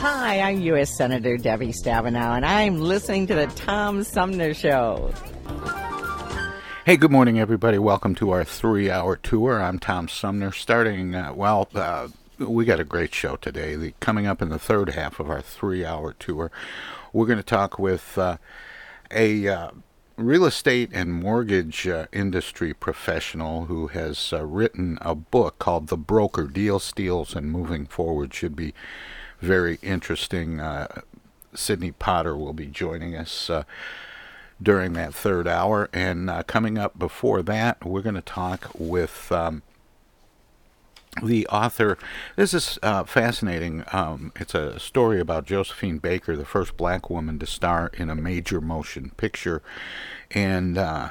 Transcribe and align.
Hi, 0.00 0.40
I'm 0.40 0.60
U.S. 0.60 0.94
Senator 0.94 1.38
Debbie 1.38 1.72
Stabenow, 1.72 2.36
and 2.36 2.44
I'm 2.44 2.78
listening 2.80 3.26
to 3.28 3.34
the 3.34 3.46
Tom 3.46 4.04
Sumner 4.04 4.52
Show. 4.52 5.10
Hey, 6.84 6.98
good 6.98 7.10
morning, 7.10 7.38
everybody. 7.38 7.78
Welcome 7.78 8.14
to 8.16 8.30
our 8.30 8.44
three 8.44 8.90
hour 8.90 9.16
tour. 9.16 9.62
I'm 9.62 9.78
Tom 9.78 10.06
Sumner. 10.08 10.52
Starting, 10.52 11.14
uh, 11.14 11.32
well, 11.32 11.68
uh, 11.74 12.08
we 12.38 12.66
got 12.66 12.78
a 12.78 12.84
great 12.84 13.14
show 13.14 13.36
today. 13.36 13.74
The, 13.74 13.94
coming 13.98 14.26
up 14.26 14.42
in 14.42 14.50
the 14.50 14.58
third 14.58 14.90
half 14.90 15.18
of 15.18 15.30
our 15.30 15.40
three 15.40 15.82
hour 15.82 16.12
tour, 16.12 16.50
we're 17.14 17.26
going 17.26 17.38
to 17.38 17.42
talk 17.42 17.78
with 17.78 18.18
uh, 18.18 18.36
a 19.10 19.48
uh, 19.48 19.70
real 20.18 20.44
estate 20.44 20.90
and 20.92 21.14
mortgage 21.14 21.88
uh, 21.88 22.04
industry 22.12 22.74
professional 22.74 23.64
who 23.64 23.86
has 23.88 24.30
uh, 24.34 24.44
written 24.44 24.98
a 25.00 25.14
book 25.14 25.58
called 25.58 25.86
The 25.88 25.96
Broker 25.96 26.44
Deal 26.44 26.78
Steals 26.78 27.34
and 27.34 27.50
Moving 27.50 27.86
Forward. 27.86 28.34
Should 28.34 28.54
be 28.54 28.74
very 29.40 29.78
interesting. 29.82 30.60
Uh, 30.60 31.02
Sydney 31.54 31.92
Potter 31.92 32.36
will 32.36 32.52
be 32.52 32.66
joining 32.66 33.16
us 33.16 33.50
uh, 33.50 33.64
during 34.62 34.92
that 34.94 35.14
third 35.14 35.48
hour. 35.48 35.88
And 35.92 36.30
uh, 36.30 36.42
coming 36.42 36.78
up 36.78 36.98
before 36.98 37.42
that, 37.42 37.84
we're 37.84 38.02
going 38.02 38.14
to 38.14 38.20
talk 38.20 38.70
with 38.78 39.30
um, 39.32 39.62
the 41.22 41.46
author. 41.48 41.98
This 42.36 42.54
is 42.54 42.78
uh, 42.82 43.04
fascinating. 43.04 43.84
Um, 43.92 44.32
it's 44.36 44.54
a 44.54 44.78
story 44.78 45.20
about 45.20 45.46
Josephine 45.46 45.98
Baker, 45.98 46.36
the 46.36 46.44
first 46.44 46.76
black 46.76 47.08
woman 47.10 47.38
to 47.38 47.46
star 47.46 47.90
in 47.94 48.10
a 48.10 48.14
major 48.14 48.60
motion 48.60 49.12
picture. 49.16 49.62
And 50.30 50.76
uh, 50.76 51.10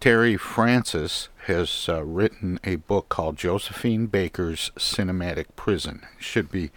Terry 0.00 0.36
Francis 0.36 1.28
has 1.46 1.86
uh, 1.88 2.04
written 2.04 2.58
a 2.64 2.76
book 2.76 3.08
called 3.08 3.36
Josephine 3.36 4.06
Baker's 4.06 4.70
Cinematic 4.76 5.46
Prism. 5.56 6.02
Should 6.18 6.50
be 6.50 6.70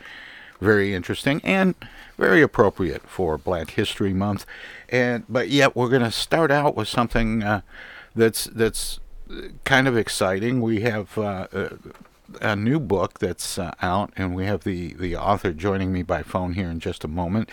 very 0.66 0.94
interesting 0.94 1.40
and 1.44 1.76
very 2.18 2.42
appropriate 2.42 3.04
for 3.04 3.38
Black 3.38 3.72
History 3.72 4.14
Month. 4.14 4.46
And 4.90 5.24
but 5.30 5.50
yet 5.50 5.76
we're 5.76 5.90
going 5.90 6.02
to 6.02 6.12
start 6.12 6.52
out 6.52 6.76
with 6.76 6.88
something 6.88 7.44
uh, 7.44 7.62
that's 8.16 8.46
that's 8.46 9.00
kind 9.64 9.88
of 9.88 9.96
exciting. 9.98 10.62
We 10.62 10.82
have 10.82 11.18
uh, 11.18 11.48
a, 11.52 11.70
a, 12.42 12.56
new 12.56 12.80
book 12.80 13.20
that's 13.20 13.58
uh, 13.58 13.74
out, 13.82 14.12
and 14.18 14.36
we 14.36 14.46
have 14.46 14.64
the 14.64 14.94
the 14.94 15.16
author 15.16 15.54
joining 15.54 15.92
me 15.94 16.04
by 16.04 16.24
phone 16.24 16.54
here 16.54 16.70
in 16.70 16.80
just 16.80 17.04
a 17.04 17.08
moment. 17.08 17.50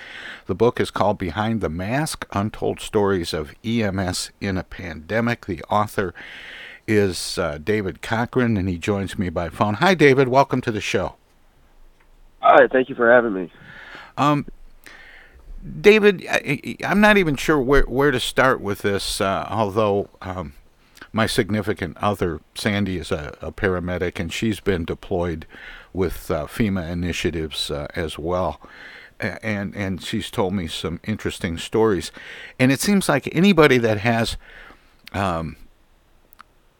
The 0.46 0.54
book 0.54 0.80
is 0.80 0.90
called 0.90 1.18
Behind 1.18 1.60
the 1.60 1.68
Mask: 1.68 2.26
Untold 2.32 2.80
Stories 2.80 3.32
of 3.32 3.54
EMS 3.64 4.30
in 4.40 4.56
a 4.56 4.64
Pandemic. 4.64 5.46
The 5.46 5.62
author 5.64 6.14
is 6.86 7.38
uh, 7.38 7.58
David 7.62 8.02
Cochran, 8.02 8.56
and 8.56 8.68
he 8.68 8.78
joins 8.78 9.18
me 9.18 9.28
by 9.28 9.48
phone. 9.48 9.74
Hi, 9.74 9.94
David. 9.94 10.28
Welcome 10.28 10.60
to 10.62 10.72
the 10.72 10.80
show. 10.80 11.16
Hi, 12.54 12.68
thank 12.68 12.90
you 12.90 12.94
for 12.94 13.10
having 13.10 13.32
me. 13.32 13.50
Um, 14.18 14.44
David, 15.80 16.26
I, 16.28 16.76
am 16.82 17.00
not 17.00 17.16
even 17.16 17.34
sure 17.34 17.58
where, 17.58 17.84
where 17.84 18.10
to 18.10 18.20
start 18.20 18.60
with 18.60 18.80
this, 18.82 19.22
uh, 19.22 19.46
although 19.48 20.10
um, 20.20 20.52
my 21.14 21.24
significant 21.24 21.96
other, 21.96 22.42
Sandy, 22.54 22.98
is 22.98 23.10
a, 23.10 23.38
a, 23.40 23.52
paramedic 23.52 24.20
and 24.20 24.30
she's 24.30 24.60
been 24.60 24.84
deployed 24.84 25.46
with 25.94 26.30
uh, 26.30 26.44
FEMA 26.44 26.90
initiatives 26.90 27.70
uh, 27.70 27.86
as 27.96 28.18
well. 28.18 28.60
And, 29.18 29.74
and 29.74 30.02
she's 30.04 30.30
told 30.30 30.52
me 30.52 30.66
some 30.66 31.00
interesting 31.04 31.56
stories. 31.56 32.12
And 32.58 32.70
it 32.70 32.80
seems 32.80 33.08
like 33.08 33.34
anybody 33.34 33.78
that 33.78 33.96
has 33.96 34.36
um, 35.14 35.56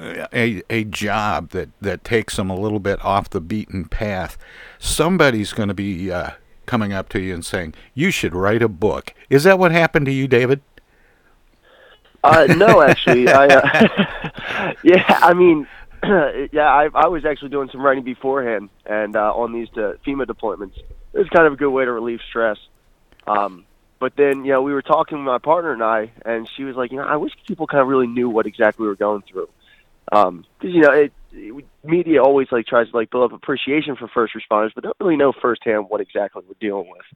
a, 0.02 0.62
a 0.70 0.84
job 0.84 1.50
that, 1.50 1.70
that 1.80 2.04
takes 2.04 2.36
them 2.36 2.50
a 2.50 2.56
little 2.56 2.80
bit 2.80 3.02
off 3.04 3.30
the 3.30 3.40
beaten 3.40 3.84
path, 3.86 4.36
somebody's 4.78 5.52
going 5.52 5.68
to 5.68 5.74
be 5.74 6.10
uh, 6.10 6.30
coming 6.66 6.92
up 6.92 7.08
to 7.10 7.20
you 7.20 7.34
and 7.34 7.44
saying, 7.44 7.74
You 7.94 8.10
should 8.10 8.34
write 8.34 8.62
a 8.62 8.68
book. 8.68 9.14
Is 9.30 9.44
that 9.44 9.58
what 9.58 9.72
happened 9.72 10.06
to 10.06 10.12
you, 10.12 10.28
David? 10.28 10.60
Uh, 12.24 12.46
no, 12.56 12.82
actually. 12.82 13.28
I, 13.28 13.46
uh, 13.46 14.72
yeah, 14.84 15.18
I 15.22 15.34
mean, 15.34 15.66
yeah, 16.52 16.66
I, 16.66 16.88
I 16.94 17.08
was 17.08 17.24
actually 17.24 17.50
doing 17.50 17.68
some 17.70 17.80
writing 17.80 18.04
beforehand 18.04 18.70
and 18.86 19.16
uh, 19.16 19.32
on 19.34 19.52
these 19.52 19.68
uh, 19.74 19.94
FEMA 20.06 20.26
deployments. 20.26 20.78
It 21.12 21.18
was 21.18 21.28
kind 21.28 21.46
of 21.46 21.54
a 21.54 21.56
good 21.56 21.70
way 21.70 21.84
to 21.84 21.92
relieve 21.92 22.20
stress. 22.28 22.58
Um, 23.26 23.64
but 23.98 24.16
then, 24.16 24.44
you 24.44 24.52
know, 24.52 24.62
we 24.62 24.72
were 24.72 24.82
talking 24.82 25.18
with 25.18 25.26
my 25.26 25.38
partner 25.38 25.72
and 25.72 25.82
I, 25.82 26.10
and 26.24 26.48
she 26.56 26.64
was 26.64 26.74
like, 26.74 26.90
you 26.90 26.98
know, 26.98 27.04
I 27.04 27.16
wish 27.16 27.32
people 27.46 27.66
kind 27.66 27.82
of 27.82 27.88
really 27.88 28.08
knew 28.08 28.28
what 28.28 28.46
exactly 28.46 28.82
we 28.82 28.88
were 28.88 28.96
going 28.96 29.22
through 29.22 29.48
um 30.10 30.44
you 30.62 30.80
know 30.80 30.90
it, 30.90 31.12
it, 31.32 31.64
media 31.84 32.22
always 32.22 32.48
like 32.50 32.66
tries 32.66 32.90
to 32.90 32.96
like 32.96 33.10
build 33.10 33.30
up 33.30 33.36
appreciation 33.36 33.96
for 33.96 34.08
first 34.08 34.34
responders 34.34 34.70
but 34.74 34.84
don't 34.84 34.96
really 35.00 35.16
know 35.16 35.32
firsthand 35.40 35.86
what 35.88 36.00
exactly 36.00 36.42
we're 36.46 36.54
dealing 36.60 36.88
with 36.90 37.06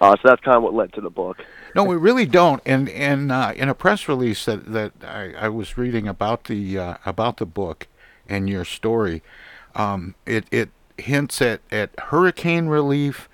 uh, 0.00 0.16
so 0.16 0.22
that's 0.24 0.40
kind 0.40 0.56
of 0.56 0.62
what 0.62 0.72
led 0.72 0.92
to 0.94 1.00
the 1.02 1.10
book. 1.10 1.44
No, 1.74 1.84
we 1.84 1.94
really 1.94 2.24
don't. 2.24 2.62
And 2.64 2.88
and 2.88 3.30
uh, 3.30 3.52
in 3.54 3.68
a 3.68 3.74
press 3.74 4.08
release 4.08 4.46
that 4.46 4.72
that 4.72 4.92
I, 5.06 5.34
I 5.38 5.48
was 5.50 5.76
reading 5.76 6.08
about 6.08 6.44
the 6.44 6.78
uh, 6.78 6.94
about 7.04 7.36
the 7.36 7.44
book 7.44 7.86
and 8.26 8.48
your 8.48 8.64
story, 8.64 9.22
um, 9.74 10.14
it 10.24 10.46
it 10.50 10.70
hints 10.96 11.42
at 11.42 11.60
at 11.70 11.90
hurricane 11.98 12.66
relief 12.66 13.28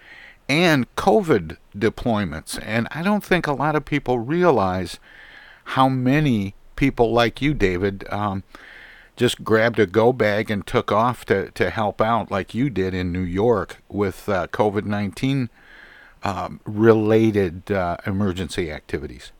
and 0.48 0.92
COVID 0.96 1.56
deployments. 1.76 2.58
And 2.62 2.88
I 2.90 3.02
don't 3.02 3.22
think 3.22 3.46
a 3.46 3.52
lot 3.52 3.76
of 3.76 3.84
people 3.84 4.18
realize 4.18 4.98
how 5.64 5.88
many 5.88 6.54
people 6.74 7.12
like 7.12 7.40
you, 7.40 7.54
David, 7.54 8.06
um, 8.10 8.42
just 9.16 9.42
grabbed 9.42 9.78
a 9.78 9.86
go 9.86 10.12
bag 10.12 10.50
and 10.50 10.66
took 10.66 10.92
off 10.92 11.24
to, 11.24 11.50
to 11.52 11.70
help 11.70 12.00
out 12.00 12.30
like 12.30 12.54
you 12.54 12.70
did 12.70 12.94
in 12.94 13.12
New 13.12 13.20
York 13.20 13.82
with 13.88 14.28
uh, 14.28 14.46
COVID 14.48 14.84
19 14.84 15.48
um, 16.22 16.60
related 16.64 17.70
uh, 17.70 17.96
emergency 18.06 18.70
activities. 18.70 19.32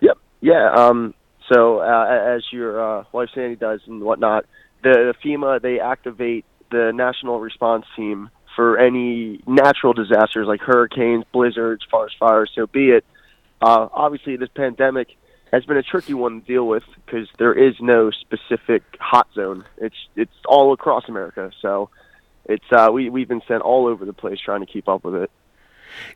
Yep. 0.00 0.18
Yeah. 0.40 0.72
Um, 0.72 1.14
So 1.48 1.80
uh, 1.80 2.34
as 2.36 2.42
your 2.50 2.80
uh, 2.80 3.04
wife 3.12 3.28
Sandy 3.34 3.56
does 3.56 3.80
and 3.86 4.02
whatnot, 4.02 4.46
the, 4.82 5.12
the 5.12 5.14
FEMA 5.24 5.60
they 5.60 5.80
activate 5.80 6.44
the 6.70 6.92
national 6.94 7.40
response 7.40 7.86
team 7.94 8.30
for 8.56 8.78
any 8.78 9.40
natural 9.46 9.92
disasters 9.92 10.46
like 10.46 10.60
hurricanes, 10.60 11.24
blizzards, 11.32 11.84
forest 11.90 12.16
fires. 12.18 12.50
So 12.54 12.66
be 12.66 12.90
it. 12.90 13.04
Uh, 13.60 13.88
obviously, 13.92 14.36
this 14.36 14.48
pandemic 14.54 15.16
has 15.54 15.64
been 15.64 15.76
a 15.76 15.82
tricky 15.82 16.14
one 16.14 16.40
to 16.40 16.46
deal 16.46 16.66
with 16.66 16.82
because 17.04 17.28
there 17.38 17.54
is 17.54 17.74
no 17.80 18.10
specific 18.10 18.82
hot 18.98 19.28
zone. 19.34 19.64
It's 19.78 20.08
it's 20.16 20.34
all 20.46 20.72
across 20.72 21.08
America. 21.08 21.52
So 21.62 21.90
it's 22.44 22.64
uh, 22.72 22.90
we 22.92 23.08
we've 23.08 23.28
been 23.28 23.42
sent 23.46 23.62
all 23.62 23.86
over 23.86 24.04
the 24.04 24.12
place 24.12 24.40
trying 24.40 24.60
to 24.60 24.66
keep 24.66 24.88
up 24.88 25.04
with 25.04 25.14
it. 25.14 25.30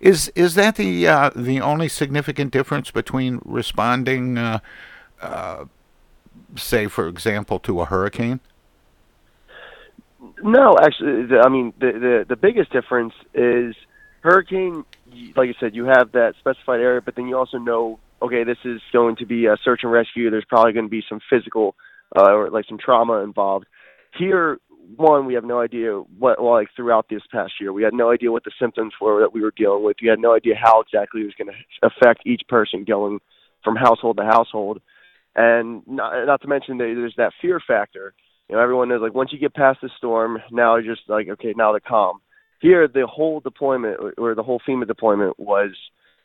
Is 0.01 0.29
is 0.35 0.57
that 0.57 0.75
the 0.75 1.07
uh, 1.07 1.31
the 1.37 1.61
only 1.61 1.89
significant 1.89 2.53
difference 2.53 2.91
between 2.91 3.41
responding, 3.45 4.37
uh, 4.37 4.59
uh, 5.23 5.67
say, 6.57 6.89
for 6.89 7.07
example, 7.07 7.61
to 7.61 7.81
a 7.81 7.85
hurricane? 7.85 8.41
No, 10.43 10.77
actually, 10.81 11.27
the, 11.27 11.41
I 11.41 11.49
mean 11.49 11.73
the, 11.79 11.93
the 11.93 12.25
the 12.29 12.37
biggest 12.37 12.73
difference 12.73 13.15
is 13.35 13.77
hurricane. 14.21 14.85
Like 15.37 15.51
I 15.51 15.61
said, 15.61 15.77
you 15.77 15.85
have 15.85 16.13
that 16.13 16.35
specified 16.41 16.81
area, 16.81 17.01
but 17.01 17.15
then 17.15 17.29
you 17.29 17.39
also 17.39 17.59
know, 17.59 18.01
okay, 18.23 18.45
this 18.45 18.59
is 18.65 18.81
going 18.93 19.17
to 19.17 19.27
be 19.27 19.47
a 19.47 19.57
search 19.65 19.81
and 19.83 19.93
rescue. 19.93 20.31
There's 20.31 20.45
probably 20.49 20.73
going 20.73 20.87
to 20.87 20.91
be 20.91 21.05
some 21.09 21.21
physical 21.31 21.75
uh, 22.17 22.33
or 22.33 22.51
like 22.51 22.67
some 22.69 22.79
trauma 22.79 23.23
involved. 23.23 23.67
Here, 24.19 24.59
one, 24.97 25.27
we 25.27 25.35
have 25.35 25.45
no 25.45 25.61
idea 25.61 25.93
what, 26.19 26.43
like 26.43 26.69
throughout 26.75 27.07
this 27.11 27.23
past 27.31 27.53
year, 27.61 27.73
we 27.73 27.83
had 27.83 27.93
no 27.93 28.11
idea 28.11 28.33
what 28.33 28.45
the 28.45 28.53
symptoms 28.61 28.95
were 29.01 29.21
that 29.21 29.35
we 29.35 29.43
were 29.43 29.53
dealing 29.57 29.85
with. 29.85 29.97
We 30.03 30.09
had 30.09 30.19
no 30.19 30.35
idea 30.35 30.55
how 30.61 30.81
exactly 30.81 31.21
it 31.21 31.25
was 31.25 31.35
going 31.35 31.53
to 31.53 31.87
affect 31.87 32.27
each 32.27 32.43
person 32.49 32.85
going 32.85 33.21
from 33.63 33.77
household 33.77 34.17
to 34.17 34.25
household. 34.25 34.81
And 35.37 35.83
not, 35.87 36.27
not 36.27 36.43
to 36.43 36.49
mention 36.49 36.79
that 36.79 36.93
there's 36.97 37.15
that 37.17 37.33
fear 37.41 37.61
factor. 37.65 38.15
You 38.49 38.57
know, 38.57 38.63
everyone 38.63 38.89
knows 38.89 39.03
like 39.03 39.15
once 39.15 39.33
you 39.33 39.39
get 39.39 39.55
past 39.55 39.81
the 39.83 39.91
storm, 39.99 40.39
now 40.51 40.77
you're 40.77 40.95
just 40.95 41.09
like, 41.09 41.29
okay, 41.29 41.53
now 41.57 41.73
the 41.73 41.81
calm. 41.81 42.21
Here, 42.61 42.89
the 42.89 43.07
whole 43.07 43.41
deployment 43.41 43.99
or 44.17 44.35
the 44.35 44.43
whole 44.43 44.61
FEMA 44.67 44.87
deployment 44.87 45.39
was 45.39 45.71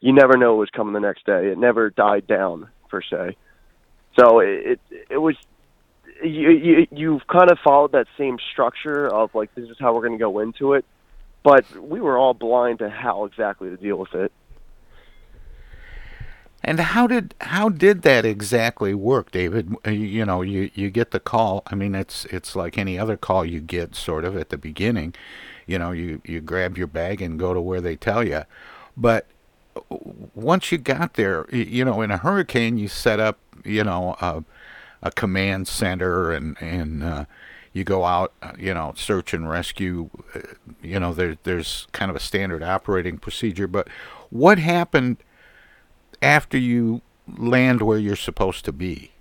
you 0.03 0.11
never 0.11 0.35
know 0.35 0.51
what 0.51 0.59
was 0.59 0.69
coming 0.69 0.94
the 0.94 1.00
next 1.00 1.25
day. 1.25 1.47
It 1.47 1.57
never 1.57 1.89
died 1.89 2.27
down 2.27 2.67
per 2.89 3.01
se. 3.01 3.38
So 4.19 4.39
it 4.39 4.79
it, 4.91 5.05
it 5.11 5.17
was 5.17 5.38
you, 6.21 6.50
you 6.50 6.88
you've 6.91 7.25
kind 7.27 7.50
of 7.50 7.57
followed 7.63 7.94
that 7.94 8.07
same 8.17 8.38
structure 8.51 9.07
of 9.07 9.33
like 9.33 9.55
this 9.55 9.69
is 9.69 9.77
how 9.79 9.94
we're 9.94 10.01
going 10.01 10.19
to 10.19 10.21
go 10.21 10.39
into 10.39 10.73
it, 10.73 10.83
but 11.41 11.65
we 11.77 12.01
were 12.01 12.17
all 12.17 12.33
blind 12.33 12.79
to 12.79 12.89
how 12.89 13.23
exactly 13.23 13.69
to 13.69 13.77
deal 13.77 13.95
with 13.95 14.13
it. 14.13 14.33
And 16.65 16.81
how 16.81 17.07
did 17.07 17.33
how 17.39 17.69
did 17.69 18.01
that 18.01 18.25
exactly 18.25 18.94
work, 18.94 19.31
David? 19.31 19.73
Uh, 19.88 19.91
you 19.91 20.25
know, 20.25 20.41
you, 20.41 20.69
you 20.73 20.89
get 20.89 21.11
the 21.11 21.19
call. 21.21 21.63
I 21.67 21.75
mean, 21.75 21.95
it's 21.95 22.25
it's 22.25 22.57
like 22.57 22.77
any 22.77 22.99
other 22.99 23.15
call 23.15 23.45
you 23.45 23.61
get, 23.61 23.95
sort 23.95 24.25
of 24.25 24.35
at 24.35 24.49
the 24.49 24.57
beginning. 24.57 25.15
You 25.65 25.79
know, 25.79 25.91
you 25.91 26.21
you 26.25 26.41
grab 26.41 26.77
your 26.77 26.88
bag 26.88 27.21
and 27.21 27.39
go 27.39 27.53
to 27.53 27.61
where 27.61 27.79
they 27.79 27.95
tell 27.95 28.27
you. 28.27 28.44
But 28.97 29.27
once 30.33 30.71
you 30.71 30.77
got 30.77 31.15
there, 31.15 31.47
you 31.51 31.85
know, 31.85 32.01
in 32.01 32.11
a 32.11 32.17
hurricane, 32.17 32.77
you 32.77 32.87
set 32.87 33.19
up, 33.19 33.39
you 33.63 33.83
know, 33.83 34.15
a, 34.21 34.43
a 35.01 35.11
command 35.11 35.67
center 35.67 36.31
and 36.31 36.55
and 36.61 37.03
uh, 37.03 37.25
you 37.73 37.83
go 37.83 38.05
out, 38.05 38.33
uh, 38.41 38.51
you 38.57 38.73
know, 38.73 38.93
search 38.95 39.33
and 39.33 39.49
rescue. 39.49 40.09
Uh, 40.35 40.39
you 40.81 40.99
know, 40.99 41.13
there, 41.13 41.37
there's 41.43 41.87
kind 41.91 42.09
of 42.09 42.15
a 42.15 42.19
standard 42.19 42.63
operating 42.63 43.17
procedure. 43.17 43.67
But 43.67 43.87
what 44.29 44.57
happened? 44.59 45.17
after 46.23 46.57
you 46.57 47.01
land 47.37 47.81
where 47.81 47.99
you're 47.99 48.15
supposed 48.15 48.65
to 48.65 48.71
be? 48.71 49.11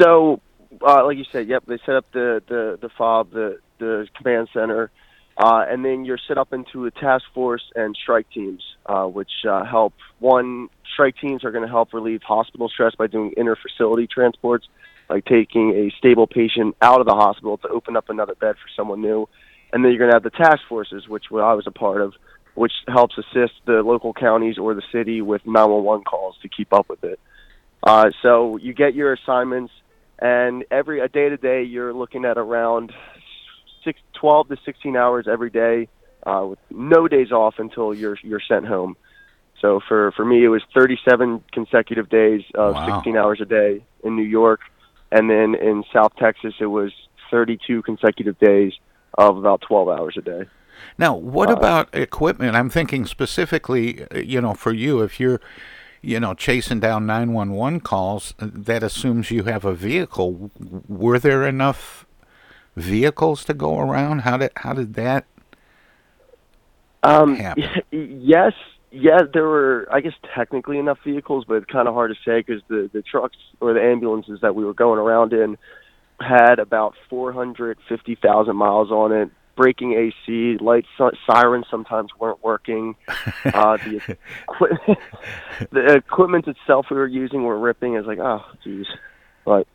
So, 0.00 0.40
uh, 0.80 1.04
like 1.04 1.18
you 1.18 1.24
said, 1.32 1.48
yep, 1.48 1.64
they 1.66 1.78
set 1.84 1.96
up 1.96 2.06
the 2.12 2.40
the 2.46 2.78
the 2.80 2.88
fob, 2.88 3.32
the 3.32 3.58
the 3.78 4.06
command 4.16 4.48
center, 4.52 4.90
uh, 5.38 5.64
and 5.68 5.84
then 5.84 6.04
you're 6.04 6.18
set 6.26 6.36
up 6.36 6.52
into 6.52 6.86
a 6.86 6.90
task 6.90 7.24
force 7.32 7.62
and 7.76 7.96
strike 8.00 8.26
teams, 8.30 8.60
uh, 8.86 9.04
which 9.04 9.30
uh, 9.48 9.64
help. 9.64 9.94
One, 10.18 10.68
strike 10.92 11.14
teams 11.16 11.44
are 11.44 11.52
going 11.52 11.62
to 11.62 11.70
help 11.70 11.94
relieve 11.94 12.22
hospital 12.22 12.68
stress 12.68 12.94
by 12.96 13.06
doing 13.06 13.34
inter-facility 13.36 14.08
transports, 14.08 14.66
like 15.08 15.24
taking 15.26 15.70
a 15.70 15.96
stable 15.96 16.26
patient 16.26 16.76
out 16.82 17.00
of 17.00 17.06
the 17.06 17.14
hospital 17.14 17.56
to 17.58 17.68
open 17.68 17.96
up 17.96 18.10
another 18.10 18.34
bed 18.34 18.56
for 18.56 18.68
someone 18.76 19.00
new. 19.00 19.28
And 19.72 19.84
then 19.84 19.92
you're 19.92 19.98
going 19.98 20.10
to 20.10 20.16
have 20.16 20.24
the 20.24 20.30
task 20.30 20.62
forces, 20.68 21.06
which 21.06 21.26
I 21.30 21.54
was 21.54 21.68
a 21.68 21.70
part 21.70 22.00
of, 22.00 22.14
which 22.54 22.72
helps 22.88 23.16
assist 23.16 23.52
the 23.64 23.82
local 23.84 24.12
counties 24.12 24.58
or 24.58 24.74
the 24.74 24.82
city 24.90 25.22
with 25.22 25.42
911 25.46 26.04
calls 26.04 26.36
to 26.42 26.48
keep 26.48 26.72
up 26.72 26.88
with 26.88 27.04
it. 27.04 27.20
Uh, 27.84 28.10
so 28.22 28.56
you 28.56 28.74
get 28.74 28.94
your 28.94 29.12
assignments, 29.12 29.72
and 30.18 30.64
every 30.68 30.98
a 30.98 31.08
day 31.08 31.28
to 31.28 31.36
day, 31.36 31.62
you're 31.62 31.94
looking 31.94 32.24
at 32.24 32.38
around 32.38 32.92
six, 33.88 34.00
12 34.14 34.48
to 34.48 34.56
16 34.64 34.96
hours 34.96 35.26
every 35.26 35.50
day, 35.50 35.88
uh, 36.26 36.44
with 36.50 36.58
no 36.70 37.08
days 37.08 37.30
off 37.32 37.54
until 37.58 37.94
you're 37.94 38.18
you're 38.22 38.44
sent 38.52 38.66
home. 38.66 38.96
So 39.62 39.80
for 39.88 40.12
for 40.16 40.24
me, 40.24 40.44
it 40.44 40.48
was 40.48 40.62
37 40.74 41.42
consecutive 41.52 42.08
days 42.08 42.42
of 42.54 42.74
Wow. 42.74 42.96
16 42.96 43.16
hours 43.16 43.40
a 43.40 43.44
day 43.44 43.72
in 44.04 44.14
New 44.20 44.30
York, 44.40 44.60
and 45.10 45.24
then 45.30 45.54
in 45.70 45.76
South 45.92 46.12
Texas, 46.16 46.54
it 46.60 46.66
was 46.80 46.92
32 47.30 47.82
consecutive 47.82 48.38
days 48.38 48.72
of 49.16 49.36
about 49.36 49.60
12 49.62 49.88
hours 49.88 50.14
a 50.16 50.22
day. 50.22 50.42
Now, 50.96 51.12
what 51.14 51.48
Uh, 51.50 51.54
about 51.58 51.84
equipment? 51.92 52.54
I'm 52.54 52.70
thinking 52.70 53.04
specifically, 53.06 53.86
uh, 54.14 54.18
you 54.18 54.40
know, 54.40 54.54
for 54.54 54.72
you, 54.72 55.02
if 55.02 55.18
you're, 55.20 55.40
you 56.02 56.20
know, 56.20 56.34
chasing 56.34 56.80
down 56.80 57.00
911 57.06 57.80
calls, 57.80 58.34
uh, 58.38 58.46
that 58.70 58.82
assumes 58.84 59.30
you 59.30 59.42
have 59.44 59.64
a 59.64 59.74
vehicle. 59.74 60.50
Were 60.88 61.18
there 61.18 61.42
enough 61.48 62.06
vehicles 62.78 63.44
to 63.46 63.54
go 63.54 63.78
around? 63.78 64.20
How 64.20 64.36
did 64.36 64.52
how 64.56 64.72
did 64.72 64.94
that? 64.94 65.26
Um, 67.02 67.36
happen? 67.36 67.64
yes, 67.90 68.52
yeah, 68.90 69.18
there 69.32 69.44
were, 69.44 69.86
I 69.92 70.00
guess, 70.00 70.14
technically 70.34 70.78
enough 70.78 70.98
vehicles, 71.04 71.44
but 71.46 71.54
it's 71.54 71.70
kind 71.70 71.88
of 71.88 71.94
hard 71.94 72.10
to 72.10 72.16
say 72.24 72.40
because 72.40 72.62
the 72.68 72.90
the 72.92 73.02
trucks 73.02 73.36
or 73.60 73.72
the 73.74 73.82
ambulances 73.82 74.40
that 74.42 74.54
we 74.54 74.64
were 74.64 74.74
going 74.74 74.98
around 74.98 75.32
in 75.32 75.58
had 76.20 76.58
about 76.58 76.94
450,000 77.08 78.56
miles 78.56 78.90
on 78.90 79.12
it. 79.12 79.30
Breaking 79.56 79.94
AC, 79.94 80.56
lights, 80.60 80.86
sirens 81.26 81.66
sometimes 81.70 82.10
weren't 82.18 82.42
working. 82.42 82.94
Uh, 83.44 83.76
the, 83.78 84.16
equi- 84.48 84.96
the 85.72 85.94
equipment 85.94 86.46
itself 86.46 86.86
we 86.90 86.96
were 86.96 87.06
using 87.06 87.44
were 87.44 87.58
ripping. 87.58 87.94
It's 87.94 88.06
like, 88.06 88.18
oh, 88.18 88.44
geez. 88.62 88.86
But 89.44 89.66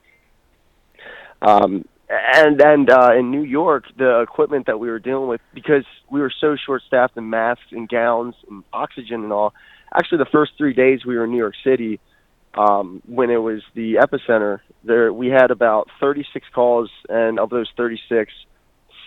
um, 1.42 1.86
and 2.34 2.62
and 2.62 2.90
uh, 2.90 3.12
in 3.18 3.32
New 3.32 3.44
York, 3.44 3.86
the 3.98 4.22
equipment 4.22 4.68
that 4.68 4.80
we 4.80 4.90
were 4.90 5.00
dealing 5.00 5.28
with, 5.28 5.42
because 5.54 5.86
we 6.10 6.22
were 6.22 6.32
so 6.42 6.56
short-staffed 6.56 7.18
in 7.18 7.30
masks 7.30 7.72
and 7.72 7.88
gowns 7.90 8.36
and 8.50 8.64
oxygen 8.74 9.24
and 9.24 9.32
all. 9.32 9.54
Actually, 9.94 10.20
the 10.20 10.30
first 10.32 10.54
three 10.58 10.74
days 10.74 11.06
we 11.06 11.16
were 11.16 11.26
in 11.26 11.32
New 11.32 11.38
York 11.38 11.56
City, 11.64 12.00
um, 12.56 13.02
when 13.06 13.30
it 13.30 13.38
was 13.38 13.62
the 13.74 13.96
epicenter, 13.96 14.60
there 14.84 15.12
we 15.12 15.28
had 15.28 15.52
about 15.52 15.90
36 16.00 16.48
calls, 16.54 16.90
and 17.10 17.40
of 17.40 17.50
those 17.50 17.70
36, 17.78 18.32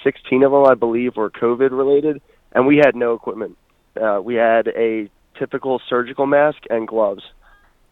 16 0.05 0.43
of 0.43 0.53
them, 0.53 0.65
I 0.65 0.75
believe, 0.75 1.17
were 1.17 1.31
COVID 1.31 1.71
related, 1.71 2.21
and 2.53 2.67
we 2.67 2.77
had 2.77 2.95
no 2.95 3.15
equipment. 3.15 3.57
Uh, 4.01 4.21
we 4.23 4.35
had 4.35 4.69
a 4.69 5.11
typical 5.39 5.81
surgical 5.89 6.27
mask 6.27 6.59
and 6.71 6.87
gloves. 6.87 7.23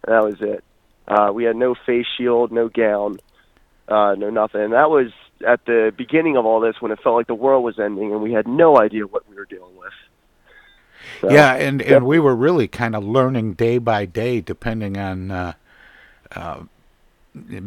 And 0.06 0.14
that 0.14 0.24
was 0.24 0.40
it. 0.40 0.64
Uh, 1.06 1.32
we 1.32 1.44
had 1.44 1.56
no 1.56 1.74
face 1.86 2.06
shield, 2.16 2.50
no 2.50 2.68
gown, 2.68 3.18
uh, 3.88 4.14
no 4.16 4.30
nothing. 4.30 4.62
And 4.62 4.72
that 4.72 4.90
was 4.90 5.12
at 5.46 5.64
the 5.66 5.92
beginning 5.96 6.36
of 6.36 6.46
all 6.46 6.60
this 6.60 6.76
when 6.80 6.92
it 6.92 7.00
felt 7.02 7.16
like 7.16 7.26
the 7.26 7.34
world 7.34 7.64
was 7.64 7.78
ending, 7.78 8.12
and 8.12 8.22
we 8.22 8.32
had 8.32 8.46
no 8.46 8.80
idea 8.80 9.06
what 9.06 9.28
we 9.28 9.36
were 9.36 9.44
dealing 9.44 9.76
with. 9.76 9.92
So, 11.20 11.30
yeah, 11.30 11.54
and 11.54 11.82
and 11.82 12.06
we 12.06 12.18
were 12.18 12.34
really 12.34 12.68
kind 12.68 12.96
of 12.96 13.04
learning 13.04 13.54
day 13.54 13.78
by 13.78 14.06
day, 14.06 14.40
depending 14.40 14.96
on 14.96 15.30
uh, 15.30 15.52
uh, 16.34 16.62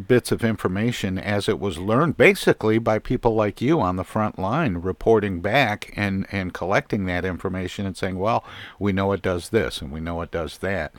bits 0.07 0.31
of 0.31 0.43
information 0.43 1.17
as 1.17 1.47
it 1.47 1.59
was 1.59 1.77
learned, 1.77 2.17
basically 2.17 2.79
by 2.79 2.99
people 2.99 3.35
like 3.35 3.61
you 3.61 3.79
on 3.79 3.95
the 3.95 4.03
front 4.03 4.39
line, 4.39 4.77
reporting 4.77 5.39
back 5.39 5.93
and 5.95 6.25
and 6.31 6.53
collecting 6.53 7.05
that 7.05 7.25
information 7.25 7.85
and 7.85 7.95
saying, 7.95 8.17
well, 8.17 8.43
we 8.79 8.91
know 8.91 9.11
it 9.11 9.21
does 9.21 9.49
this 9.49 9.81
and 9.81 9.91
we 9.91 9.99
know 9.99 10.21
it 10.21 10.31
does 10.31 10.57
that. 10.59 10.93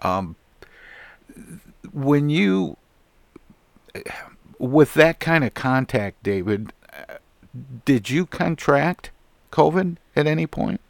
Um, 0.00 0.36
when 1.92 2.30
you 2.30 2.76
with 4.58 4.94
that 4.94 5.20
kind 5.20 5.44
of 5.44 5.54
contact, 5.54 6.22
David, 6.22 6.72
did 7.84 8.10
you 8.10 8.26
contract 8.26 9.10
COVID 9.52 9.96
at 10.14 10.26
any 10.26 10.46
point? 10.46 10.80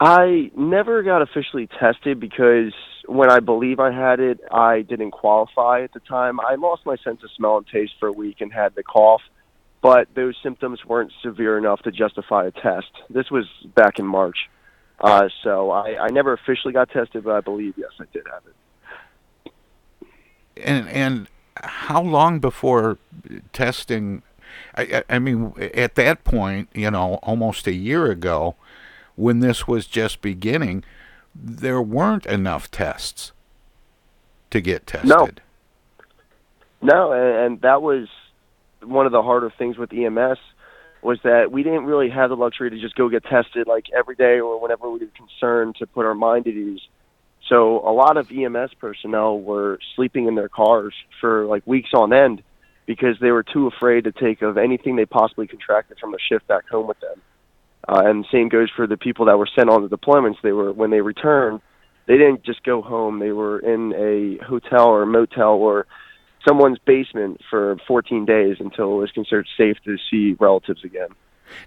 I 0.00 0.50
never 0.56 1.02
got 1.02 1.22
officially 1.22 1.68
tested 1.78 2.20
because 2.20 2.72
when 3.06 3.30
I 3.30 3.40
believe 3.40 3.80
I 3.80 3.92
had 3.92 4.20
it, 4.20 4.40
I 4.50 4.82
didn't 4.82 5.12
qualify 5.12 5.82
at 5.82 5.92
the 5.92 6.00
time. 6.00 6.40
I 6.40 6.56
lost 6.56 6.84
my 6.84 6.96
sense 6.96 7.22
of 7.22 7.30
smell 7.36 7.58
and 7.58 7.66
taste 7.66 7.94
for 8.00 8.08
a 8.08 8.12
week 8.12 8.40
and 8.40 8.52
had 8.52 8.74
the 8.74 8.82
cough, 8.82 9.22
but 9.82 10.08
those 10.14 10.36
symptoms 10.42 10.84
weren't 10.84 11.12
severe 11.22 11.56
enough 11.58 11.80
to 11.82 11.92
justify 11.92 12.46
a 12.46 12.50
test. 12.50 12.90
This 13.08 13.30
was 13.30 13.46
back 13.74 13.98
in 13.98 14.06
March. 14.06 14.48
Uh, 15.00 15.28
so 15.42 15.70
I, 15.70 16.06
I 16.06 16.08
never 16.10 16.32
officially 16.32 16.72
got 16.72 16.90
tested, 16.90 17.24
but 17.24 17.34
I 17.34 17.40
believe, 17.40 17.74
yes, 17.76 17.90
I 18.00 18.04
did 18.12 18.24
have 18.32 18.42
it. 18.46 19.52
And 20.56 20.88
and 20.88 21.28
how 21.62 22.02
long 22.02 22.40
before 22.40 22.98
testing? 23.52 24.22
I, 24.76 25.04
I 25.08 25.18
mean, 25.18 25.52
at 25.74 25.94
that 25.96 26.24
point, 26.24 26.68
you 26.74 26.90
know, 26.90 27.14
almost 27.22 27.66
a 27.66 27.72
year 27.72 28.10
ago, 28.10 28.56
when 29.16 29.40
this 29.40 29.68
was 29.68 29.86
just 29.86 30.20
beginning, 30.20 30.84
there 31.34 31.80
weren't 31.82 32.26
enough 32.26 32.70
tests 32.70 33.32
to 34.50 34.60
get 34.60 34.86
tested. 34.86 35.08
No. 35.08 35.28
No, 36.82 37.12
and, 37.12 37.46
and 37.46 37.60
that 37.62 37.80
was 37.80 38.08
one 38.82 39.06
of 39.06 39.12
the 39.12 39.22
harder 39.22 39.50
things 39.56 39.78
with 39.78 39.92
EMS 39.92 40.38
was 41.02 41.18
that 41.22 41.52
we 41.52 41.62
didn't 41.62 41.84
really 41.84 42.08
have 42.08 42.30
the 42.30 42.36
luxury 42.36 42.70
to 42.70 42.80
just 42.80 42.94
go 42.94 43.08
get 43.08 43.24
tested 43.24 43.66
like 43.66 43.86
every 43.96 44.14
day 44.14 44.40
or 44.40 44.60
whenever 44.60 44.90
we 44.90 44.98
were 44.98 45.06
concerned 45.16 45.76
to 45.76 45.86
put 45.86 46.06
our 46.06 46.14
mind 46.14 46.46
at 46.46 46.54
ease. 46.54 46.80
So 47.48 47.86
a 47.86 47.92
lot 47.92 48.16
of 48.16 48.30
EMS 48.30 48.74
personnel 48.80 49.38
were 49.38 49.78
sleeping 49.96 50.26
in 50.26 50.34
their 50.34 50.48
cars 50.48 50.94
for 51.20 51.44
like 51.46 51.66
weeks 51.66 51.90
on 51.94 52.12
end 52.12 52.42
because 52.86 53.16
they 53.20 53.30
were 53.30 53.42
too 53.42 53.66
afraid 53.66 54.04
to 54.04 54.12
take 54.12 54.42
of 54.42 54.56
anything 54.56 54.96
they 54.96 55.06
possibly 55.06 55.46
contracted 55.46 55.98
from 55.98 56.14
a 56.14 56.18
shift 56.18 56.46
back 56.46 56.68
home 56.68 56.86
with 56.86 57.00
them. 57.00 57.20
Uh, 57.86 58.02
and 58.06 58.24
the 58.24 58.28
same 58.32 58.48
goes 58.48 58.70
for 58.74 58.86
the 58.86 58.96
people 58.96 59.26
that 59.26 59.38
were 59.38 59.48
sent 59.54 59.68
on 59.68 59.82
the 59.86 59.94
deployments. 59.94 60.36
They 60.42 60.52
were 60.52 60.72
when 60.72 60.90
they 60.90 61.02
returned, 61.02 61.60
they 62.06 62.16
didn't 62.16 62.44
just 62.44 62.62
go 62.62 62.80
home. 62.82 63.18
They 63.18 63.32
were 63.32 63.58
in 63.58 63.92
a 63.94 64.44
hotel 64.44 64.88
or 64.88 65.04
motel 65.04 65.54
or 65.54 65.86
someone's 66.46 66.78
basement 66.78 67.40
for 67.48 67.76
14 67.86 68.24
days 68.24 68.56
until 68.60 68.92
it 68.92 69.00
was 69.00 69.10
considered 69.10 69.48
safe 69.56 69.76
to 69.84 69.96
see 70.10 70.36
relatives 70.38 70.84
again. 70.84 71.08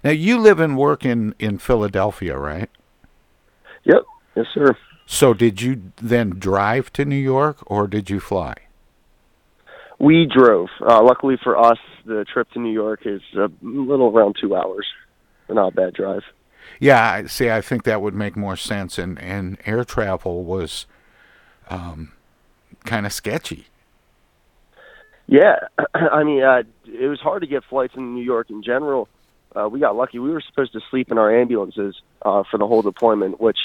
Now 0.02 0.10
you 0.10 0.38
live 0.38 0.58
and 0.58 0.76
work 0.76 1.04
in 1.04 1.34
in 1.38 1.58
Philadelphia, 1.58 2.36
right? 2.36 2.70
Yep. 3.84 4.02
Yes, 4.34 4.46
sir. 4.54 4.76
So 5.10 5.32
did 5.32 5.62
you 5.62 5.90
then 5.96 6.38
drive 6.38 6.92
to 6.92 7.04
New 7.06 7.16
York 7.16 7.56
or 7.66 7.86
did 7.86 8.10
you 8.10 8.20
fly? 8.20 8.54
We 9.98 10.26
drove. 10.26 10.68
Uh, 10.86 11.02
luckily 11.02 11.38
for 11.42 11.58
us, 11.58 11.78
the 12.04 12.26
trip 12.30 12.50
to 12.52 12.60
New 12.60 12.70
York 12.72 13.00
is 13.06 13.22
a 13.34 13.50
little 13.62 14.08
around 14.14 14.36
two 14.38 14.54
hours. 14.54 14.86
Not 15.48 15.72
a 15.72 15.74
bad 15.74 15.94
drive. 15.94 16.24
Yeah, 16.78 17.10
I- 17.10 17.26
see, 17.26 17.50
I 17.50 17.62
think 17.62 17.84
that 17.84 18.02
would 18.02 18.14
make 18.14 18.36
more 18.36 18.54
sense. 18.54 18.98
And 18.98 19.18
and 19.18 19.56
air 19.64 19.82
travel 19.82 20.44
was 20.44 20.84
um, 21.70 22.12
kind 22.84 23.06
of 23.06 23.12
sketchy. 23.12 23.68
Yeah, 25.26 25.56
I 25.94 26.22
mean, 26.22 26.42
uh, 26.42 26.64
it 26.84 27.08
was 27.08 27.18
hard 27.18 27.40
to 27.40 27.48
get 27.48 27.64
flights 27.64 27.94
in 27.96 28.14
New 28.14 28.22
York 28.24 28.50
in 28.50 28.62
general. 28.62 29.08
Uh, 29.56 29.70
we 29.70 29.80
got 29.80 29.96
lucky. 29.96 30.18
We 30.18 30.30
were 30.30 30.42
supposed 30.42 30.74
to 30.74 30.80
sleep 30.90 31.10
in 31.10 31.16
our 31.16 31.34
ambulances 31.34 31.96
uh, 32.20 32.42
for 32.50 32.58
the 32.58 32.66
whole 32.66 32.82
deployment, 32.82 33.40
which 33.40 33.58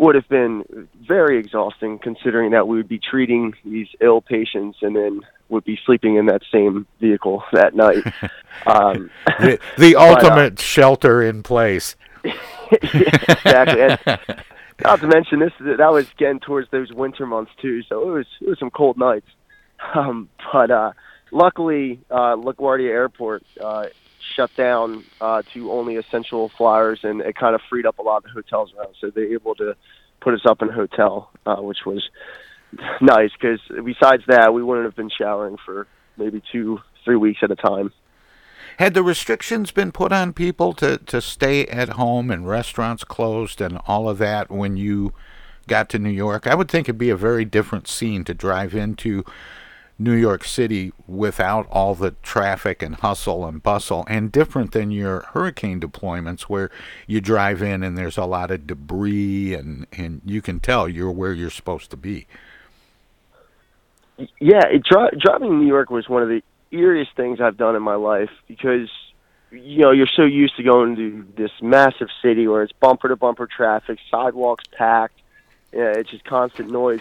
would 0.00 0.14
have 0.14 0.28
been 0.30 0.88
very 1.06 1.38
exhausting 1.38 1.98
considering 1.98 2.52
that 2.52 2.66
we 2.66 2.78
would 2.78 2.88
be 2.88 2.98
treating 2.98 3.52
these 3.66 3.88
ill 4.00 4.22
patients 4.22 4.78
and 4.80 4.96
then 4.96 5.20
would 5.50 5.62
be 5.64 5.78
sleeping 5.84 6.16
in 6.16 6.24
that 6.24 6.40
same 6.50 6.86
vehicle 7.00 7.44
that 7.52 7.74
night. 7.74 8.02
um, 8.66 9.10
The, 9.38 9.60
the 9.76 9.92
But, 9.92 10.00
uh, 10.00 10.08
ultimate 10.08 10.58
shelter 10.58 11.22
in 11.22 11.42
place. 11.42 11.96
exactly. 12.72 13.82
And 13.82 13.98
not 14.82 15.00
to 15.00 15.06
mention 15.06 15.40
this, 15.40 15.52
that 15.60 15.92
was 15.92 16.06
getting 16.16 16.40
towards 16.40 16.70
those 16.70 16.90
winter 16.92 17.26
months 17.26 17.52
too, 17.60 17.82
so 17.82 18.08
it 18.08 18.12
was 18.12 18.26
it 18.40 18.48
was 18.48 18.58
some 18.58 18.70
cold 18.70 18.96
nights. 18.96 19.28
Um, 19.94 20.30
but 20.50 20.70
uh, 20.70 20.92
luckily, 21.30 22.00
uh, 22.10 22.36
LaGuardia 22.36 22.88
Airport 22.88 23.42
uh, 23.60 23.86
shut 24.36 24.54
down 24.56 25.04
uh, 25.20 25.42
to 25.52 25.70
only 25.72 25.96
essential 25.96 26.48
flyers, 26.48 27.00
and 27.02 27.20
it 27.20 27.36
kind 27.36 27.54
of 27.54 27.60
freed 27.68 27.86
up 27.86 27.98
a 27.98 28.02
lot 28.02 28.18
of 28.18 28.24
the 28.24 28.30
hotels 28.30 28.72
around. 28.76 28.94
So 29.00 29.10
they 29.10 29.22
were 29.22 29.34
able 29.34 29.54
to 29.56 29.74
put 30.20 30.34
us 30.34 30.42
up 30.44 30.62
in 30.62 30.68
a 30.68 30.72
hotel, 30.72 31.30
uh, 31.46 31.56
which 31.56 31.84
was 31.86 32.08
nice 33.00 33.30
because 33.32 33.60
besides 33.84 34.22
that, 34.28 34.52
we 34.54 34.62
wouldn't 34.62 34.86
have 34.86 34.96
been 34.96 35.10
showering 35.10 35.56
for 35.64 35.86
maybe 36.16 36.42
two, 36.52 36.80
three 37.04 37.16
weeks 37.16 37.40
at 37.42 37.50
a 37.50 37.56
time. 37.56 37.92
Had 38.78 38.94
the 38.94 39.02
restrictions 39.02 39.72
been 39.72 39.92
put 39.92 40.12
on 40.12 40.32
people 40.32 40.72
to, 40.74 40.96
to 40.98 41.20
stay 41.20 41.66
at 41.66 41.90
home 41.90 42.30
and 42.30 42.48
restaurants 42.48 43.04
closed 43.04 43.60
and 43.60 43.78
all 43.86 44.08
of 44.08 44.18
that 44.18 44.50
when 44.50 44.76
you 44.76 45.12
got 45.66 45.90
to 45.90 45.98
New 45.98 46.10
York? 46.10 46.46
I 46.46 46.54
would 46.54 46.70
think 46.70 46.88
it'd 46.88 46.98
be 46.98 47.10
a 47.10 47.16
very 47.16 47.44
different 47.44 47.88
scene 47.88 48.24
to 48.24 48.32
drive 48.32 48.74
into 48.74 49.24
New 50.00 50.14
York 50.14 50.44
City 50.44 50.92
without 51.06 51.66
all 51.70 51.94
the 51.94 52.12
traffic 52.22 52.82
and 52.82 52.96
hustle 52.96 53.44
and 53.44 53.62
bustle, 53.62 54.06
and 54.08 54.32
different 54.32 54.72
than 54.72 54.90
your 54.90 55.20
hurricane 55.32 55.78
deployments 55.78 56.42
where 56.42 56.70
you 57.06 57.20
drive 57.20 57.60
in 57.60 57.82
and 57.82 57.98
there's 57.98 58.16
a 58.16 58.24
lot 58.24 58.50
of 58.50 58.66
debris 58.66 59.52
and, 59.52 59.86
and 59.92 60.22
you 60.24 60.40
can 60.40 60.58
tell 60.58 60.88
you're 60.88 61.10
where 61.10 61.34
you're 61.34 61.50
supposed 61.50 61.90
to 61.90 61.98
be. 61.98 62.26
yeah, 64.40 64.66
it, 64.68 64.82
dri- 64.84 65.18
driving 65.18 65.60
New 65.60 65.66
York 65.66 65.90
was 65.90 66.08
one 66.08 66.22
of 66.22 66.28
the 66.28 66.42
eeriest 66.72 67.14
things 67.14 67.38
I've 67.38 67.58
done 67.58 67.76
in 67.76 67.82
my 67.82 67.96
life 67.96 68.30
because 68.48 68.88
you 69.50 69.78
know 69.78 69.90
you're 69.90 70.06
so 70.14 70.22
used 70.22 70.56
to 70.56 70.62
going 70.62 70.96
to 70.96 71.26
this 71.36 71.50
massive 71.60 72.08
city 72.22 72.46
where 72.46 72.62
it's 72.62 72.72
bumper 72.72 73.08
to 73.08 73.16
bumper 73.16 73.46
traffic, 73.46 73.98
sidewalks 74.10 74.64
packed, 74.72 75.20
yeah, 75.72 75.92
it's 75.96 76.10
just 76.10 76.24
constant 76.24 76.70
noise. 76.70 77.00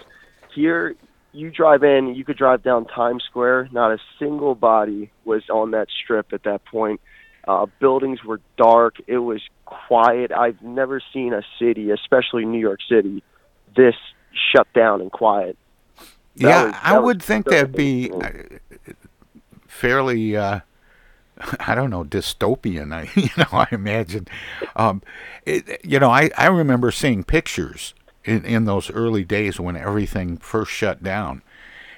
Here, 0.53 0.95
you 1.31 1.51
drive 1.51 1.83
in, 1.83 2.15
you 2.15 2.25
could 2.25 2.37
drive 2.37 2.63
down 2.63 2.85
Times 2.85 3.23
Square. 3.23 3.69
Not 3.71 3.91
a 3.91 3.99
single 4.17 4.55
body 4.55 5.11
was 5.25 5.43
on 5.49 5.71
that 5.71 5.87
strip 6.03 6.33
at 6.33 6.43
that 6.43 6.65
point. 6.65 7.01
Uh, 7.47 7.67
buildings 7.79 8.23
were 8.23 8.41
dark. 8.57 8.95
It 9.07 9.17
was 9.19 9.41
quiet. 9.65 10.31
I've 10.31 10.61
never 10.61 11.01
seen 11.13 11.33
a 11.33 11.41
city, 11.57 11.91
especially 11.91 12.45
New 12.45 12.59
York 12.59 12.79
City, 12.87 13.23
this 13.75 13.95
shut 14.53 14.67
down 14.73 15.01
and 15.01 15.11
quiet. 15.11 15.57
That 15.97 16.07
yeah, 16.35 16.65
was- 16.65 16.75
I 16.81 16.99
would 16.99 17.23
think 17.23 17.45
that'd 17.45 17.71
be 17.71 18.11
uh, 18.11 18.29
fairly, 19.67 20.35
uh, 20.35 20.59
I 21.59 21.75
don't 21.75 21.89
know, 21.89 22.03
dystopian. 22.03 22.93
I, 22.93 23.09
you 23.19 23.29
know, 23.37 23.47
I 23.51 23.67
imagine. 23.71 24.27
Um, 24.75 25.01
it, 25.45 25.83
you 25.83 25.99
know, 25.99 26.09
I, 26.09 26.29
I 26.37 26.47
remember 26.47 26.91
seeing 26.91 27.23
pictures 27.23 27.93
in, 28.25 28.43
in 28.45 28.65
those 28.65 28.89
early 28.91 29.23
days 29.23 29.59
when 29.59 29.75
everything 29.75 30.37
first 30.37 30.71
shut 30.71 31.03
down, 31.03 31.41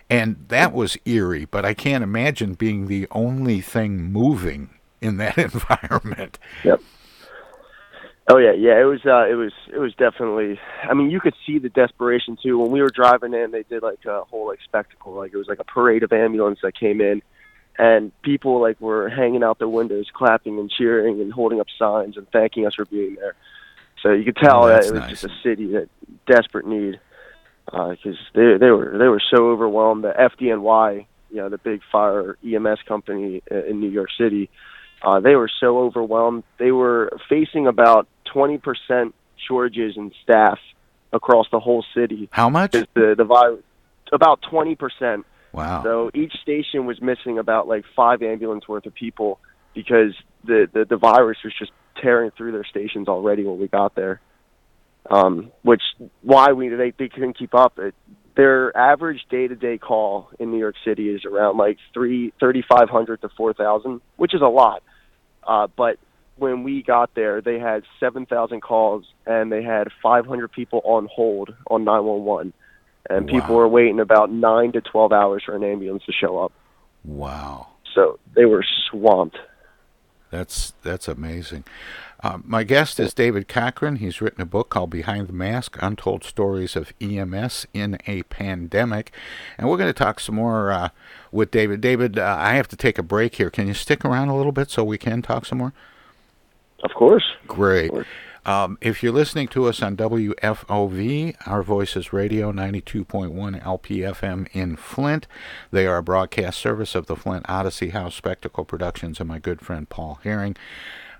and 0.09 0.45
that 0.49 0.73
was 0.73 0.97
eerie. 1.05 1.45
But 1.45 1.65
I 1.65 1.73
can't 1.73 2.03
imagine 2.03 2.53
being 2.53 2.87
the 2.87 3.07
only 3.11 3.61
thing 3.61 4.11
moving 4.11 4.69
in 5.01 5.17
that 5.17 5.37
environment. 5.37 6.37
Yep. 6.63 6.81
Oh 8.27 8.37
yeah, 8.37 8.53
yeah. 8.53 8.79
It 8.79 8.85
was 8.85 9.05
uh 9.05 9.27
it 9.27 9.33
was 9.33 9.51
it 9.73 9.79
was 9.79 9.93
definitely 9.95 10.59
I 10.83 10.93
mean 10.93 11.09
you 11.09 11.19
could 11.19 11.33
see 11.45 11.57
the 11.59 11.69
desperation 11.69 12.37
too. 12.41 12.57
When 12.59 12.71
we 12.71 12.81
were 12.81 12.89
driving 12.89 13.33
in 13.33 13.51
they 13.51 13.63
did 13.63 13.83
like 13.83 14.05
a 14.05 14.23
whole 14.23 14.47
like 14.47 14.59
spectacle. 14.63 15.13
Like 15.13 15.33
it 15.33 15.37
was 15.37 15.47
like 15.47 15.59
a 15.59 15.65
parade 15.65 16.03
of 16.03 16.13
ambulance 16.13 16.59
that 16.61 16.77
came 16.79 17.01
in 17.01 17.21
and 17.77 18.11
people 18.21 18.61
like 18.61 18.79
were 18.79 19.09
hanging 19.09 19.43
out 19.43 19.57
their 19.59 19.67
windows 19.67 20.07
clapping 20.13 20.59
and 20.59 20.69
cheering 20.69 21.19
and 21.19 21.33
holding 21.33 21.59
up 21.59 21.67
signs 21.77 22.15
and 22.15 22.29
thanking 22.31 22.65
us 22.65 22.75
for 22.75 22.85
being 22.85 23.15
there. 23.15 23.35
So 24.01 24.11
you 24.11 24.23
could 24.23 24.37
tell 24.37 24.63
Oh, 24.65 24.67
that 24.67 24.85
it 24.85 24.91
was 24.91 25.01
nice. 25.01 25.09
just 25.09 25.23
a 25.25 25.29
city 25.43 25.67
that 25.73 25.89
desperate 26.27 26.65
need 26.65 26.99
because 27.65 28.17
they 28.33 28.57
they 28.59 28.71
were 28.71 28.97
they 28.97 29.07
were 29.07 29.21
so 29.33 29.49
overwhelmed. 29.51 30.03
The 30.03 30.13
FDNY, 30.13 31.05
you 31.29 31.37
know, 31.37 31.49
the 31.49 31.57
big 31.57 31.81
fire 31.91 32.37
EMS 32.45 32.79
company 32.87 33.41
in 33.49 33.79
New 33.79 33.89
York 33.89 34.09
City, 34.17 34.49
uh, 35.03 35.19
they 35.19 35.35
were 35.35 35.49
so 35.59 35.79
overwhelmed. 35.79 36.43
They 36.57 36.71
were 36.71 37.11
facing 37.29 37.67
about 37.67 38.07
20% 38.33 39.13
shortages 39.47 39.97
in 39.97 40.11
staff 40.23 40.59
across 41.13 41.47
the 41.51 41.59
whole 41.59 41.85
city. 41.95 42.29
How 42.31 42.49
much? 42.49 42.71
The 42.71 43.15
the 43.17 43.23
virus, 43.25 43.61
about 44.11 44.41
20%. 44.41 45.23
Wow. 45.53 45.83
So 45.83 46.11
each 46.13 46.33
station 46.41 46.85
was 46.85 47.01
missing 47.01 47.37
about 47.37 47.67
like 47.67 47.83
five 47.95 48.21
ambulance 48.21 48.67
worth 48.67 48.85
of 48.85 48.93
people 48.93 49.39
because 49.73 50.13
the, 50.45 50.69
the, 50.73 50.85
the 50.85 50.95
virus 50.97 51.37
was 51.43 51.53
just 51.57 51.71
tearing 52.01 52.31
through 52.31 52.51
their 52.51 52.65
stations 52.65 53.07
already 53.07 53.43
when 53.43 53.59
we 53.59 53.67
got 53.67 53.95
there. 53.95 54.21
Um, 55.09 55.51
which 55.63 55.81
why 56.21 56.51
we 56.51 56.69
they, 56.69 56.93
they 56.97 57.09
couldn't 57.09 57.37
keep 57.37 57.55
up. 57.55 57.79
It, 57.79 57.95
their 58.35 58.75
average 58.77 59.25
day 59.29 59.47
to 59.47 59.55
day 59.55 59.77
call 59.77 60.29
in 60.39 60.51
New 60.51 60.59
York 60.59 60.75
City 60.85 61.09
is 61.09 61.25
around 61.25 61.57
like 61.57 61.77
three 61.93 62.33
thirty 62.39 62.63
five 62.67 62.89
hundred 62.89 63.21
to 63.21 63.29
four 63.29 63.53
thousand, 63.53 64.01
which 64.17 64.33
is 64.33 64.41
a 64.41 64.47
lot. 64.47 64.83
Uh, 65.43 65.67
but 65.75 65.97
when 66.37 66.63
we 66.63 66.81
got 66.81 67.13
there, 67.15 67.41
they 67.41 67.59
had 67.59 67.83
seven 67.99 68.25
thousand 68.25 68.61
calls 68.61 69.05
and 69.25 69.51
they 69.51 69.63
had 69.63 69.87
five 70.01 70.25
hundred 70.25 70.51
people 70.51 70.81
on 70.83 71.07
hold 71.11 71.53
on 71.67 71.83
nine 71.83 72.03
one 72.03 72.23
one, 72.23 72.53
and 73.09 73.27
people 73.27 73.55
were 73.55 73.67
waiting 73.67 73.99
about 73.99 74.31
nine 74.31 74.71
to 74.73 74.81
twelve 74.81 75.11
hours 75.11 75.43
for 75.45 75.55
an 75.55 75.63
ambulance 75.63 76.03
to 76.05 76.11
show 76.11 76.37
up. 76.37 76.51
wow. 77.03 77.67
So 77.93 78.19
they 78.35 78.45
were 78.45 78.65
swamped. 78.89 79.37
That's 80.31 80.73
that's 80.81 81.07
amazing. 81.07 81.65
Uh, 82.23 82.37
my 82.43 82.63
guest 82.63 82.99
is 82.99 83.13
David 83.13 83.47
Cochran. 83.47 83.97
He's 83.97 84.21
written 84.21 84.41
a 84.41 84.45
book 84.45 84.69
called 84.69 84.89
Behind 84.89 85.27
the 85.27 85.33
Mask: 85.33 85.77
Untold 85.81 86.23
Stories 86.23 86.75
of 86.75 86.93
EMS 87.01 87.67
in 87.73 87.97
a 88.07 88.23
Pandemic, 88.23 89.11
and 89.57 89.69
we're 89.69 89.77
going 89.77 89.89
to 89.89 89.93
talk 89.93 90.19
some 90.19 90.35
more 90.35 90.71
uh, 90.71 90.89
with 91.31 91.51
David. 91.51 91.81
David, 91.81 92.17
uh, 92.17 92.37
I 92.39 92.53
have 92.53 92.69
to 92.69 92.77
take 92.77 92.97
a 92.97 93.03
break 93.03 93.35
here. 93.35 93.49
Can 93.49 93.67
you 93.67 93.73
stick 93.73 94.05
around 94.05 94.29
a 94.29 94.37
little 94.37 94.53
bit 94.53 94.69
so 94.69 94.83
we 94.83 94.97
can 94.97 95.21
talk 95.21 95.45
some 95.45 95.57
more? 95.57 95.73
Of 96.83 96.91
course. 96.93 97.25
Great. 97.47 97.91
Um, 98.43 98.79
if 98.81 99.03
you're 99.03 99.11
listening 99.11 99.47
to 99.49 99.65
us 99.65 99.83
on 99.83 99.95
WFOV, 99.95 101.35
Our 101.45 101.61
Voices 101.61 102.11
Radio 102.11 102.51
92.1 102.51 103.61
LPFM 103.61 104.47
in 104.51 104.75
Flint, 104.75 105.27
they 105.69 105.85
are 105.85 105.97
a 105.97 106.03
broadcast 106.03 106.59
service 106.59 106.95
of 106.95 107.05
the 107.05 107.15
Flint 107.15 107.45
Odyssey 107.47 107.89
House 107.89 108.15
Spectacle 108.15 108.65
Productions 108.65 109.19
and 109.19 109.29
my 109.29 109.37
good 109.37 109.61
friend 109.61 109.87
Paul 109.87 110.19
Herring. 110.23 110.55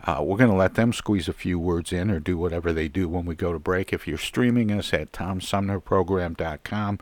Uh, 0.03 0.23
we're 0.23 0.37
going 0.37 0.49
to 0.49 0.55
let 0.55 0.73
them 0.73 0.91
squeeze 0.91 1.27
a 1.27 1.33
few 1.33 1.59
words 1.59 1.93
in 1.93 2.09
or 2.09 2.19
do 2.19 2.37
whatever 2.37 2.73
they 2.73 2.87
do 2.87 3.07
when 3.07 3.25
we 3.25 3.35
go 3.35 3.53
to 3.53 3.59
break. 3.59 3.93
If 3.93 4.07
you're 4.07 4.17
streaming 4.17 4.71
us 4.71 4.91
at 4.91 5.11
TomSumnerProgram.com, 5.11 6.99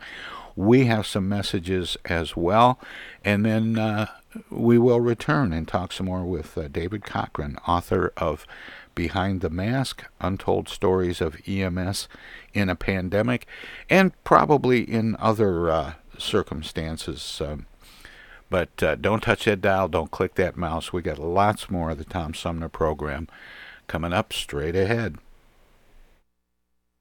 we 0.54 0.84
have 0.84 1.06
some 1.06 1.26
messages 1.26 1.96
as 2.04 2.36
well. 2.36 2.78
And 3.24 3.46
then 3.46 3.78
uh, 3.78 4.06
we 4.50 4.76
will 4.76 5.00
return 5.00 5.54
and 5.54 5.66
talk 5.66 5.92
some 5.92 6.06
more 6.06 6.24
with 6.24 6.58
uh, 6.58 6.68
David 6.68 7.06
Cochran, 7.06 7.56
author 7.66 8.12
of 8.18 8.46
Behind 9.00 9.40
the 9.40 9.48
Mask 9.48 10.04
Untold 10.20 10.68
Stories 10.68 11.22
of 11.22 11.40
EMS 11.48 12.06
in 12.52 12.68
a 12.68 12.76
Pandemic, 12.76 13.46
and 13.88 14.12
probably 14.24 14.82
in 14.82 15.16
other 15.18 15.70
uh, 15.70 15.92
circumstances. 16.18 17.40
Um, 17.42 17.64
but 18.50 18.82
uh, 18.82 18.96
don't 18.96 19.22
touch 19.22 19.46
that 19.46 19.62
dial, 19.62 19.88
don't 19.88 20.10
click 20.10 20.34
that 20.34 20.58
mouse. 20.58 20.92
We 20.92 21.00
got 21.00 21.18
lots 21.18 21.70
more 21.70 21.88
of 21.88 21.96
the 21.96 22.04
Tom 22.04 22.34
Sumner 22.34 22.68
program 22.68 23.26
coming 23.86 24.12
up 24.12 24.34
straight 24.34 24.76
ahead. 24.76 25.16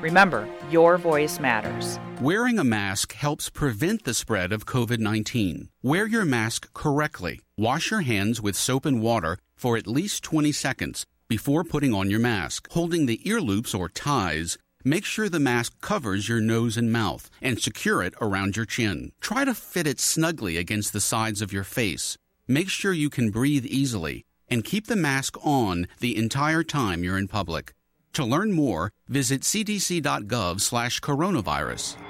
Remember, 0.00 0.48
your 0.70 0.96
voice 0.96 1.38
matters. 1.38 1.98
Wearing 2.22 2.58
a 2.58 2.64
mask 2.64 3.12
helps 3.12 3.50
prevent 3.50 4.04
the 4.04 4.14
spread 4.14 4.50
of 4.50 4.64
COVID 4.64 4.98
19. 4.98 5.68
Wear 5.82 6.06
your 6.06 6.24
mask 6.24 6.72
correctly. 6.72 7.40
Wash 7.58 7.90
your 7.90 8.00
hands 8.00 8.40
with 8.40 8.56
soap 8.56 8.86
and 8.86 9.02
water 9.02 9.36
for 9.56 9.76
at 9.76 9.86
least 9.86 10.24
20 10.24 10.52
seconds 10.52 11.04
before 11.28 11.64
putting 11.64 11.92
on 11.92 12.08
your 12.08 12.18
mask. 12.18 12.66
Holding 12.72 13.04
the 13.04 13.20
ear 13.28 13.42
loops 13.42 13.74
or 13.74 13.90
ties, 13.90 14.56
make 14.82 15.04
sure 15.04 15.28
the 15.28 15.38
mask 15.38 15.78
covers 15.82 16.30
your 16.30 16.40
nose 16.40 16.78
and 16.78 16.90
mouth 16.90 17.28
and 17.42 17.60
secure 17.60 18.02
it 18.02 18.14
around 18.22 18.56
your 18.56 18.64
chin. 18.64 19.12
Try 19.20 19.44
to 19.44 19.52
fit 19.52 19.86
it 19.86 20.00
snugly 20.00 20.56
against 20.56 20.94
the 20.94 21.00
sides 21.00 21.42
of 21.42 21.52
your 21.52 21.64
face. 21.64 22.16
Make 22.48 22.70
sure 22.70 22.94
you 22.94 23.10
can 23.10 23.30
breathe 23.30 23.66
easily 23.66 24.24
and 24.48 24.64
keep 24.64 24.86
the 24.86 24.96
mask 24.96 25.36
on 25.44 25.88
the 25.98 26.16
entire 26.16 26.62
time 26.64 27.04
you're 27.04 27.18
in 27.18 27.28
public. 27.28 27.74
To 28.20 28.26
learn 28.26 28.52
more, 28.52 28.92
visit 29.08 29.40
cdc.gov/coronavirus. 29.40 32.09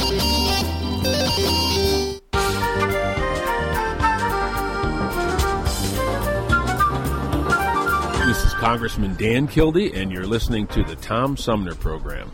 Congressman 8.61 9.15
Dan 9.15 9.47
Kildee, 9.47 9.91
and 9.95 10.11
you're 10.11 10.27
listening 10.27 10.67
to 10.67 10.83
the 10.83 10.95
Tom 10.97 11.35
Sumner 11.35 11.73
Program. 11.73 12.31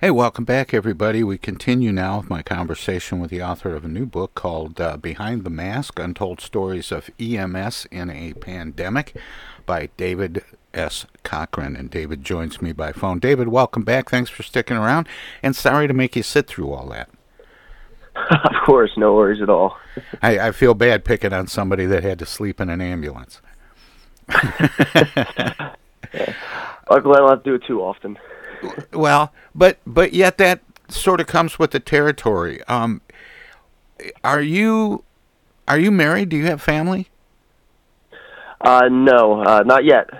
Hey, 0.00 0.10
welcome 0.10 0.44
back, 0.44 0.74
everybody. 0.74 1.22
We 1.22 1.38
continue 1.38 1.92
now 1.92 2.18
with 2.18 2.28
my 2.28 2.42
conversation 2.42 3.20
with 3.20 3.30
the 3.30 3.44
author 3.44 3.76
of 3.76 3.84
a 3.84 3.88
new 3.88 4.06
book 4.06 4.34
called 4.34 4.80
uh, 4.80 4.96
Behind 4.96 5.44
the 5.44 5.50
Mask 5.50 6.00
Untold 6.00 6.40
Stories 6.40 6.90
of 6.90 7.10
EMS 7.20 7.86
in 7.92 8.10
a 8.10 8.32
Pandemic 8.32 9.14
by 9.66 9.90
David 9.96 10.42
S. 10.74 11.06
Cochran. 11.22 11.76
And 11.76 11.88
David 11.88 12.24
joins 12.24 12.60
me 12.60 12.72
by 12.72 12.90
phone. 12.90 13.20
David, 13.20 13.46
welcome 13.46 13.84
back. 13.84 14.10
Thanks 14.10 14.30
for 14.30 14.42
sticking 14.42 14.76
around. 14.76 15.06
And 15.44 15.54
sorry 15.54 15.86
to 15.86 15.94
make 15.94 16.16
you 16.16 16.24
sit 16.24 16.48
through 16.48 16.72
all 16.72 16.88
that. 16.88 17.08
of 18.16 18.66
course, 18.66 18.90
no 18.96 19.14
worries 19.14 19.40
at 19.40 19.48
all. 19.48 19.76
I, 20.20 20.48
I 20.48 20.50
feel 20.50 20.74
bad 20.74 21.04
picking 21.04 21.32
on 21.32 21.46
somebody 21.46 21.86
that 21.86 22.02
had 22.02 22.18
to 22.18 22.26
sleep 22.26 22.60
in 22.60 22.68
an 22.68 22.80
ambulance. 22.80 23.40
Luckily, 26.90 27.16
I 27.16 27.18
don't 27.18 27.28
have 27.30 27.42
to 27.42 27.50
do 27.50 27.54
it 27.54 27.64
too 27.66 27.82
often 27.82 28.18
well, 28.92 29.32
but 29.54 29.78
but 29.86 30.12
yet 30.12 30.38
that 30.38 30.60
sort 30.88 31.20
of 31.20 31.26
comes 31.26 31.58
with 31.58 31.72
the 31.72 31.80
territory. 31.80 32.62
Um, 32.64 33.00
are 34.24 34.42
you 34.42 35.04
are 35.66 35.78
you 35.78 35.90
married? 35.90 36.28
Do 36.28 36.36
you 36.36 36.46
have 36.46 36.62
family? 36.62 37.08
Uh, 38.60 38.88
no, 38.90 39.42
uh, 39.42 39.62
not 39.64 39.84
yet. 39.84 40.10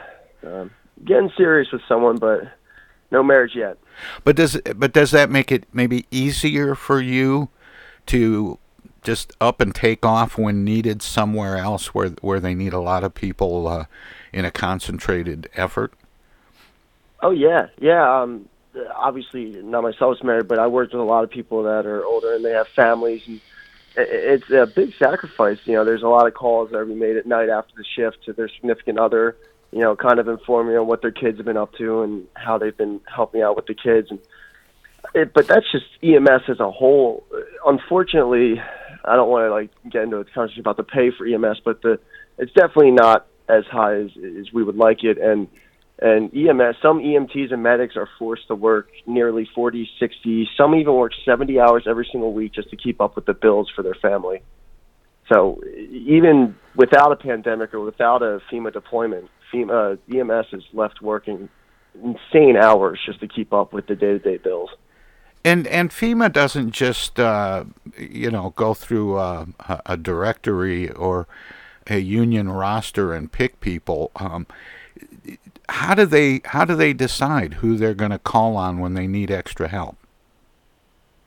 Um, 0.46 0.70
getting 1.04 1.30
serious 1.36 1.72
with 1.72 1.82
someone, 1.88 2.16
but 2.16 2.42
no 3.10 3.22
marriage 3.22 3.54
yet. 3.54 3.78
But 4.24 4.36
does 4.36 4.60
but 4.76 4.92
does 4.92 5.10
that 5.10 5.30
make 5.30 5.50
it 5.50 5.64
maybe 5.72 6.06
easier 6.10 6.74
for 6.74 7.00
you 7.00 7.48
to 8.06 8.58
just 9.02 9.32
up 9.40 9.60
and 9.60 9.74
take 9.74 10.04
off 10.04 10.36
when 10.36 10.64
needed 10.64 11.02
somewhere 11.02 11.56
else 11.56 11.94
where 11.94 12.10
where 12.20 12.40
they 12.40 12.54
need 12.54 12.72
a 12.72 12.80
lot 12.80 13.04
of 13.04 13.14
people 13.14 13.66
uh, 13.66 13.84
in 14.32 14.44
a 14.44 14.50
concentrated 14.50 15.48
effort? 15.54 15.92
Oh 17.20 17.30
yeah, 17.30 17.68
yeah. 17.80 18.22
Um, 18.22 18.48
obviously, 18.94 19.60
not 19.62 19.82
myself 19.82 20.22
married, 20.22 20.48
but 20.48 20.58
I 20.58 20.66
worked 20.66 20.92
with 20.92 21.00
a 21.00 21.04
lot 21.04 21.24
of 21.24 21.30
people 21.30 21.62
that 21.64 21.86
are 21.86 22.04
older 22.04 22.34
and 22.34 22.44
they 22.44 22.52
have 22.52 22.68
families, 22.68 23.22
and 23.26 23.40
it's 23.96 24.50
a 24.50 24.66
big 24.66 24.94
sacrifice. 24.98 25.58
You 25.64 25.74
know, 25.74 25.84
there's 25.84 26.02
a 26.02 26.08
lot 26.08 26.26
of 26.26 26.34
calls 26.34 26.70
that 26.70 26.84
being 26.86 26.98
made 26.98 27.16
at 27.16 27.26
night 27.26 27.48
after 27.48 27.74
the 27.76 27.84
shift 27.84 28.24
to 28.26 28.32
their 28.32 28.48
significant 28.48 28.98
other. 28.98 29.36
You 29.72 29.80
know, 29.80 29.96
kind 29.96 30.18
of 30.18 30.28
informing 30.28 30.76
on 30.76 30.86
what 30.86 31.02
their 31.02 31.10
kids 31.10 31.36
have 31.36 31.44
been 31.44 31.58
up 31.58 31.74
to 31.74 32.02
and 32.02 32.26
how 32.34 32.56
they've 32.56 32.76
been 32.76 33.00
helping 33.14 33.42
out 33.42 33.54
with 33.54 33.66
the 33.66 33.74
kids. 33.74 34.10
And 34.10 34.18
it, 35.14 35.34
but 35.34 35.46
that's 35.46 35.70
just 35.70 35.84
EMS 36.02 36.42
as 36.48 36.60
a 36.60 36.70
whole. 36.70 37.24
Unfortunately, 37.66 38.62
I 39.08 39.16
don't 39.16 39.28
want 39.28 39.46
to 39.46 39.50
like 39.50 39.70
get 39.90 40.02
into 40.02 40.18
a 40.18 40.24
conversation 40.24 40.60
about 40.60 40.76
the 40.76 40.84
pay 40.84 41.10
for 41.10 41.26
EMS, 41.26 41.60
but 41.64 41.82
the 41.82 41.98
it's 42.36 42.52
definitely 42.52 42.92
not 42.92 43.26
as 43.48 43.64
high 43.64 43.96
as, 43.96 44.10
as 44.16 44.52
we 44.52 44.62
would 44.62 44.76
like 44.76 45.02
it, 45.04 45.18
and 45.18 45.48
and 46.00 46.32
EMS, 46.32 46.76
some 46.80 47.00
EMTs 47.00 47.52
and 47.52 47.62
medics 47.62 47.96
are 47.96 48.08
forced 48.18 48.46
to 48.48 48.54
work 48.54 48.88
nearly 49.06 49.48
40, 49.52 49.90
60, 49.98 50.48
some 50.56 50.76
even 50.76 50.94
work 50.94 51.12
70 51.24 51.58
hours 51.58 51.84
every 51.88 52.08
single 52.12 52.32
week 52.32 52.52
just 52.52 52.70
to 52.70 52.76
keep 52.76 53.00
up 53.00 53.16
with 53.16 53.26
the 53.26 53.34
bills 53.34 53.68
for 53.74 53.82
their 53.82 53.96
family. 53.96 54.42
So 55.32 55.60
even 55.66 56.54
without 56.76 57.10
a 57.10 57.16
pandemic 57.16 57.74
or 57.74 57.80
without 57.80 58.22
a 58.22 58.40
FEMA 58.50 58.72
deployment, 58.72 59.28
FEMA, 59.52 59.98
EMS 60.08 60.46
is 60.52 60.62
left 60.72 61.02
working 61.02 61.48
insane 61.94 62.56
hours 62.56 63.00
just 63.04 63.18
to 63.20 63.26
keep 63.26 63.52
up 63.52 63.72
with 63.72 63.88
the 63.88 63.96
day-to-day 63.96 64.38
bills. 64.38 64.70
And 65.48 65.66
and 65.68 65.88
FEMA 65.88 66.30
doesn't 66.30 66.72
just 66.72 67.18
uh, 67.18 67.64
you 67.96 68.30
know 68.30 68.52
go 68.54 68.74
through 68.74 69.16
uh, 69.16 69.46
a, 69.86 69.96
directory 69.96 70.90
or 70.90 71.26
a 71.86 72.00
union 72.00 72.50
roster 72.50 73.14
and 73.14 73.32
pick 73.32 73.58
people. 73.60 74.10
Um, 74.16 74.46
how 75.70 75.94
do 75.94 76.04
they 76.04 76.42
how 76.44 76.66
do 76.66 76.76
they 76.76 76.92
decide 76.92 77.54
who 77.54 77.78
they're 77.78 77.94
going 77.94 78.10
to 78.10 78.18
call 78.18 78.58
on 78.58 78.78
when 78.78 78.92
they 78.92 79.06
need 79.06 79.30
extra 79.30 79.68
help? 79.68 79.96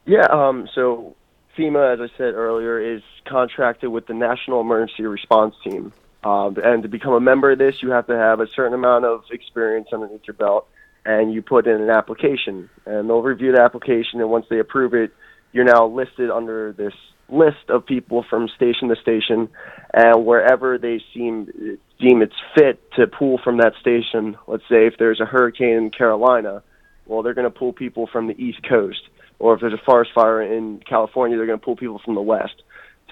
Yeah, 0.06 0.28
um, 0.30 0.70
so 0.76 1.16
FEMA, 1.58 1.94
as 1.96 2.00
I 2.00 2.16
said 2.16 2.36
earlier, 2.36 2.80
is 2.80 3.02
contracted 3.26 3.90
with 3.90 4.06
the 4.06 4.14
National 4.14 4.62
Emergency 4.62 5.04
Response 5.04 5.56
Team. 5.64 5.94
Um, 6.24 6.58
and 6.64 6.84
to 6.84 6.90
become 6.90 7.14
a 7.14 7.20
member 7.20 7.52
of 7.52 7.58
this, 7.58 7.82
you 7.82 7.90
have 7.90 8.06
to 8.06 8.16
have 8.16 8.40
a 8.40 8.48
certain 8.56 8.76
amount 8.76 9.06
of 9.06 9.24
experience 9.32 9.88
underneath 9.92 10.28
your 10.28 10.36
belt, 10.36 10.68
and 11.06 11.34
you 11.34 11.42
put 11.42 11.68
in 11.68 11.82
an 11.82 11.90
application. 11.90 12.70
And 12.86 13.10
they'll 13.10 13.22
review 13.22 13.54
the 13.54 13.62
application, 13.62 14.20
and 14.20 14.30
once 14.30 14.46
they 14.50 14.60
approve 14.60 14.94
it, 14.94 15.12
you're 15.52 15.66
now 15.66 15.88
listed 15.88 16.30
under 16.30 16.74
this 16.74 16.94
list 17.30 17.70
of 17.70 17.86
people 17.86 18.26
from 18.30 18.50
station 18.56 18.90
to 18.90 18.96
station, 19.02 19.50
and 19.94 20.26
wherever 20.26 20.78
they 20.78 21.02
seem 21.14 21.80
deem 22.00 22.22
it's 22.22 22.36
fit 22.56 22.82
to 22.94 23.08
pull 23.08 23.40
from 23.44 23.58
that 23.58 23.74
station. 23.80 24.38
Let's 24.48 24.64
say 24.64 24.88
if 24.88 24.96
there's 25.00 25.22
a 25.22 25.26
hurricane 25.26 25.76
in 25.78 25.92
Carolina, 25.92 26.64
well, 27.06 27.24
they're 27.24 27.34
going 27.34 27.52
to 27.52 27.58
pull 27.58 27.74
people 27.74 28.08
from 28.12 28.28
the 28.28 28.34
East 28.34 28.60
Coast, 28.68 29.02
or 29.40 29.56
if 29.56 29.62
there's 29.62 29.74
a 29.74 29.86
forest 29.86 30.12
fire 30.14 30.42
in 30.42 30.82
California, 30.88 31.38
they're 31.38 31.48
going 31.48 31.60
to 31.60 31.66
pull 31.66 31.76
people 31.76 32.02
from 32.04 32.16
the 32.16 32.22
West. 32.22 32.64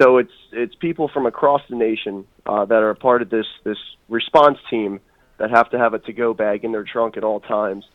So 0.01 0.17
it's 0.17 0.31
it's 0.51 0.75
people 0.75 1.09
from 1.13 1.25
across 1.25 1.61
the 1.69 1.75
nation 1.75 2.25
uh, 2.45 2.65
that 2.65 2.75
are 2.75 2.89
a 2.89 2.95
part 2.95 3.21
of 3.21 3.29
this 3.29 3.47
this 3.63 3.77
response 4.07 4.57
team 4.69 4.99
that 5.39 5.49
have 5.49 5.69
to 5.71 5.79
have 5.79 5.93
a 5.93 5.99
to-go 5.99 6.33
bag 6.33 6.63
in 6.63 6.71
their 6.71 6.83
trunk 6.83 7.17
at 7.17 7.23
all 7.23 7.39
times. 7.39 7.85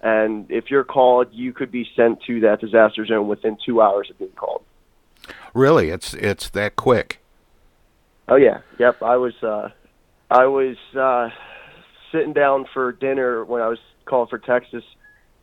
And 0.00 0.50
if 0.50 0.70
you're 0.70 0.84
called, 0.84 1.28
you 1.32 1.52
could 1.52 1.70
be 1.70 1.88
sent 1.96 2.22
to 2.24 2.40
that 2.40 2.60
disaster 2.60 3.06
zone 3.06 3.28
within 3.28 3.56
two 3.64 3.80
hours 3.80 4.10
of 4.10 4.18
being 4.18 4.32
called. 4.32 4.62
Really, 5.54 5.88
it's 5.90 6.12
it's 6.14 6.50
that 6.50 6.76
quick. 6.76 7.20
Oh 8.28 8.36
yeah, 8.36 8.60
yep. 8.78 9.02
I 9.02 9.16
was 9.16 9.34
uh, 9.42 9.70
I 10.30 10.46
was 10.46 10.76
uh, 10.98 11.30
sitting 12.12 12.32
down 12.32 12.66
for 12.74 12.92
dinner 12.92 13.44
when 13.44 13.62
I 13.62 13.68
was 13.68 13.78
called 14.04 14.28
for 14.28 14.38
Texas, 14.38 14.84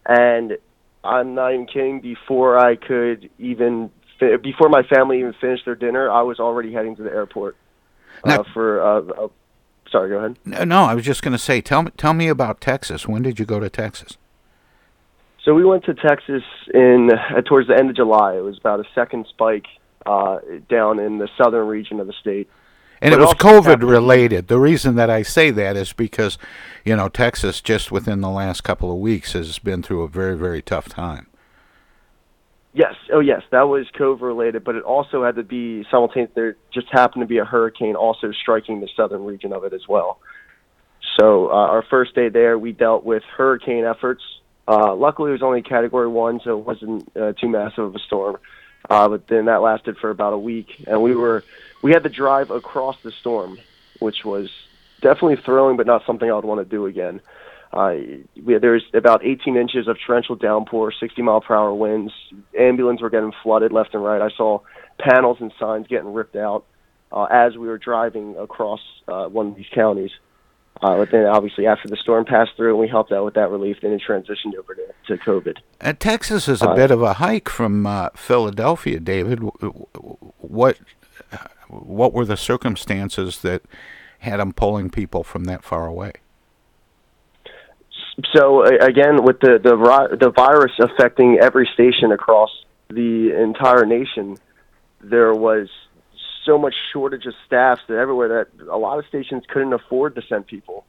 and 0.06 0.58
I'm 1.04 1.34
not 1.34 1.54
even 1.54 1.65
kidding. 1.65 2.02
Before 2.02 2.60
I 2.60 2.76
could 2.76 3.32
even 3.39 3.89
before 4.19 4.69
my 4.69 4.84
family 4.84 5.19
even 5.19 5.34
finished 5.41 5.65
their 5.65 5.76
dinner, 5.76 6.12
I 6.12 6.21
was 6.21 6.39
already 6.39 6.71
heading 6.71 6.95
to 6.97 7.04
the 7.04 7.10
airport 7.12 7.56
uh, 8.24 8.30
now, 8.30 8.45
for. 8.54 8.82
Uh, 8.82 9.26
uh, 9.26 9.28
sorry, 9.91 10.10
go 10.10 10.17
ahead. 10.17 10.67
No, 10.67 10.84
I 10.84 10.95
was 10.95 11.06
just 11.06 11.21
going 11.21 11.34
to 11.34 11.38
say, 11.38 11.62
tell 11.62 11.84
me, 11.84 11.91
tell 11.97 12.13
me 12.13 12.27
about 12.27 12.62
Texas. 12.62 13.08
When 13.08 13.21
did 13.21 13.39
you 13.39 13.45
go 13.45 13.60
to 13.60 13.69
Texas? 13.69 14.17
So 15.43 15.56
we 15.56 15.65
went 15.65 15.86
to 15.86 15.93
Texas 15.93 16.43
in 16.73 17.10
uh, 17.12 17.41
towards 17.41 17.67
the 17.67 17.75
end 17.75 17.89
of 17.89 17.95
July. 17.95 18.36
It 18.36 18.43
was 18.43 18.58
about 18.58 18.80
a 18.80 18.86
second 18.93 19.25
spike 19.30 19.65
uh, 20.06 20.39
down 20.69 20.99
in 20.99 21.17
the 21.17 21.30
southern 21.38 21.67
region 21.67 21.99
of 21.99 22.08
the 22.08 22.13
state. 22.13 22.49
And 23.01 23.12
but 23.12 23.19
it 23.19 23.23
was 23.23 23.34
COVID 23.34 23.82
related. 23.82 24.47
The 24.47 24.60
reason 24.60 24.95
that 24.95 25.10
I 25.10 25.23
say 25.23 25.49
that 25.49 25.75
is 25.75 25.91
because, 25.91 26.38
you 26.86 26.95
know, 26.95 27.10
Texas 27.10 27.60
just 27.60 27.91
within 27.91 28.21
the 28.21 28.30
last 28.30 28.62
couple 28.62 28.91
of 28.91 28.99
weeks 28.99 29.34
has 29.34 29.58
been 29.58 29.82
through 29.82 30.04
a 30.04 30.08
very, 30.08 30.38
very 30.38 30.62
tough 30.62 30.88
time. 30.88 31.25
Yes. 32.73 32.95
Oh, 33.12 33.19
yes. 33.19 33.41
That 33.51 33.63
was 33.63 33.88
COVID 33.99 34.21
related, 34.21 34.63
but 34.63 34.75
it 34.75 34.84
also 34.84 35.25
had 35.25 35.36
to 35.36 35.43
be 35.43 35.86
simultaneous. 35.91 36.31
There 36.34 36.55
just 36.73 36.88
happened 36.89 37.21
to 37.21 37.27
be 37.27 37.38
a 37.38 37.45
hurricane 37.45 37.95
also 37.95 38.31
striking 38.31 38.79
the 38.79 38.89
southern 38.95 39.25
region 39.25 39.51
of 39.51 39.65
it 39.65 39.73
as 39.73 39.88
well. 39.88 40.19
So 41.19 41.47
uh, 41.47 41.53
our 41.53 41.84
first 41.89 42.15
day 42.15 42.29
there, 42.29 42.57
we 42.57 42.71
dealt 42.71 43.03
with 43.03 43.23
hurricane 43.23 43.84
efforts. 43.84 44.23
Uh, 44.67 44.95
luckily, 44.95 45.29
it 45.29 45.34
was 45.34 45.43
only 45.43 45.62
Category 45.62 46.07
One, 46.07 46.39
so 46.43 46.60
it 46.60 46.65
wasn't 46.65 47.12
uh, 47.17 47.34
too 47.34 47.49
massive 47.49 47.84
of 47.84 47.95
a 47.95 47.99
storm. 47.99 48.38
Uh, 48.89 49.10
but 49.10 49.27
then 49.27 49.45
that 49.45 49.62
lasted 49.62 49.97
for 49.97 50.10
about 50.10 50.34
a 50.34 50.38
week, 50.38 50.84
and 50.88 51.01
we 51.01 51.13
were 51.13 51.43
we 51.81 51.91
had 51.91 52.03
to 52.03 52.10
drive 52.10 52.51
across 52.51 52.95
the 53.03 53.12
storm, 53.12 53.60
which 53.99 54.23
was 54.23 54.49
definitely 55.01 55.36
thrilling, 55.36 55.77
but 55.77 55.88
not 55.88 56.05
something 56.05 56.29
I 56.29 56.34
would 56.34 56.45
want 56.45 56.62
to 56.62 56.65
do 56.65 56.86
again. 56.86 57.21
Uh, 57.73 57.95
we 58.43 58.57
there's 58.57 58.84
about 58.93 59.23
18 59.25 59.55
inches 59.55 59.88
of 59.88 59.97
torrential 60.05 60.36
downpour, 60.36 60.91
60 60.91 61.21
mile 61.21 61.41
per 61.41 61.55
hour 61.55 61.73
winds. 61.73 62.12
Ambulance 62.57 63.01
were 63.01 63.10
getting 63.10 63.31
flooded 63.43 63.71
left 63.71 63.93
and 63.93 64.03
right. 64.03 64.21
I 64.21 64.29
saw 64.36 64.60
panels 64.99 65.38
and 65.39 65.53
signs 65.60 65.88
getting 65.88 66.13
ripped 66.13 66.36
out 66.36 66.65
uh, 67.12 67.27
as 67.31 67.57
we 67.57 67.67
were 67.67 67.77
driving 67.77 68.36
across 68.38 68.81
uh, 69.07 69.27
one 69.27 69.47
of 69.47 69.55
these 69.55 69.69
counties. 69.73 70.12
Uh, 70.81 70.97
but 70.97 71.12
then, 71.12 71.25
obviously, 71.25 71.67
after 71.67 71.88
the 71.88 71.97
storm 71.97 72.25
passed 72.25 72.51
through 72.55 72.71
and 72.71 72.79
we 72.79 72.88
helped 72.88 73.12
out 73.12 73.23
with 73.23 73.36
that 73.36 73.49
relief, 73.49 73.77
then 73.81 73.91
it 73.91 74.01
transitioned 74.07 74.55
over 74.57 74.73
to, 74.73 74.88
to 75.07 75.17
COVID. 75.17 75.57
And 75.79 75.99
Texas 75.99 76.47
is 76.47 76.62
a 76.62 76.69
uh, 76.69 76.75
bit 76.75 76.91
of 76.91 77.01
a 77.01 77.13
hike 77.13 77.49
from 77.49 77.86
uh, 77.86 78.10
Philadelphia, 78.15 78.99
David. 78.99 79.39
What 80.39 80.79
what 81.67 82.13
were 82.13 82.25
the 82.25 82.38
circumstances 82.38 83.41
that 83.41 83.63
had 84.19 84.39
them 84.39 84.53
pulling 84.53 84.89
people 84.89 85.23
from 85.23 85.45
that 85.45 85.63
far 85.63 85.88
away? 85.88 86.13
So 88.34 88.63
again, 88.65 89.23
with 89.23 89.39
the 89.39 89.60
the 89.62 90.17
the 90.19 90.31
virus 90.31 90.71
affecting 90.79 91.39
every 91.41 91.69
station 91.73 92.12
across 92.12 92.49
the 92.89 93.36
entire 93.41 93.86
nation, 93.86 94.38
there 95.01 95.34
was 95.34 95.69
so 96.45 96.57
much 96.57 96.73
shortage 96.91 97.25
of 97.25 97.34
staffs 97.45 97.81
that 97.88 97.97
everywhere 97.97 98.27
that 98.57 98.67
a 98.69 98.77
lot 98.77 98.99
of 98.99 99.05
stations 99.07 99.43
couldn't 99.47 99.73
afford 99.73 100.15
to 100.15 100.21
send 100.27 100.47
people. 100.47 100.86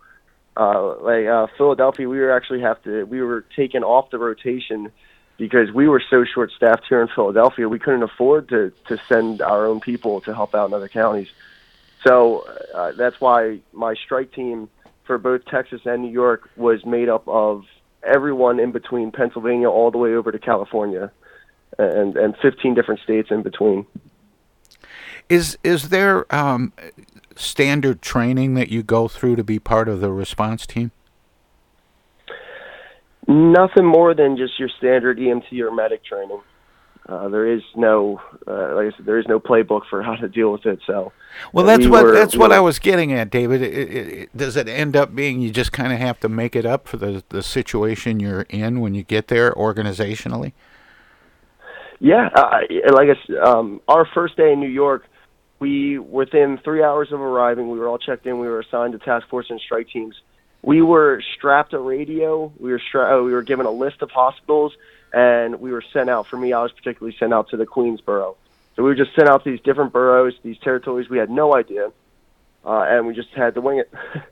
Uh, 0.56 0.96
like 1.00 1.26
uh, 1.26 1.46
Philadelphia, 1.56 2.08
we 2.08 2.18
were 2.18 2.32
actually 2.32 2.60
have 2.60 2.82
to 2.82 3.04
we 3.04 3.22
were 3.22 3.44
taken 3.56 3.82
off 3.82 4.10
the 4.10 4.18
rotation 4.18 4.90
because 5.38 5.72
we 5.72 5.88
were 5.88 6.02
so 6.10 6.24
short 6.24 6.50
staffed 6.56 6.84
here 6.88 7.00
in 7.02 7.08
Philadelphia, 7.08 7.68
we 7.68 7.78
couldn't 7.78 8.02
afford 8.02 8.48
to 8.48 8.72
to 8.88 8.98
send 9.08 9.40
our 9.40 9.66
own 9.66 9.80
people 9.80 10.20
to 10.22 10.34
help 10.34 10.54
out 10.54 10.68
in 10.68 10.74
other 10.74 10.88
counties. 10.88 11.28
So 12.06 12.46
uh, 12.74 12.92
that's 12.92 13.20
why 13.20 13.60
my 13.72 13.94
strike 13.94 14.32
team 14.32 14.68
for 15.06 15.18
both 15.18 15.44
Texas 15.46 15.80
and 15.84 16.02
New 16.02 16.10
York 16.10 16.48
was 16.56 16.84
made 16.84 17.08
up 17.08 17.26
of 17.26 17.64
everyone 18.02 18.58
in 18.60 18.72
between 18.72 19.12
Pennsylvania 19.12 19.68
all 19.68 19.90
the 19.90 19.98
way 19.98 20.14
over 20.14 20.32
to 20.32 20.38
California, 20.38 21.10
and 21.78 22.16
and 22.16 22.36
15 22.42 22.74
different 22.74 23.00
states 23.00 23.30
in 23.30 23.42
between. 23.42 23.86
Is 25.28 25.58
is 25.62 25.88
there 25.88 26.32
um, 26.34 26.72
standard 27.36 28.02
training 28.02 28.54
that 28.54 28.68
you 28.68 28.82
go 28.82 29.08
through 29.08 29.36
to 29.36 29.44
be 29.44 29.58
part 29.58 29.88
of 29.88 30.00
the 30.00 30.12
response 30.12 30.66
team? 30.66 30.90
Nothing 33.28 33.86
more 33.86 34.14
than 34.14 34.36
just 34.36 34.58
your 34.58 34.68
standard 34.78 35.18
EMT 35.18 35.58
or 35.60 35.70
medic 35.70 36.04
training. 36.04 36.40
Uh, 37.08 37.28
there 37.28 37.46
is 37.46 37.62
no, 37.74 38.20
uh, 38.46 38.74
like 38.76 38.92
I 38.94 38.96
said, 38.96 39.04
there 39.06 39.18
is 39.18 39.26
no 39.26 39.40
playbook 39.40 39.82
for 39.90 40.02
how 40.04 40.14
to 40.14 40.28
deal 40.28 40.52
with 40.52 40.64
it. 40.66 40.78
So, 40.86 41.12
Well, 41.52 41.64
uh, 41.64 41.68
that's 41.68 41.84
we 41.84 41.90
what 41.90 42.04
were- 42.04 42.12
that's 42.12 42.34
we 42.34 42.38
what 42.38 42.50
were- 42.50 42.56
I 42.56 42.60
was 42.60 42.78
getting 42.78 43.12
at, 43.12 43.28
David. 43.28 43.60
It, 43.60 43.74
it, 43.74 44.08
it, 44.22 44.36
does 44.36 44.56
it 44.56 44.68
end 44.68 44.94
up 44.96 45.12
being 45.14 45.40
you 45.40 45.50
just 45.50 45.72
kind 45.72 45.92
of 45.92 45.98
have 45.98 46.20
to 46.20 46.28
make 46.28 46.54
it 46.54 46.64
up 46.64 46.86
for 46.86 46.96
the 46.98 47.24
the 47.30 47.42
situation 47.42 48.20
you're 48.20 48.42
in 48.50 48.80
when 48.80 48.94
you 48.94 49.02
get 49.02 49.26
there 49.28 49.52
organizationally? 49.52 50.52
Yeah, 51.98 52.30
uh, 52.34 52.60
like 52.92 53.08
I 53.08 53.12
s 53.12 53.18
um, 53.44 53.80
our 53.88 54.04
first 54.06 54.36
day 54.36 54.52
in 54.52 54.60
New 54.60 54.68
York, 54.68 55.04
we 55.60 55.98
within 55.98 56.58
three 56.58 56.82
hours 56.82 57.12
of 57.12 57.20
arriving, 57.20 57.68
we 57.70 57.78
were 57.78 57.88
all 57.88 57.98
checked 57.98 58.26
in. 58.26 58.38
We 58.38 58.48
were 58.48 58.60
assigned 58.60 58.92
to 58.92 58.98
task 58.98 59.28
force 59.28 59.46
and 59.50 59.60
strike 59.60 59.88
teams. 59.88 60.14
We 60.62 60.82
were 60.82 61.20
strapped 61.36 61.72
a 61.74 61.78
radio. 61.78 62.52
We 62.58 62.70
were 62.70 62.80
stra- 62.88 63.18
uh, 63.18 63.22
we 63.22 63.32
were 63.32 63.42
given 63.42 63.66
a 63.66 63.70
list 63.70 64.02
of 64.02 64.10
hospitals, 64.10 64.72
and 65.12 65.60
we 65.60 65.72
were 65.72 65.84
sent 65.92 66.08
out. 66.08 66.26
For 66.26 66.36
me, 66.36 66.52
I 66.52 66.62
was 66.62 66.72
particularly 66.72 67.16
sent 67.18 67.32
out 67.32 67.48
to 67.50 67.56
the 67.56 67.66
Queensboro. 67.66 68.36
So 68.74 68.82
we 68.82 68.88
were 68.88 68.94
just 68.94 69.14
sent 69.14 69.28
out 69.28 69.44
to 69.44 69.50
these 69.50 69.60
different 69.60 69.92
boroughs, 69.92 70.34
these 70.42 70.58
territories. 70.58 71.08
We 71.08 71.18
had 71.18 71.28
no 71.28 71.54
idea, 71.54 71.92
uh, 72.64 72.86
and 72.88 73.06
we 73.06 73.14
just 73.14 73.28
had 73.30 73.54
to 73.54 73.60
wing 73.60 73.78
it. 73.78 73.92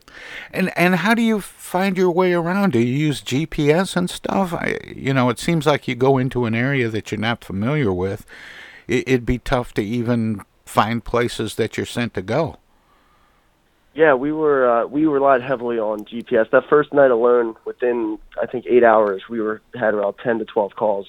And 0.53 0.77
and 0.77 0.97
how 0.97 1.13
do 1.13 1.21
you 1.21 1.39
find 1.39 1.95
your 1.95 2.11
way 2.11 2.33
around? 2.33 2.73
Do 2.73 2.79
you 2.79 2.93
use 2.93 3.21
GPS 3.21 3.95
and 3.95 4.09
stuff? 4.09 4.53
I, 4.53 4.77
you 4.93 5.13
know, 5.13 5.29
it 5.29 5.39
seems 5.39 5.65
like 5.65 5.87
you 5.87 5.95
go 5.95 6.17
into 6.17 6.43
an 6.43 6.53
area 6.53 6.89
that 6.89 7.09
you're 7.09 7.21
not 7.21 7.45
familiar 7.45 7.93
with. 7.93 8.25
It, 8.89 9.07
it'd 9.07 9.25
be 9.25 9.39
tough 9.39 9.73
to 9.75 9.81
even 9.81 10.41
find 10.65 11.05
places 11.05 11.55
that 11.55 11.77
you're 11.77 11.85
sent 11.85 12.13
to 12.15 12.21
go. 12.21 12.57
Yeah, 13.93 14.13
we 14.13 14.31
were 14.31 14.69
uh, 14.69 14.85
we 14.87 15.05
relied 15.05 15.41
heavily 15.41 15.77
on 15.77 16.05
GPS. 16.05 16.49
That 16.51 16.63
first 16.69 16.93
night 16.93 17.11
alone, 17.11 17.55
within 17.65 18.19
I 18.41 18.45
think 18.45 18.65
eight 18.67 18.83
hours, 18.83 19.23
we 19.29 19.41
were 19.41 19.61
had 19.75 19.93
around 19.93 20.15
ten 20.23 20.39
to 20.39 20.45
twelve 20.45 20.75
calls, 20.75 21.07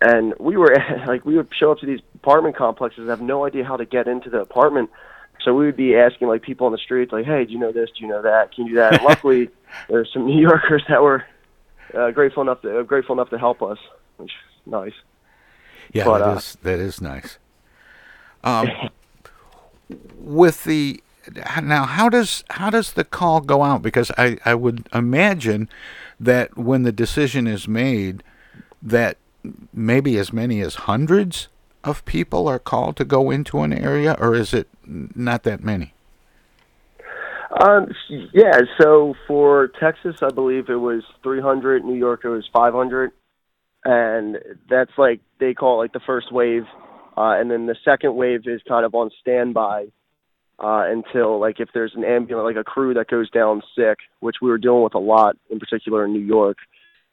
and 0.00 0.32
we 0.38 0.56
were 0.56 0.76
like 1.06 1.24
we 1.24 1.36
would 1.36 1.48
show 1.52 1.72
up 1.72 1.78
to 1.78 1.86
these 1.86 2.00
apartment 2.14 2.56
complexes, 2.56 3.00
and 3.00 3.08
have 3.10 3.20
no 3.20 3.44
idea 3.44 3.64
how 3.64 3.76
to 3.76 3.84
get 3.84 4.06
into 4.06 4.30
the 4.30 4.40
apartment. 4.40 4.90
So 5.44 5.52
we 5.52 5.66
would 5.66 5.76
be 5.76 5.96
asking 5.96 6.28
like 6.28 6.42
people 6.42 6.66
on 6.66 6.72
the 6.72 6.78
streets, 6.78 7.10
like, 7.12 7.24
"Hey, 7.24 7.44
do 7.44 7.52
you 7.52 7.58
know 7.58 7.72
this? 7.72 7.90
Do 7.90 8.04
you 8.04 8.08
know 8.08 8.22
that? 8.22 8.54
Can 8.54 8.66
you 8.66 8.74
do 8.74 8.76
that?" 8.76 8.92
And 8.98 9.02
luckily, 9.02 9.48
there's 9.88 10.12
some 10.12 10.26
New 10.26 10.40
Yorkers 10.40 10.84
that 10.88 11.02
were 11.02 11.24
uh, 11.92 12.12
grateful 12.12 12.42
enough 12.42 12.62
to 12.62 12.78
uh, 12.78 12.82
grateful 12.82 13.14
enough 13.14 13.30
to 13.30 13.38
help 13.38 13.62
us, 13.62 13.78
which 14.18 14.30
is 14.30 14.60
nice. 14.64 14.94
Yeah, 15.92 16.04
But, 16.04 16.18
that 16.20 16.28
uh, 16.28 16.36
is 16.36 16.58
that 16.62 16.78
is 16.78 17.00
nice. 17.00 17.38
Um, 18.44 18.68
with 20.18 20.64
the 20.64 21.02
now, 21.62 21.84
how 21.84 22.08
does 22.08 22.44
how 22.50 22.70
does 22.70 22.92
the 22.92 23.04
call 23.04 23.40
go 23.40 23.62
out? 23.62 23.82
Because 23.82 24.10
I 24.18 24.38
I 24.44 24.54
would 24.54 24.88
imagine 24.92 25.68
that 26.18 26.56
when 26.56 26.82
the 26.82 26.92
decision 26.92 27.46
is 27.46 27.68
made, 27.68 28.22
that 28.82 29.16
maybe 29.72 30.18
as 30.18 30.32
many 30.32 30.60
as 30.60 30.74
hundreds 30.74 31.48
of 31.84 32.04
people 32.04 32.48
are 32.48 32.58
called 32.58 32.96
to 32.96 33.04
go 33.04 33.30
into 33.30 33.60
an 33.60 33.72
area, 33.72 34.16
or 34.18 34.34
is 34.34 34.54
it 34.54 34.68
not 34.84 35.42
that 35.44 35.62
many? 35.62 35.94
Um, 37.60 37.88
yeah, 38.32 38.60
so 38.80 39.14
for 39.26 39.68
Texas, 39.78 40.16
I 40.22 40.30
believe 40.30 40.68
it 40.68 40.76
was 40.76 41.02
300. 41.22 41.84
New 41.84 41.96
York, 41.96 42.22
it 42.24 42.28
was 42.28 42.48
500. 42.52 43.12
And 43.84 44.38
that's 44.70 44.92
like, 44.96 45.20
they 45.38 45.52
call 45.52 45.80
it 45.80 45.84
like 45.84 45.92
the 45.92 46.00
first 46.00 46.32
wave. 46.32 46.64
Uh, 47.16 47.38
and 47.38 47.50
then 47.50 47.66
the 47.66 47.76
second 47.84 48.14
wave 48.14 48.46
is 48.46 48.62
kind 48.66 48.86
of 48.86 48.94
on 48.94 49.10
standby 49.20 49.88
uh, 50.62 50.84
until, 50.86 51.40
like, 51.40 51.58
if 51.58 51.68
there's 51.74 51.94
an 51.96 52.04
ambulance, 52.04 52.44
like 52.44 52.60
a 52.60 52.64
crew 52.64 52.94
that 52.94 53.08
goes 53.08 53.28
down 53.30 53.62
sick, 53.76 53.98
which 54.20 54.36
we 54.40 54.48
were 54.48 54.58
dealing 54.58 54.84
with 54.84 54.94
a 54.94 54.98
lot, 54.98 55.36
in 55.50 55.58
particular 55.58 56.04
in 56.04 56.12
New 56.12 56.20
York. 56.20 56.58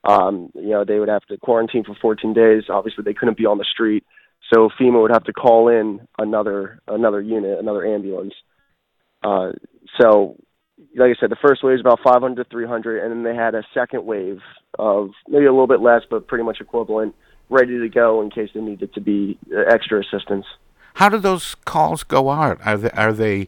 Um, 0.04 0.52
you 0.56 0.70
know, 0.70 0.86
they 0.86 1.00
would 1.00 1.10
have 1.10 1.26
to 1.26 1.38
quarantine 1.38 1.84
for 1.84 1.96
14 2.02 2.34
days. 2.34 2.64
Obviously, 2.70 3.04
they 3.04 3.14
couldn't 3.14 3.38
be 3.38 3.46
on 3.46 3.58
the 3.58 3.66
street. 3.66 4.06
So 4.54 4.70
FEMA 4.80 5.02
would 5.02 5.12
have 5.12 5.26
to 5.26 5.34
call 5.34 5.68
in 5.68 6.08
another 6.18 6.80
another 6.88 7.22
unit, 7.22 7.60
another 7.60 7.86
ambulance. 7.86 8.34
Uh, 9.24 9.52
so, 10.00 10.38
like 10.96 11.12
I 11.16 11.20
said, 11.20 11.30
the 11.30 11.38
first 11.42 11.64
wave 11.64 11.76
is 11.76 11.82
about 11.82 12.00
500 12.04 12.44
to 12.44 12.50
300, 12.50 13.04
and 13.04 13.12
then 13.12 13.24
they 13.24 13.38
had 13.38 13.54
a 13.54 13.64
second 13.74 14.06
wave 14.06 14.40
of 14.78 15.10
maybe 15.28 15.46
a 15.46 15.52
little 15.52 15.68
bit 15.68 15.82
less, 15.82 16.02
but 16.10 16.28
pretty 16.28 16.44
much 16.44 16.60
equivalent, 16.62 17.16
ready 17.50 17.78
to 17.80 17.90
go 17.90 18.22
in 18.22 18.30
case 18.30 18.50
there 18.54 18.64
needed 18.64 18.94
to 18.94 19.02
be 19.02 19.38
uh, 19.54 19.62
extra 19.72 20.00
assistance. 20.00 20.46
How 20.96 21.10
do 21.10 21.18
those 21.18 21.56
calls 21.66 22.04
go 22.04 22.30
out? 22.30 22.60
Are 22.66 22.78
they 22.78 22.92
are 22.92 23.14
they 23.14 23.48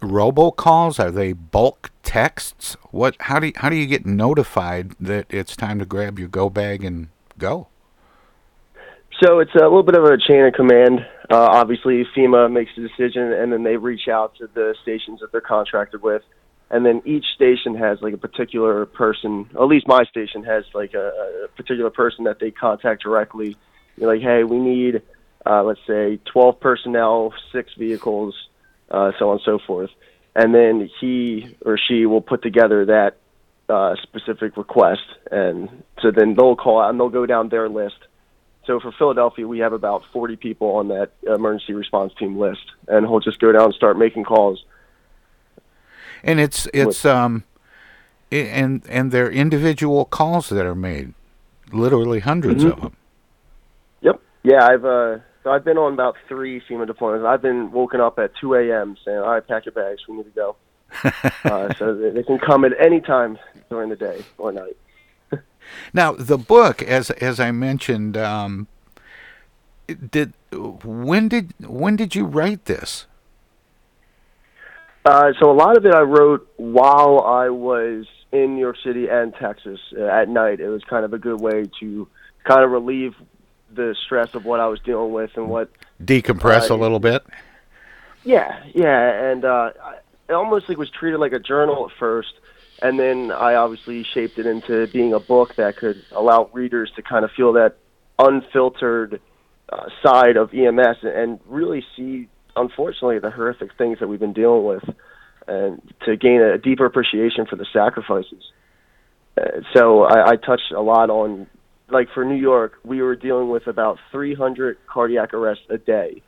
robocalls? 0.00 0.98
Are 0.98 1.10
they 1.10 1.32
bulk 1.32 1.90
texts? 2.02 2.76
What? 2.90 3.16
How 3.20 3.38
do 3.38 3.48
you, 3.48 3.52
how 3.56 3.68
do 3.68 3.76
you 3.76 3.86
get 3.86 4.06
notified 4.06 4.92
that 5.00 5.26
it's 5.30 5.56
time 5.56 5.78
to 5.78 5.84
grab 5.84 6.18
your 6.18 6.28
go 6.28 6.48
bag 6.50 6.84
and 6.84 7.08
go? 7.38 7.68
So 9.22 9.40
it's 9.40 9.54
a 9.54 9.64
little 9.64 9.82
bit 9.82 9.96
of 9.96 10.04
a 10.04 10.16
chain 10.16 10.46
of 10.46 10.54
command. 10.54 11.00
Uh, 11.30 11.36
obviously, 11.36 12.06
FEMA 12.16 12.50
makes 12.50 12.70
the 12.74 12.88
decision, 12.88 13.32
and 13.32 13.52
then 13.52 13.62
they 13.62 13.76
reach 13.76 14.08
out 14.08 14.34
to 14.36 14.48
the 14.54 14.74
stations 14.82 15.20
that 15.20 15.30
they're 15.30 15.42
contracted 15.42 16.02
with, 16.02 16.22
and 16.70 16.86
then 16.86 17.02
each 17.04 17.26
station 17.34 17.74
has 17.74 18.00
like 18.00 18.14
a 18.14 18.18
particular 18.18 18.86
person. 18.86 19.50
At 19.54 19.66
least 19.66 19.86
my 19.86 20.04
station 20.04 20.42
has 20.44 20.64
like 20.74 20.94
a, 20.94 21.44
a 21.44 21.48
particular 21.48 21.90
person 21.90 22.24
that 22.24 22.38
they 22.40 22.50
contact 22.50 23.02
directly. 23.02 23.56
You're 23.96 24.12
like, 24.12 24.22
hey, 24.22 24.42
we 24.44 24.58
need, 24.58 25.02
uh, 25.46 25.62
let's 25.62 25.80
say, 25.86 26.18
12 26.32 26.60
personnel, 26.60 27.32
six 27.52 27.72
vehicles, 27.74 28.34
uh, 28.90 29.12
so 29.18 29.30
on 29.30 29.36
and 29.36 29.42
so 29.44 29.58
forth, 29.66 29.90
and 30.34 30.54
then 30.54 30.90
he 31.00 31.56
or 31.64 31.78
she 31.78 32.06
will 32.06 32.20
put 32.20 32.42
together 32.42 32.86
that 32.86 33.16
uh, 33.68 33.94
specific 34.02 34.56
request, 34.56 35.02
and 35.30 35.82
so 36.02 36.10
then 36.10 36.34
they'll 36.34 36.56
call 36.56 36.80
out 36.80 36.90
and 36.90 36.98
they'll 36.98 37.08
go 37.08 37.26
down 37.26 37.48
their 37.48 37.68
list. 37.68 37.96
So 38.66 38.78
for 38.78 38.92
Philadelphia, 38.92 39.48
we 39.48 39.60
have 39.60 39.72
about 39.72 40.02
40 40.12 40.36
people 40.36 40.68
on 40.76 40.88
that 40.88 41.10
emergency 41.22 41.72
response 41.72 42.12
team 42.18 42.38
list, 42.38 42.60
and 42.88 43.06
he'll 43.06 43.20
just 43.20 43.40
go 43.40 43.52
down 43.52 43.64
and 43.66 43.74
start 43.74 43.98
making 43.98 44.24
calls. 44.24 44.64
And 46.22 46.38
it's 46.38 46.68
it's 46.74 47.04
um, 47.04 47.44
and 48.30 48.82
and 48.88 49.10
they're 49.10 49.30
individual 49.30 50.04
calls 50.04 50.50
that 50.50 50.66
are 50.66 50.74
made, 50.74 51.14
literally 51.72 52.20
100s 52.20 52.60
Mhm. 52.60 52.72
of 52.72 52.80
them. 52.82 52.96
Yep. 54.02 54.20
Yeah, 54.42 54.66
I've 54.66 54.84
uh, 54.84 55.18
so 55.42 55.50
I've 55.50 55.64
been 55.64 55.78
on 55.78 55.94
about 55.94 56.16
three 56.28 56.60
FEMA 56.60 56.88
deployments. 56.88 57.26
I've 57.26 57.42
been 57.42 57.70
woken 57.72 58.00
up 58.00 58.18
at 58.18 58.32
2 58.40 58.54
a.m. 58.54 58.96
saying, 59.04 59.18
"All 59.18 59.30
right, 59.30 59.46
pack 59.46 59.64
your 59.64 59.72
bags, 59.72 60.02
we 60.08 60.16
need 60.16 60.24
to 60.24 60.30
go." 60.30 60.56
uh, 61.44 61.72
so 61.74 61.94
they, 61.94 62.10
they 62.10 62.22
can 62.22 62.38
come 62.38 62.64
at 62.64 62.72
any 62.80 63.00
time 63.00 63.38
during 63.68 63.88
the 63.88 63.96
day 63.96 64.22
or 64.38 64.52
night. 64.52 64.76
Now 65.92 66.12
the 66.12 66.38
book, 66.38 66.82
as 66.82 67.10
as 67.10 67.38
I 67.38 67.52
mentioned, 67.52 68.16
um, 68.16 68.66
did 70.10 70.32
when 70.50 71.28
did 71.28 71.54
when 71.60 71.96
did 71.96 72.14
you 72.14 72.24
write 72.24 72.64
this? 72.64 73.06
Uh, 75.04 75.32
so 75.38 75.50
a 75.50 75.54
lot 75.54 75.76
of 75.76 75.86
it 75.86 75.94
I 75.94 76.00
wrote 76.00 76.46
while 76.56 77.20
I 77.20 77.48
was 77.48 78.06
in 78.32 78.54
New 78.56 78.60
York 78.60 78.76
City 78.84 79.08
and 79.08 79.34
Texas 79.34 79.80
uh, 79.96 80.04
at 80.04 80.28
night. 80.28 80.60
It 80.60 80.68
was 80.68 80.82
kind 80.84 81.04
of 81.04 81.12
a 81.14 81.18
good 81.18 81.40
way 81.40 81.70
to 81.80 82.08
kind 82.44 82.64
of 82.64 82.70
relieve 82.70 83.14
the 83.74 83.94
stress 84.04 84.34
of 84.34 84.44
what 84.44 84.60
I 84.60 84.66
was 84.66 84.80
dealing 84.80 85.12
with 85.12 85.30
and 85.36 85.48
what 85.48 85.70
Decompress 86.02 86.70
Uh, 86.70 86.74
a 86.74 86.76
little 86.76 87.00
bit. 87.00 87.24
Yeah, 88.24 88.62
yeah, 88.74 89.30
and 89.30 89.44
uh, 89.44 89.70
it 90.28 90.32
almost 90.32 90.68
like 90.68 90.78
was 90.78 90.90
treated 90.90 91.18
like 91.18 91.32
a 91.32 91.38
journal 91.38 91.88
at 91.90 91.96
first, 91.98 92.32
and 92.82 92.98
then 92.98 93.32
I 93.32 93.54
obviously 93.54 94.04
shaped 94.04 94.38
it 94.38 94.46
into 94.46 94.86
being 94.88 95.14
a 95.14 95.20
book 95.20 95.54
that 95.56 95.76
could 95.76 96.02
allow 96.12 96.50
readers 96.52 96.90
to 96.96 97.02
kind 97.02 97.24
of 97.24 97.30
feel 97.32 97.54
that 97.54 97.76
unfiltered 98.18 99.20
uh, 99.70 99.88
side 100.02 100.36
of 100.36 100.52
EMS 100.52 100.98
and 101.02 101.40
really 101.46 101.84
see, 101.96 102.28
unfortunately, 102.56 103.18
the 103.18 103.30
horrific 103.30 103.70
things 103.78 103.98
that 104.00 104.08
we've 104.08 104.20
been 104.20 104.32
dealing 104.32 104.64
with, 104.64 104.84
and 105.46 105.80
to 106.04 106.16
gain 106.16 106.40
a 106.40 106.58
deeper 106.58 106.84
appreciation 106.84 107.46
for 107.46 107.56
the 107.56 107.66
sacrifices. 107.72 108.52
Uh, 109.40 109.60
so 109.74 110.02
I, 110.02 110.32
I 110.32 110.36
touched 110.36 110.72
a 110.76 110.82
lot 110.82 111.08
on, 111.08 111.46
like 111.90 112.08
for 112.14 112.24
New 112.24 112.36
York, 112.36 112.74
we 112.84 113.02
were 113.02 113.16
dealing 113.16 113.50
with 113.50 113.66
about 113.66 113.98
300 114.12 114.78
cardiac 114.86 115.34
arrests 115.34 115.64
a 115.70 115.78
day, 115.78 116.22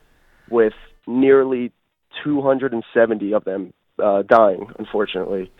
with 0.49 0.73
nearly 1.07 1.71
270 2.23 3.33
of 3.33 3.43
them 3.43 3.73
uh, 4.03 4.23
dying, 4.23 4.71
unfortunately. 4.79 5.51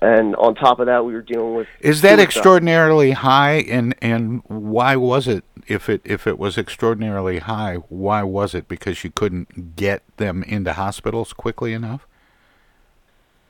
And 0.00 0.36
on 0.36 0.54
top 0.54 0.78
of 0.78 0.86
that, 0.86 1.04
we 1.04 1.12
were 1.12 1.22
dealing 1.22 1.56
with 1.56 1.66
Is 1.80 2.02
that 2.02 2.20
extraordinarily 2.20 3.12
high? 3.12 3.64
And 3.68 3.96
and 4.00 4.42
why 4.46 4.94
was 4.94 5.26
it? 5.26 5.44
If 5.66 5.88
it 5.88 6.02
if 6.04 6.26
it 6.26 6.38
was 6.38 6.56
extraordinarily 6.56 7.40
high, 7.40 7.76
why 7.88 8.22
was 8.22 8.54
it? 8.54 8.68
Because 8.68 9.02
you 9.02 9.10
couldn't 9.10 9.74
get 9.74 10.04
them 10.16 10.44
into 10.44 10.72
hospitals 10.72 11.32
quickly 11.32 11.72
enough. 11.72 12.06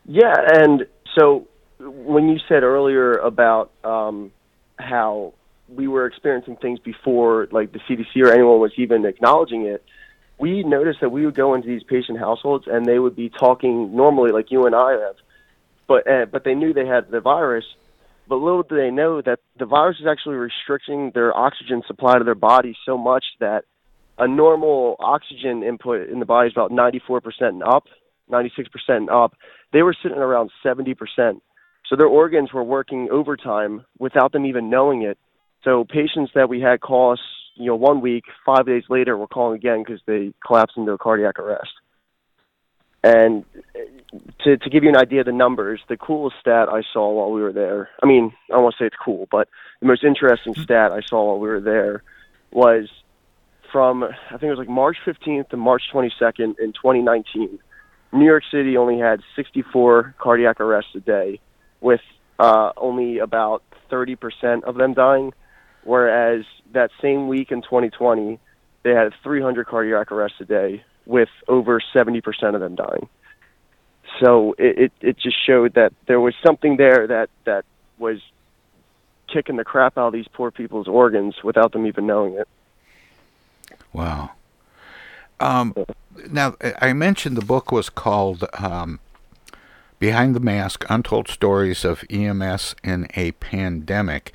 Yeah, 0.07 0.35
and 0.55 0.87
so 1.19 1.47
when 1.79 2.31
you 2.31 2.39
said 2.49 2.63
earlier 2.63 3.19
about 3.19 3.71
um, 3.85 4.33
how 4.79 5.35
we 5.69 5.89
were 5.89 6.07
experiencing 6.07 6.57
things 6.57 6.79
before, 6.79 7.49
like 7.51 7.73
the 7.73 7.81
CDC 7.81 8.25
or 8.25 8.33
anyone 8.33 8.61
was 8.61 8.73
even 8.77 9.05
acknowledging 9.05 9.67
it, 9.67 9.85
we 10.39 10.63
noticed 10.63 11.01
that 11.01 11.11
we 11.11 11.25
would 11.25 11.35
go 11.35 11.55
into 11.55 11.69
these 11.69 11.83
patient 11.83 12.19
households 12.19 12.67
and 12.67 12.87
they 12.87 12.99
would 12.99 13.17
be 13.17 13.29
talking 13.29 13.95
normally, 13.95 14.31
like 14.31 14.51
you 14.51 14.67
and 14.67 14.75
I 14.75 14.93
have, 14.93 15.17
but 15.87 16.09
uh, 16.09 16.27
but 16.27 16.45
they 16.45 16.55
knew 16.55 16.73
they 16.73 16.87
had 16.87 17.11
the 17.11 17.21
virus. 17.21 17.65
But 18.29 18.37
little 18.37 18.63
do 18.63 18.77
they 18.77 18.91
know 18.91 19.23
that 19.23 19.41
the 19.59 19.65
virus 19.65 19.99
is 20.01 20.07
actually 20.07 20.37
restricting 20.37 21.13
their 21.15 21.37
oxygen 21.37 21.83
supply 21.87 22.19
to 22.19 22.25
their 22.25 22.35
body 22.35 22.77
so 22.85 22.99
much 22.99 23.25
that 23.41 23.65
a 24.19 24.29
normal 24.29 24.97
oxygen 24.99 25.63
input 25.63 26.09
in 26.09 26.19
the 26.19 26.27
body 26.27 26.49
is 26.49 26.53
about 26.53 26.71
94% 26.71 27.21
and 27.41 27.63
up, 27.63 27.87
96% 28.31 28.67
and 28.89 29.11
up. 29.11 29.35
They 29.73 29.83
were 29.83 29.97
sitting 30.03 30.19
around 30.19 30.51
70%. 30.65 30.95
So 31.89 31.97
their 31.97 32.07
organs 32.07 32.53
were 32.53 32.65
working 32.65 33.09
overtime 33.11 33.85
without 33.99 34.33
them 34.33 34.45
even 34.45 34.69
knowing 34.69 35.03
it. 35.03 35.17
So 35.65 35.85
patients 35.85 36.33
that 36.35 36.49
we 36.49 36.61
had 36.61 36.81
call 36.81 37.13
us, 37.13 37.21
you 37.55 37.67
know, 37.67 37.77
one 37.77 38.01
week, 38.01 38.25
five 38.47 38.67
days 38.67 38.85
later, 38.89 39.17
were 39.17 39.27
calling 39.27 39.57
again 39.57 39.83
because 39.85 40.01
they 40.07 40.33
collapsed 40.47 40.77
into 40.77 40.93
a 40.93 40.99
cardiac 40.99 41.39
arrest. 41.39 41.73
And 43.03 43.45
to 44.45 44.57
to 44.57 44.71
give 44.71 44.83
you 44.83 44.89
an 44.89 44.97
idea 44.97 45.21
of 45.21 45.27
the 45.27 45.33
numbers, 45.33 45.81
the 45.89 45.97
coolest 45.97 46.37
stat 46.41 46.69
I 46.69 46.83
saw 46.93 47.13
while 47.13 47.31
we 47.31 47.41
were 47.41 47.53
there. 47.53 47.91
I 48.03 48.07
mean, 48.07 48.33
I 48.51 48.55
don't 48.55 48.65
want 48.65 48.75
to 48.77 48.83
say 48.83 48.87
it's 48.87 48.97
cool, 49.03 49.29
but 49.31 49.49
the 49.81 49.87
most 49.87 50.03
interesting 50.03 50.55
stat 50.55 50.91
I 50.91 51.01
saw 51.09 51.27
while 51.27 51.39
we 51.39 51.49
were 51.49 51.61
there 51.61 52.03
was 52.51 52.89
from 53.71 54.03
I 54.03 54.31
think 54.31 54.45
it 54.45 54.51
was 54.51 54.59
like 54.59 54.69
March 54.69 54.97
15th 55.07 55.51
to 55.51 55.57
March 55.57 55.83
22nd 55.93 56.59
in 56.59 56.73
2019. 56.73 57.59
New 58.13 58.25
York 58.25 58.43
City 58.51 58.77
only 58.77 58.99
had 58.99 59.21
64 59.37 60.15
cardiac 60.19 60.61
arrests 60.61 60.95
a 60.95 61.01
day, 61.01 61.41
with 61.81 62.01
uh, 62.39 62.73
only 62.77 63.19
about 63.19 63.63
30% 63.91 64.65
of 64.65 64.77
them 64.77 64.95
dying. 64.95 65.33
Whereas 65.85 66.45
that 66.73 66.91
same 67.01 67.29
week 67.29 67.51
in 67.51 67.63
2020, 67.63 68.39
they 68.83 68.91
had 68.91 69.13
300 69.23 69.67
cardiac 69.67 70.13
arrests 70.13 70.41
a 70.41 70.45
day, 70.45 70.85
with 71.07 71.31
over 71.49 71.81
70% 71.81 72.23
of 72.55 72.61
them 72.61 72.75
dying. 72.75 73.09
So 74.21 74.55
it, 74.59 74.79
it, 74.79 74.93
it 75.01 75.19
just 75.19 75.37
showed 75.45 75.75
that 75.75 75.93
there 76.07 76.21
was 76.21 76.35
something 76.45 76.77
there 76.77 77.07
that, 77.07 77.31
that 77.45 77.65
was 77.99 78.21
kicking 79.29 79.57
the 79.57 79.65
crap 79.65 79.99
out 79.99 80.09
of 80.09 80.13
these 80.13 80.29
poor 80.29 80.51
people's 80.51 80.89
organs 80.89 81.43
without 81.43 81.73
them 81.73 81.87
even 81.87 82.07
knowing 82.07 82.35
it. 82.35 82.49
Wow. 83.93 84.31
Um, 85.41 85.75
now, 86.31 86.57
I 86.81 86.93
mentioned 86.93 87.37
the 87.37 87.45
book 87.45 87.71
was 87.71 87.91
called 87.91 88.45
um, 88.55 89.01
Behind 89.99 90.35
the 90.35 90.41
Mask 90.41 90.85
Untold 90.89 91.29
Stories 91.29 91.85
of 91.85 92.05
EMS 92.11 92.75
in 92.83 93.07
a 93.15 93.33
Pandemic. 93.33 94.33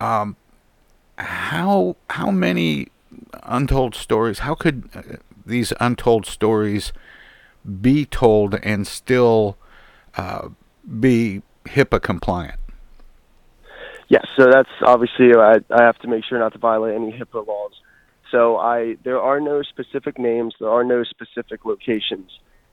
Um, 0.00 0.36
how, 1.18 1.96
how 2.10 2.30
many 2.30 2.88
untold 3.42 3.94
stories, 3.94 4.40
how 4.40 4.54
could 4.54 4.88
uh, 4.94 5.02
these 5.46 5.72
untold 5.80 6.26
stories 6.26 6.92
be 7.80 8.04
told 8.04 8.54
and 8.62 8.86
still 8.86 9.56
uh, 10.16 10.48
be 11.00 11.42
HIPAA 11.66 12.02
compliant? 12.02 12.60
Yes, 14.08 14.26
so 14.36 14.50
that's 14.50 14.68
obviously 14.82 15.34
I, 15.34 15.56
I 15.70 15.84
have 15.84 15.98
to 15.98 16.08
make 16.08 16.24
sure 16.24 16.38
not 16.38 16.52
to 16.52 16.58
violate 16.58 16.94
any 16.94 17.12
HIPAA 17.12 17.46
laws. 17.46 17.72
So 18.30 18.56
I 18.56 18.96
there 19.04 19.20
are 19.20 19.40
no 19.40 19.62
specific 19.62 20.18
names, 20.18 20.54
there 20.60 20.68
are 20.68 20.84
no 20.84 21.04
specific 21.04 21.64
locations 21.64 22.30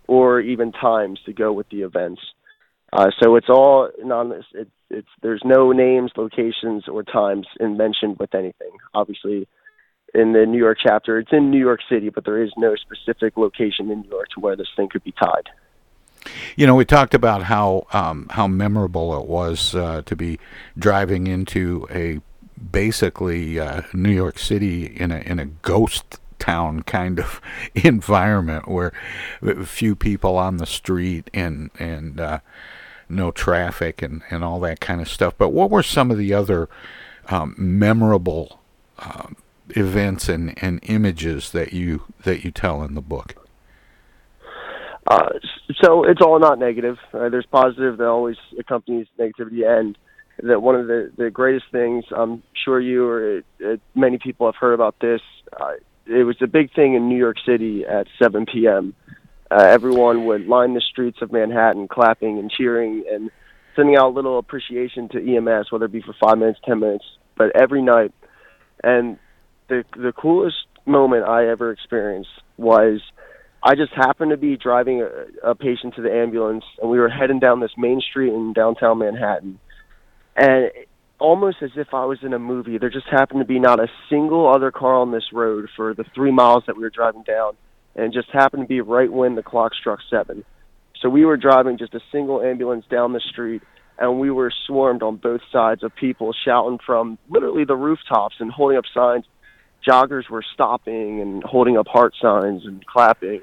or 0.08 0.42
even 0.42 0.72
times 0.72 1.20
to 1.26 1.34
go 1.34 1.54
with 1.54 1.70
the 1.70 1.84
events. 1.84 2.22
Uh, 2.94 3.10
so 3.22 3.36
it's 3.36 3.50
all 3.50 3.90
anonymous. 4.02 4.46
It, 4.54 4.70
it's 4.90 5.08
there's 5.22 5.42
no 5.46 5.72
names, 5.72 6.12
locations, 6.18 6.88
or 6.88 7.04
times 7.04 7.48
in 7.60 7.78
mentioned 7.78 8.20
with 8.20 8.36
anything. 8.36 8.72
Obviously, 8.94 9.48
in 10.14 10.34
the 10.34 10.46
New 10.46 10.58
York 10.58 10.78
chapter, 10.86 11.18
it's 11.18 11.32
in 11.32 11.52
New 11.52 11.60
York 11.60 11.80
City, 11.90 12.10
but 12.10 12.26
there 12.26 12.44
is 12.44 12.52
no 12.58 12.76
specific 12.76 13.38
location 13.38 13.90
in 13.90 14.02
New 14.02 14.10
York 14.10 14.28
to 14.36 14.42
where 14.42 14.58
this 14.58 14.68
thing 14.76 14.90
could 14.90 15.04
be 15.04 15.14
tied. 15.14 15.50
You 16.56 16.68
know, 16.68 16.76
we 16.76 16.86
talked 16.86 17.14
about 17.14 17.44
how 17.44 17.88
um, 17.94 18.28
how 18.32 18.48
memorable 18.48 19.18
it 19.20 19.26
was 19.26 19.74
uh, 19.74 20.02
to 20.06 20.16
be 20.16 20.40
driving 20.78 21.28
into 21.28 21.88
a 21.90 22.20
basically 22.62 23.60
uh, 23.60 23.84
New 23.94 24.12
York 24.12 24.38
City 24.38 24.86
in 24.86 25.12
a 25.12 25.20
in 25.20 25.40
a 25.40 25.46
ghost 25.46 26.20
town 26.40 26.82
kind 26.82 27.20
of 27.20 27.40
environment 27.76 28.68
where 28.68 28.92
few 29.64 29.96
people 29.96 30.38
on 30.38 30.58
the 30.58 30.66
street 30.66 31.30
and 31.34 31.72
and 31.80 32.20
uh, 32.20 32.40
no 33.12 33.32
traffic 33.32 34.02
and 34.02 34.22
and 34.30 34.44
all 34.44 34.60
that 34.62 34.80
kind 34.80 35.02
of 35.02 35.10
stuff. 35.10 35.34
But 35.38 35.50
what 35.50 35.70
were 35.70 35.84
some 35.84 36.12
of 36.12 36.18
the 36.18 36.34
other 36.34 36.70
um, 37.30 37.56
memorable 37.58 38.60
um, 39.00 39.36
events 39.70 40.30
and, 40.30 40.54
and 40.62 40.80
images 40.84 41.52
that 41.52 41.74
you 41.74 42.04
that 42.24 42.44
you 42.44 42.52
tell 42.52 42.84
in 42.84 42.96
the 42.96 43.02
book? 43.02 43.36
Uh, 45.08 45.30
so 45.82 46.04
it's 46.04 46.22
all 46.22 46.40
not 46.40 46.60
negative. 46.60 46.98
Uh, 47.14 47.30
there's 47.30 47.46
positive 47.46 47.98
that 47.98 48.08
always 48.08 48.38
accompanies 48.60 49.08
negativity, 49.20 49.68
and 49.68 49.98
that 50.44 50.62
one 50.62 50.76
of 50.76 50.88
the 50.88 51.12
the 51.18 51.30
greatest 51.30 51.66
things 51.72 52.06
I'm 52.16 52.44
sure 52.64 52.80
you 52.80 53.08
or 53.08 53.42
uh, 53.66 53.78
many 53.96 54.18
people 54.18 54.48
have 54.48 54.56
heard 54.56 54.74
about 54.74 54.96
this. 55.00 55.22
Uh, 55.60 55.74
it 56.06 56.24
was 56.24 56.38
a 56.42 56.48
big 56.48 56.74
thing 56.74 56.96
in 56.96 57.10
New 57.10 57.18
York 57.18 57.38
City 57.46 57.86
at 57.86 58.08
7 58.22 58.46
p.m. 58.46 58.96
Uh, 59.52 59.64
everyone 59.64 60.26
would 60.26 60.48
line 60.48 60.74
the 60.74 60.82
streets 60.82 61.18
of 61.22 61.32
Manhattan, 61.32 61.88
clapping 61.88 62.40
and 62.40 62.50
cheering 62.50 63.04
and 63.12 63.30
sending 63.76 63.98
out 63.98 64.08
a 64.08 64.16
little 64.16 64.40
appreciation 64.40 65.10
to 65.10 65.18
EMS, 65.18 65.72
whether 65.72 65.86
it 65.86 65.92
be 65.92 66.02
for 66.02 66.16
five 66.24 66.38
minutes, 66.38 66.60
ten 66.66 66.80
minutes, 66.80 67.06
but 67.38 67.52
every 67.60 67.82
night. 67.82 68.14
And 68.84 69.20
the 69.68 69.84
the 69.96 70.14
coolest 70.14 70.56
moment 70.86 71.26
I 71.26 71.50
ever 71.50 71.72
experienced 71.72 72.30
was 72.58 73.02
I 73.62 73.76
just 73.76 73.92
happened 73.94 74.32
to 74.32 74.38
be 74.38 74.56
driving 74.58 75.02
a, 75.02 75.52
a 75.52 75.56
patient 75.56 75.96
to 75.96 76.02
the 76.02 76.12
ambulance, 76.12 76.64
and 76.82 76.90
we 76.90 76.98
were 76.98 77.10
heading 77.10 77.40
down 77.40 77.60
this 77.60 77.72
main 77.78 78.02
street 78.02 78.34
in 78.34 78.54
downtown 78.54 79.00
Manhattan 79.00 79.60
and 80.36 80.72
almost 81.20 81.58
as 81.62 81.72
if 81.76 81.94
I 81.94 82.06
was 82.06 82.20
in 82.24 82.34
a 82.34 82.40
movie. 82.40 82.78
There 82.78 82.90
just 82.90 83.08
happened 83.10 83.42
to 83.42 83.46
be 83.46 83.60
not 83.60 83.80
a 83.80 83.88
single 84.10 84.52
other 84.52 84.72
car 84.72 84.96
on 84.96 85.12
this 85.12 85.26
road 85.32 85.70
for 85.76 85.94
the 85.94 86.06
three 86.16 86.32
miles 86.32 86.64
that 86.68 86.76
we 86.76 86.84
were 86.84 86.90
driving 86.90 87.24
down, 87.24 87.54
and 87.96 88.14
just 88.14 88.30
happened 88.30 88.64
to 88.64 88.68
be 88.68 88.82
right 88.82 89.12
when 89.12 89.36
the 89.36 89.44
clock 89.44 89.74
struck 89.74 90.00
seven. 90.10 90.44
So 91.02 91.10
we 91.10 91.26
were 91.26 91.38
driving 91.38 91.78
just 91.78 91.94
a 91.94 92.02
single 92.12 92.42
ambulance 92.42 92.86
down 92.90 93.14
the 93.14 93.20
street, 93.20 93.64
and 93.98 94.20
we 94.20 94.30
were 94.30 94.52
swarmed 94.68 95.04
on 95.04 95.18
both 95.18 95.42
sides 95.52 95.84
of 95.84 95.96
people 95.96 96.34
shouting 96.34 96.80
from 96.86 97.18
literally 97.30 97.66
the 97.66 97.76
rooftops 97.76 98.36
and 98.40 98.52
holding 98.52 98.78
up 98.78 98.86
signs. 98.94 99.26
Joggers 99.88 100.30
were 100.30 100.44
stopping 100.54 101.22
and 101.22 101.44
holding 101.44 101.78
up 101.78 101.88
heart 101.88 102.14
signs 102.22 102.66
and 102.66 102.86
clapping. 102.86 103.42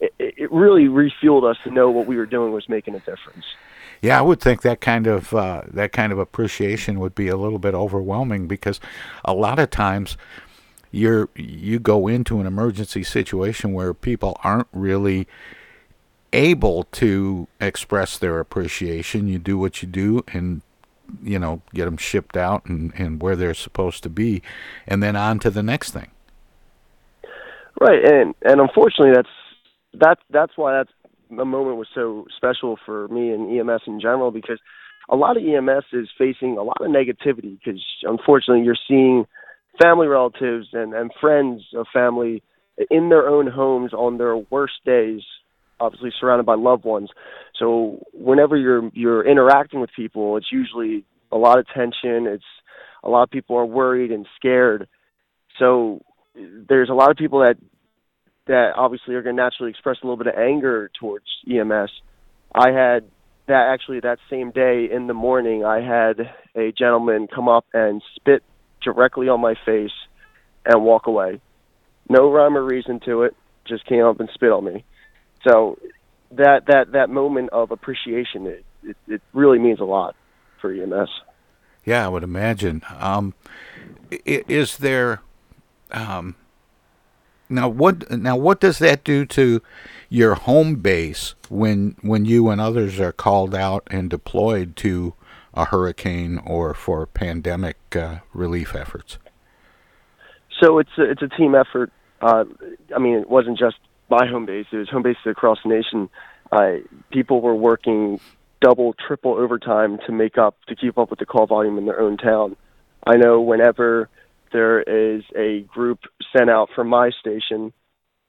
It, 0.00 0.12
it 0.18 0.52
really 0.52 0.86
refueled 0.86 1.48
us 1.48 1.56
to 1.62 1.70
know 1.70 1.90
what 1.90 2.06
we 2.06 2.16
were 2.16 2.26
doing 2.26 2.52
was 2.52 2.68
making 2.68 2.96
a 2.96 2.98
difference. 2.98 3.44
Yeah, 4.02 4.18
I 4.18 4.22
would 4.22 4.40
think 4.40 4.62
that 4.62 4.80
kind 4.80 5.06
of 5.06 5.32
uh, 5.32 5.62
that 5.68 5.92
kind 5.92 6.12
of 6.12 6.18
appreciation 6.18 6.98
would 6.98 7.14
be 7.14 7.28
a 7.28 7.36
little 7.36 7.60
bit 7.60 7.72
overwhelming 7.74 8.46
because 8.48 8.80
a 9.24 9.32
lot 9.32 9.58
of 9.58 9.70
times 9.70 10.18
you're 10.94 11.28
you 11.34 11.78
go 11.80 12.06
into 12.06 12.40
an 12.40 12.46
emergency 12.46 13.02
situation 13.02 13.72
where 13.72 13.92
people 13.92 14.38
aren't 14.44 14.68
really 14.72 15.26
able 16.32 16.84
to 16.84 17.48
express 17.60 18.16
their 18.16 18.38
appreciation. 18.38 19.26
You 19.26 19.38
do 19.38 19.58
what 19.58 19.82
you 19.82 19.88
do 19.88 20.24
and 20.28 20.62
you 21.22 21.38
know 21.38 21.62
get 21.74 21.86
them 21.86 21.96
shipped 21.96 22.36
out 22.36 22.64
and, 22.66 22.92
and 22.96 23.20
where 23.20 23.34
they're 23.34 23.54
supposed 23.54 24.02
to 24.04 24.08
be, 24.08 24.40
and 24.86 25.02
then 25.02 25.16
on 25.16 25.40
to 25.40 25.50
the 25.50 25.62
next 25.62 25.90
thing. 25.90 26.10
Right, 27.80 28.04
and 28.04 28.34
and 28.42 28.60
unfortunately, 28.60 29.14
that's 29.14 29.28
that's 29.94 30.20
that's 30.30 30.52
why 30.56 30.74
that's 30.74 30.92
a 31.36 31.44
moment 31.44 31.76
was 31.76 31.88
so 31.92 32.26
special 32.36 32.78
for 32.86 33.08
me 33.08 33.30
and 33.30 33.50
EMS 33.58 33.82
in 33.88 34.00
general 34.00 34.30
because 34.30 34.60
a 35.08 35.16
lot 35.16 35.36
of 35.36 35.42
EMS 35.42 35.84
is 35.92 36.08
facing 36.16 36.56
a 36.56 36.62
lot 36.62 36.76
of 36.80 36.86
negativity 36.86 37.58
because 37.58 37.82
unfortunately 38.04 38.64
you're 38.64 38.76
seeing 38.86 39.26
family 39.80 40.06
relatives 40.06 40.68
and, 40.72 40.94
and 40.94 41.10
friends 41.20 41.62
of 41.76 41.86
family 41.92 42.42
in 42.90 43.08
their 43.08 43.28
own 43.28 43.46
homes 43.46 43.92
on 43.92 44.18
their 44.18 44.36
worst 44.36 44.74
days, 44.84 45.20
obviously 45.80 46.10
surrounded 46.18 46.46
by 46.46 46.54
loved 46.54 46.84
ones. 46.84 47.10
So 47.58 48.02
whenever 48.12 48.56
you're 48.56 48.90
you're 48.94 49.26
interacting 49.26 49.80
with 49.80 49.90
people, 49.94 50.36
it's 50.36 50.50
usually 50.50 51.04
a 51.30 51.36
lot 51.36 51.58
of 51.58 51.66
tension. 51.74 52.26
It's 52.26 52.44
a 53.02 53.08
lot 53.08 53.22
of 53.24 53.30
people 53.30 53.56
are 53.56 53.66
worried 53.66 54.10
and 54.10 54.26
scared. 54.36 54.88
So 55.58 56.00
there's 56.34 56.90
a 56.90 56.94
lot 56.94 57.10
of 57.10 57.16
people 57.16 57.40
that 57.40 57.56
that 58.46 58.72
obviously 58.76 59.14
are 59.14 59.22
going 59.22 59.36
to 59.36 59.42
naturally 59.42 59.70
express 59.70 59.96
a 60.02 60.06
little 60.06 60.22
bit 60.22 60.26
of 60.26 60.34
anger 60.38 60.90
towards 61.00 61.24
EMS. 61.48 61.90
I 62.54 62.70
had 62.70 63.04
that 63.46 63.70
actually 63.72 64.00
that 64.00 64.18
same 64.30 64.50
day 64.50 64.88
in 64.90 65.06
the 65.06 65.14
morning, 65.14 65.64
I 65.64 65.80
had 65.80 66.30
a 66.56 66.72
gentleman 66.72 67.28
come 67.32 67.48
up 67.48 67.66
and 67.72 68.02
spit 68.16 68.42
directly 68.84 69.28
on 69.28 69.40
my 69.40 69.54
face 69.64 69.92
and 70.64 70.84
walk 70.84 71.06
away. 71.06 71.40
No 72.08 72.30
rhyme 72.30 72.56
or 72.56 72.62
reason 72.62 73.00
to 73.00 73.22
it, 73.22 73.34
just 73.64 73.86
came 73.86 74.04
up 74.04 74.20
and 74.20 74.28
spit 74.34 74.52
on 74.52 74.64
me. 74.64 74.84
So 75.48 75.78
that 76.32 76.66
that 76.66 76.92
that 76.92 77.10
moment 77.10 77.50
of 77.50 77.70
appreciation, 77.70 78.46
it, 78.46 78.64
it, 78.82 78.96
it 79.08 79.22
really 79.32 79.58
means 79.58 79.80
a 79.80 79.84
lot 79.84 80.14
for 80.60 80.72
EMS. 80.72 81.10
Yeah, 81.84 82.06
I 82.06 82.08
would 82.08 82.22
imagine. 82.22 82.82
Um, 82.98 83.34
is 84.24 84.78
there 84.78 85.20
um, 85.90 86.36
now 87.48 87.68
what 87.68 88.10
now 88.10 88.36
what 88.36 88.60
does 88.60 88.78
that 88.78 89.04
do 89.04 89.26
to 89.26 89.62
your 90.08 90.34
home 90.34 90.76
base 90.76 91.34
when 91.48 91.96
when 92.00 92.24
you 92.24 92.48
and 92.48 92.60
others 92.60 92.98
are 93.00 93.12
called 93.12 93.54
out 93.54 93.86
and 93.90 94.08
deployed 94.08 94.76
to 94.76 95.14
a 95.54 95.66
hurricane 95.66 96.38
or 96.44 96.74
for 96.74 97.06
pandemic 97.06 97.76
uh, 97.96 98.18
relief 98.32 98.74
efforts? 98.74 99.18
So 100.60 100.78
it's 100.78 100.90
a, 100.98 101.10
it's 101.10 101.22
a 101.22 101.28
team 101.28 101.54
effort. 101.54 101.92
Uh, 102.20 102.44
I 102.94 102.98
mean, 102.98 103.14
it 103.14 103.28
wasn't 103.28 103.58
just 103.58 103.76
my 104.10 104.26
home 104.26 104.46
base; 104.46 104.66
it 104.72 104.76
was 104.76 104.88
home 104.88 105.02
bases 105.02 105.26
across 105.26 105.58
the 105.64 105.70
nation. 105.70 106.08
Uh, 106.52 106.76
people 107.10 107.40
were 107.40 107.54
working 107.54 108.20
double, 108.60 108.94
triple 109.06 109.34
overtime 109.34 109.98
to 110.06 110.12
make 110.12 110.38
up 110.38 110.56
to 110.68 110.76
keep 110.76 110.96
up 110.98 111.10
with 111.10 111.18
the 111.18 111.26
call 111.26 111.46
volume 111.46 111.78
in 111.78 111.86
their 111.86 112.00
own 112.00 112.16
town. 112.16 112.56
I 113.06 113.16
know 113.16 113.40
whenever 113.40 114.08
there 114.52 114.80
is 114.80 115.22
a 115.36 115.60
group 115.62 116.00
sent 116.34 116.48
out 116.48 116.70
from 116.74 116.88
my 116.88 117.10
station, 117.20 117.72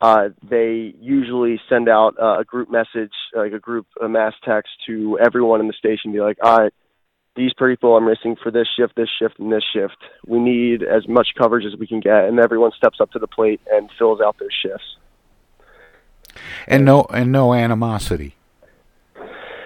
uh, 0.01 0.30
they 0.43 0.93
usually 0.99 1.61
send 1.69 1.88
out 1.88 2.15
uh, 2.21 2.39
a 2.39 2.43
group 2.43 2.69
message, 2.69 3.13
like 3.34 3.53
a 3.53 3.59
group 3.59 3.88
a 4.01 4.09
mass 4.09 4.34
text 4.43 4.71
to 4.88 5.17
everyone 5.23 5.61
in 5.61 5.67
the 5.67 5.73
station, 5.73 6.11
be 6.11 6.19
like, 6.19 6.38
"All 6.43 6.57
right, 6.57 6.73
these 7.36 7.53
people 7.53 7.93
are 7.93 8.01
missing 8.01 8.36
for 8.41 8.51
this 8.51 8.67
shift, 8.77 8.95
this 8.95 9.09
shift, 9.19 9.39
and 9.39 9.51
this 9.51 9.63
shift. 9.73 9.97
We 10.25 10.39
need 10.39 10.83
as 10.83 11.07
much 11.07 11.29
coverage 11.38 11.65
as 11.65 11.77
we 11.77 11.88
can 11.88 11.99
get," 11.99 12.25
and 12.25 12.39
everyone 12.39 12.71
steps 12.71 12.99
up 12.99 13.11
to 13.11 13.19
the 13.19 13.27
plate 13.27 13.61
and 13.71 13.89
fills 13.97 14.21
out 14.21 14.38
those 14.39 14.53
shifts. 14.61 14.97
And 16.67 16.86
no 16.86 17.05
and 17.11 17.31
no 17.31 17.53
animosity. 17.53 18.36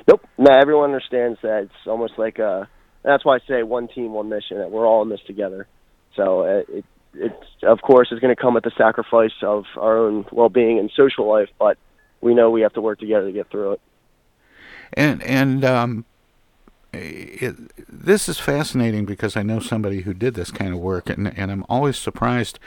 Nope. 0.07 0.25
No, 0.37 0.51
everyone 0.51 0.91
understands 0.91 1.39
that 1.43 1.63
it's 1.63 1.87
almost 1.87 2.13
like 2.17 2.39
a. 2.39 2.67
That's 3.03 3.23
why 3.23 3.35
I 3.35 3.39
say 3.47 3.63
one 3.63 3.87
team, 3.87 4.13
one 4.13 4.29
mission. 4.29 4.57
That 4.57 4.71
we're 4.71 4.87
all 4.87 5.01
in 5.03 5.09
this 5.09 5.21
together. 5.25 5.67
So 6.15 6.43
it, 6.43 6.85
it, 7.13 7.33
of 7.63 7.81
course 7.81 8.11
is 8.11 8.19
going 8.19 8.35
to 8.35 8.41
come 8.41 8.57
at 8.57 8.63
the 8.63 8.71
sacrifice 8.77 9.31
of 9.41 9.65
our 9.77 9.97
own 9.97 10.25
well-being 10.31 10.79
and 10.79 10.91
social 10.95 11.27
life, 11.27 11.49
but 11.57 11.77
we 12.21 12.33
know 12.33 12.49
we 12.49 12.61
have 12.61 12.73
to 12.73 12.81
work 12.81 12.99
together 12.99 13.27
to 13.27 13.31
get 13.31 13.49
through 13.49 13.73
it. 13.73 13.81
And 14.93 15.21
and 15.23 15.63
um, 15.63 16.05
it, 16.93 17.55
this 17.87 18.27
is 18.27 18.39
fascinating 18.39 19.05
because 19.05 19.37
I 19.37 19.43
know 19.43 19.59
somebody 19.59 20.01
who 20.01 20.13
did 20.13 20.33
this 20.33 20.51
kind 20.51 20.73
of 20.73 20.79
work, 20.79 21.09
and 21.09 21.27
and 21.37 21.51
I'm 21.51 21.65
always 21.69 21.97
surprised 21.97 22.59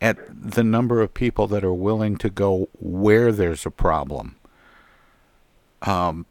at 0.00 0.18
the 0.30 0.64
number 0.64 1.00
of 1.00 1.14
people 1.14 1.46
that 1.48 1.64
are 1.64 1.72
willing 1.72 2.16
to 2.18 2.30
go 2.30 2.68
where 2.78 3.32
there's 3.32 3.66
a 3.66 3.70
problem. 3.70 4.36
Um, 5.82 6.26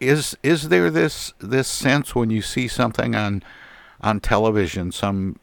is 0.00 0.36
is 0.42 0.68
there 0.68 0.90
this 0.90 1.32
this 1.40 1.68
sense 1.68 2.14
when 2.14 2.30
you 2.30 2.42
see 2.42 2.68
something 2.68 3.14
on 3.14 3.42
on 4.00 4.20
television, 4.20 4.92
some 4.92 5.38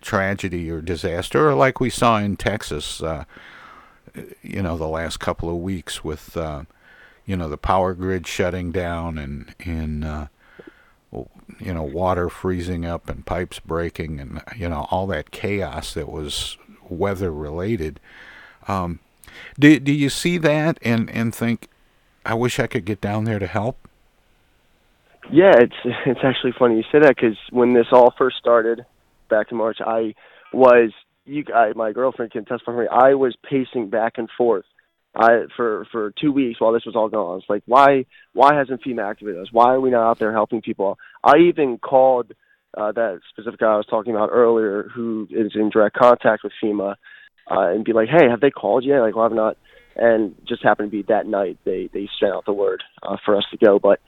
tragedy 0.00 0.70
or 0.70 0.80
disaster, 0.80 1.48
or 1.48 1.54
like 1.54 1.80
we 1.80 1.90
saw 1.90 2.18
in 2.18 2.36
Texas, 2.36 3.02
uh, 3.02 3.24
you 4.42 4.62
know, 4.62 4.76
the 4.76 4.88
last 4.88 5.18
couple 5.18 5.48
of 5.48 5.56
weeks 5.56 6.02
with, 6.02 6.36
uh, 6.36 6.64
you 7.26 7.36
know, 7.36 7.48
the 7.48 7.56
power 7.56 7.94
grid 7.94 8.26
shutting 8.26 8.72
down 8.72 9.18
and 9.18 9.54
and 9.64 10.04
uh, 10.04 10.26
you 11.12 11.74
know 11.74 11.82
water 11.82 12.28
freezing 12.28 12.84
up 12.84 13.08
and 13.08 13.26
pipes 13.26 13.58
breaking 13.60 14.20
and 14.20 14.42
you 14.56 14.68
know 14.68 14.86
all 14.90 15.06
that 15.08 15.30
chaos 15.30 15.94
that 15.94 16.08
was 16.08 16.56
weather 16.88 17.32
related. 17.32 18.00
Um, 18.68 19.00
do 19.58 19.78
do 19.78 19.92
you 19.92 20.08
see 20.08 20.38
that 20.38 20.78
and 20.82 21.10
and 21.10 21.34
think, 21.34 21.68
I 22.24 22.34
wish 22.34 22.58
I 22.58 22.66
could 22.66 22.84
get 22.84 23.00
down 23.00 23.24
there 23.24 23.38
to 23.38 23.46
help? 23.46 23.88
Yeah, 25.30 25.52
it's 25.56 25.74
it's 26.06 26.20
actually 26.22 26.52
funny 26.58 26.76
you 26.76 26.84
say 26.90 27.00
that 27.00 27.16
because 27.16 27.36
when 27.50 27.74
this 27.74 27.86
all 27.92 28.12
first 28.16 28.36
started 28.38 28.84
back 29.28 29.50
in 29.50 29.56
March, 29.58 29.78
I 29.80 30.14
was 30.52 30.90
you. 31.24 31.44
I, 31.54 31.72
my 31.74 31.92
girlfriend 31.92 32.32
can 32.32 32.44
testify 32.44 32.72
for 32.72 32.82
me. 32.82 32.88
I 32.90 33.14
was 33.14 33.36
pacing 33.48 33.90
back 33.90 34.18
and 34.18 34.28
forth. 34.36 34.64
I 35.14 35.46
for 35.56 35.86
for 35.90 36.12
two 36.20 36.32
weeks 36.32 36.60
while 36.60 36.72
this 36.72 36.86
was 36.86 36.94
all 36.94 37.08
going 37.08 37.26
on. 37.26 37.38
It's 37.38 37.50
like 37.50 37.62
why 37.66 38.06
why 38.32 38.54
hasn't 38.54 38.82
FEMA 38.84 39.08
activated 39.08 39.40
us? 39.42 39.48
Why 39.52 39.74
are 39.74 39.80
we 39.80 39.90
not 39.90 40.08
out 40.08 40.18
there 40.18 40.32
helping 40.32 40.62
people? 40.62 40.98
I 41.24 41.38
even 41.48 41.78
called 41.78 42.32
uh, 42.76 42.92
that 42.92 43.20
specific 43.30 43.60
guy 43.60 43.72
I 43.72 43.76
was 43.76 43.86
talking 43.86 44.14
about 44.14 44.30
earlier, 44.32 44.88
who 44.94 45.26
is 45.30 45.52
in 45.54 45.70
direct 45.70 45.96
contact 45.96 46.44
with 46.44 46.52
FEMA, 46.62 46.94
uh, 47.50 47.68
and 47.68 47.84
be 47.84 47.92
like, 47.92 48.08
hey, 48.08 48.28
have 48.28 48.40
they 48.40 48.50
called 48.50 48.84
yet? 48.84 49.00
Like, 49.00 49.16
why 49.16 49.24
have 49.24 49.32
not? 49.32 49.56
And 49.96 50.36
just 50.46 50.62
happened 50.62 50.92
to 50.92 50.96
be 50.96 51.02
that 51.08 51.26
night 51.26 51.58
they 51.64 51.90
they 51.92 52.08
sent 52.20 52.32
out 52.32 52.44
the 52.44 52.52
word 52.52 52.82
uh, 53.02 53.16
for 53.24 53.36
us 53.36 53.44
to 53.50 53.56
go. 53.56 53.78
But 53.80 54.00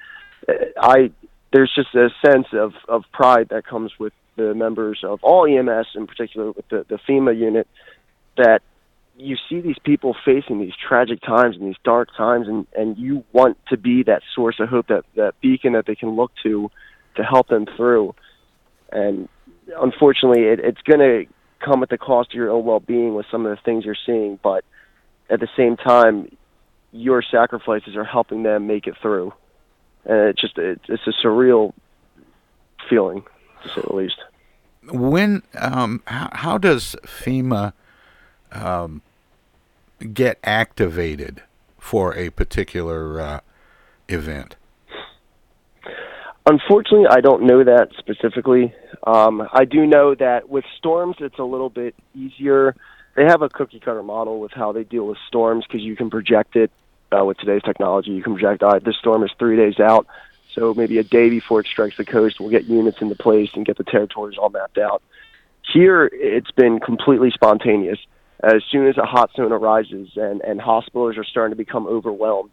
uh, 0.49 0.53
I 0.81 1.11
there's 1.53 1.73
just 1.75 1.95
a 1.95 2.09
sense 2.25 2.47
of 2.53 2.73
of 2.89 3.03
pride 3.13 3.49
that 3.51 3.67
comes 3.67 3.91
with 3.99 4.13
the 4.37 4.55
members 4.55 5.01
of 5.05 5.19
all 5.23 5.47
EMS, 5.47 5.89
in 5.95 6.07
particular 6.07 6.53
with 6.53 6.67
the, 6.69 6.87
the 6.89 6.99
FEMA 7.09 7.39
unit, 7.39 7.67
that 8.37 8.61
you 9.17 9.37
see 9.49 9.61
these 9.61 9.79
people 9.85 10.17
facing 10.25 10.59
these 10.59 10.75
tragic 10.77 11.21
times 11.21 11.57
and 11.57 11.67
these 11.67 11.77
dark 11.85 12.09
times, 12.17 12.49
and, 12.49 12.67
and 12.77 12.97
you 12.99 13.25
want 13.33 13.59
to 13.69 13.77
be 13.77 14.03
that 14.05 14.23
source 14.35 14.59
of 14.59 14.69
hope, 14.69 14.89
that, 14.89 15.05
that 15.17 15.41
beacon 15.41 15.75
that 15.75 15.87
they 15.87 15.95
can 15.95 16.11
look 16.11 16.33
to 16.43 16.71
to 17.17 17.23
help 17.23 17.49
them 17.49 17.67
through. 17.77 18.15
And 18.91 19.29
unfortunately, 19.79 20.45
it, 20.45 20.61
it's 20.61 20.81
going 20.83 21.01
to 21.01 21.33
come 21.61 21.83
at 21.83 21.91
the 21.91 21.99
cost 21.99 22.31
of 22.31 22.35
your 22.35 22.51
own 22.51 22.65
well 22.65 22.81
being 22.81 23.15
with 23.15 23.27
some 23.31 23.47
of 23.47 23.57
the 23.57 23.63
things 23.63 23.85
you're 23.85 23.95
seeing, 24.07 24.39
but 24.43 24.65
at 25.29 25.41
the 25.41 25.49
same 25.57 25.77
time, 25.77 26.35
your 26.91 27.23
sacrifices 27.23 27.97
are 27.97 28.05
helping 28.05 28.43
them 28.43 28.67
make 28.67 28.87
it 28.87 28.95
through. 29.01 29.33
And 30.05 30.29
it's 30.29 30.41
just, 30.41 30.59
it, 30.59 30.81
it's 30.89 31.07
a 31.07 31.27
surreal 31.27 31.73
feeling 32.89 33.25
to 33.63 33.69
say 33.69 33.83
the 33.87 33.95
least. 33.95 34.17
When 34.91 35.43
um, 35.59 36.03
how, 36.07 36.31
how 36.33 36.59
does 36.59 36.97
FEMA 37.05 37.73
um, 38.53 39.03
get 40.13 40.39
activated 40.45 41.43
for 41.79 42.17
a 42.17 42.31
particular 42.31 43.21
uh, 43.21 43.41
event? 44.09 44.57
Unfortunately, 46.45 47.07
I 47.09 47.21
don't 47.21 47.45
know 47.45 47.63
that 47.63 47.91
specifically. 47.99 48.75
Um, 49.07 49.49
I 49.53 49.65
do 49.65 49.87
know 49.87 50.15
that 50.17 50.49
with 50.49 50.65
storms, 50.77 51.17
it's 51.21 51.39
a 51.39 51.45
little 51.45 51.71
bit 51.71 51.95
easier. 52.15 52.75
They 53.15 53.25
have 53.25 53.43
a 53.43 53.49
cookie 53.49 53.79
cutter 53.79 54.03
model 54.03 54.41
with 54.41 54.53
how 54.53 54.73
they 54.73 54.85
deal 54.85 55.07
with 55.07 55.19
storms 55.29 55.65
because 55.67 55.83
you 55.83 55.95
can 55.95 56.11
project 56.11 56.57
it 56.57 56.73
uh, 57.13 57.25
with 57.25 57.39
today's 57.39 57.63
technology. 57.63 58.11
You 58.11 58.23
can 58.23 58.35
project, 58.35 58.63
all 58.63 58.71
right, 58.71 58.85
this 58.85 58.97
storm 58.97 59.23
is 59.23 59.31
three 59.39 59.57
days 59.57 59.79
out. 59.79 60.07
So 60.55 60.75
maybe 60.75 60.99
a 60.99 61.05
day 61.05 61.31
before 61.31 61.61
it 61.61 61.67
strikes 61.67 61.97
the 61.97 62.05
coast, 62.05 62.41
we'll 62.41 62.51
get 62.51 62.65
units 62.65 63.01
into 63.01 63.15
place 63.15 63.51
and 63.55 63.65
get 63.65 63.79
the 63.79 63.85
territories 63.85 64.37
all 64.37 64.51
mapped 64.51 64.79
out. 64.79 65.03
Here, 65.73 66.11
it's 66.13 66.51
been 66.51 66.81
completely 66.81 67.31
spontaneous. 67.31 67.99
As 68.43 68.63
soon 68.71 68.89
as 68.89 68.99
a 68.99 69.05
hot 69.05 69.31
zone 69.37 69.53
arises 69.53 70.11
and, 70.17 70.41
and 70.41 70.61
hospitals 70.61 71.17
are 71.17 71.25
starting 71.25 71.53
to 71.53 71.57
become 71.57 71.87
overwhelmed, 71.87 72.51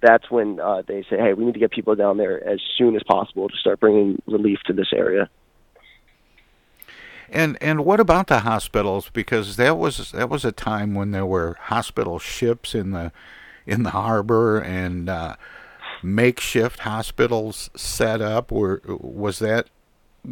that's 0.00 0.30
when 0.30 0.60
uh, 0.60 0.82
they 0.86 1.02
say, 1.08 1.16
hey, 1.16 1.32
we 1.32 1.44
need 1.44 1.54
to 1.54 1.60
get 1.60 1.70
people 1.70 1.94
down 1.94 2.16
there 2.16 2.46
as 2.46 2.60
soon 2.76 2.94
as 2.96 3.02
possible 3.02 3.48
to 3.48 3.56
start 3.56 3.80
bringing 3.80 4.20
relief 4.26 4.58
to 4.66 4.72
this 4.72 4.92
area. 4.92 5.28
And 7.32 7.56
and 7.62 7.84
what 7.84 7.98
about 7.98 8.26
the 8.26 8.40
hospitals? 8.40 9.08
Because 9.10 9.56
that 9.56 9.78
was 9.78 10.12
that 10.12 10.28
was 10.28 10.44
a 10.44 10.52
time 10.52 10.94
when 10.94 11.12
there 11.12 11.24
were 11.24 11.56
hospital 11.58 12.18
ships 12.18 12.74
in 12.74 12.90
the 12.90 13.10
in 13.66 13.84
the 13.84 13.90
harbor 13.90 14.60
and 14.60 15.08
uh, 15.08 15.36
makeshift 16.02 16.80
hospitals 16.80 17.70
set 17.74 18.20
up. 18.20 18.52
Were 18.52 18.82
was 18.86 19.38
that 19.38 19.68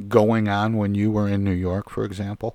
going 0.08 0.46
on 0.48 0.76
when 0.76 0.94
you 0.94 1.10
were 1.10 1.26
in 1.26 1.42
New 1.42 1.52
York, 1.52 1.88
for 1.88 2.04
example? 2.04 2.54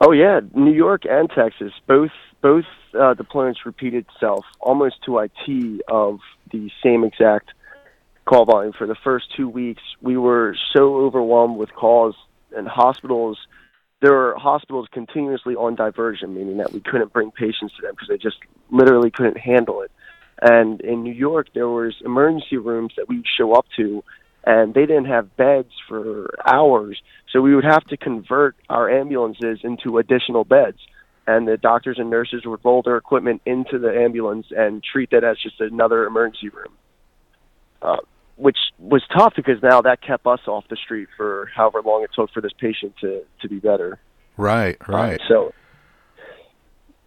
Oh 0.00 0.12
yeah, 0.12 0.40
New 0.54 0.72
York 0.72 1.02
and 1.08 1.28
Texas 1.30 1.72
both 1.86 2.10
both 2.40 2.64
uh, 2.94 3.14
deployments 3.14 3.64
repeated 3.64 4.06
itself 4.08 4.44
almost 4.60 4.96
to 5.06 5.18
IT 5.18 5.80
of 5.88 6.20
the 6.52 6.70
same 6.82 7.02
exact 7.04 7.50
call 8.24 8.44
volume. 8.44 8.72
For 8.76 8.86
the 8.86 8.96
first 9.02 9.26
two 9.36 9.48
weeks, 9.48 9.82
we 10.00 10.16
were 10.16 10.56
so 10.76 10.96
overwhelmed 10.96 11.56
with 11.56 11.72
calls 11.74 12.14
and 12.56 12.68
hospitals. 12.68 13.38
There 14.00 14.12
were 14.12 14.36
hospitals 14.38 14.86
continuously 14.92 15.56
on 15.56 15.74
diversion, 15.74 16.32
meaning 16.32 16.58
that 16.58 16.72
we 16.72 16.80
couldn't 16.80 17.12
bring 17.12 17.32
patients 17.32 17.74
to 17.76 17.82
them 17.82 17.94
because 17.94 18.08
they 18.08 18.18
just 18.18 18.38
literally 18.70 19.10
couldn't 19.10 19.38
handle 19.38 19.82
it. 19.82 19.90
And 20.40 20.80
in 20.82 21.02
New 21.02 21.12
York, 21.12 21.48
there 21.52 21.68
was 21.68 21.96
emergency 22.04 22.58
rooms 22.58 22.92
that 22.96 23.08
we 23.08 23.16
would 23.16 23.26
show 23.36 23.54
up 23.54 23.66
to, 23.76 24.04
and 24.48 24.72
they 24.72 24.86
didn't 24.86 25.04
have 25.04 25.36
beds 25.36 25.72
for 25.86 26.34
hours. 26.46 26.98
So 27.30 27.42
we 27.42 27.54
would 27.54 27.66
have 27.66 27.84
to 27.88 27.98
convert 27.98 28.56
our 28.70 28.88
ambulances 28.90 29.60
into 29.62 29.98
additional 29.98 30.44
beds. 30.44 30.78
And 31.26 31.46
the 31.46 31.58
doctors 31.58 31.98
and 31.98 32.08
nurses 32.08 32.46
would 32.46 32.60
roll 32.64 32.80
their 32.80 32.96
equipment 32.96 33.42
into 33.44 33.78
the 33.78 33.94
ambulance 33.94 34.46
and 34.50 34.82
treat 34.82 35.10
that 35.10 35.22
as 35.22 35.36
just 35.42 35.60
another 35.60 36.06
emergency 36.06 36.48
room. 36.48 36.72
Uh, 37.82 37.98
which 38.36 38.56
was 38.78 39.02
tough 39.14 39.34
because 39.36 39.62
now 39.62 39.82
that 39.82 40.00
kept 40.00 40.26
us 40.26 40.40
off 40.46 40.64
the 40.70 40.76
street 40.76 41.08
for 41.18 41.50
however 41.54 41.82
long 41.84 42.02
it 42.02 42.10
took 42.14 42.30
for 42.32 42.40
this 42.40 42.52
patient 42.58 42.94
to, 43.02 43.22
to 43.42 43.48
be 43.50 43.58
better. 43.58 43.98
Right, 44.38 44.78
right. 44.88 45.20
Uh, 45.20 45.28
so 45.28 45.54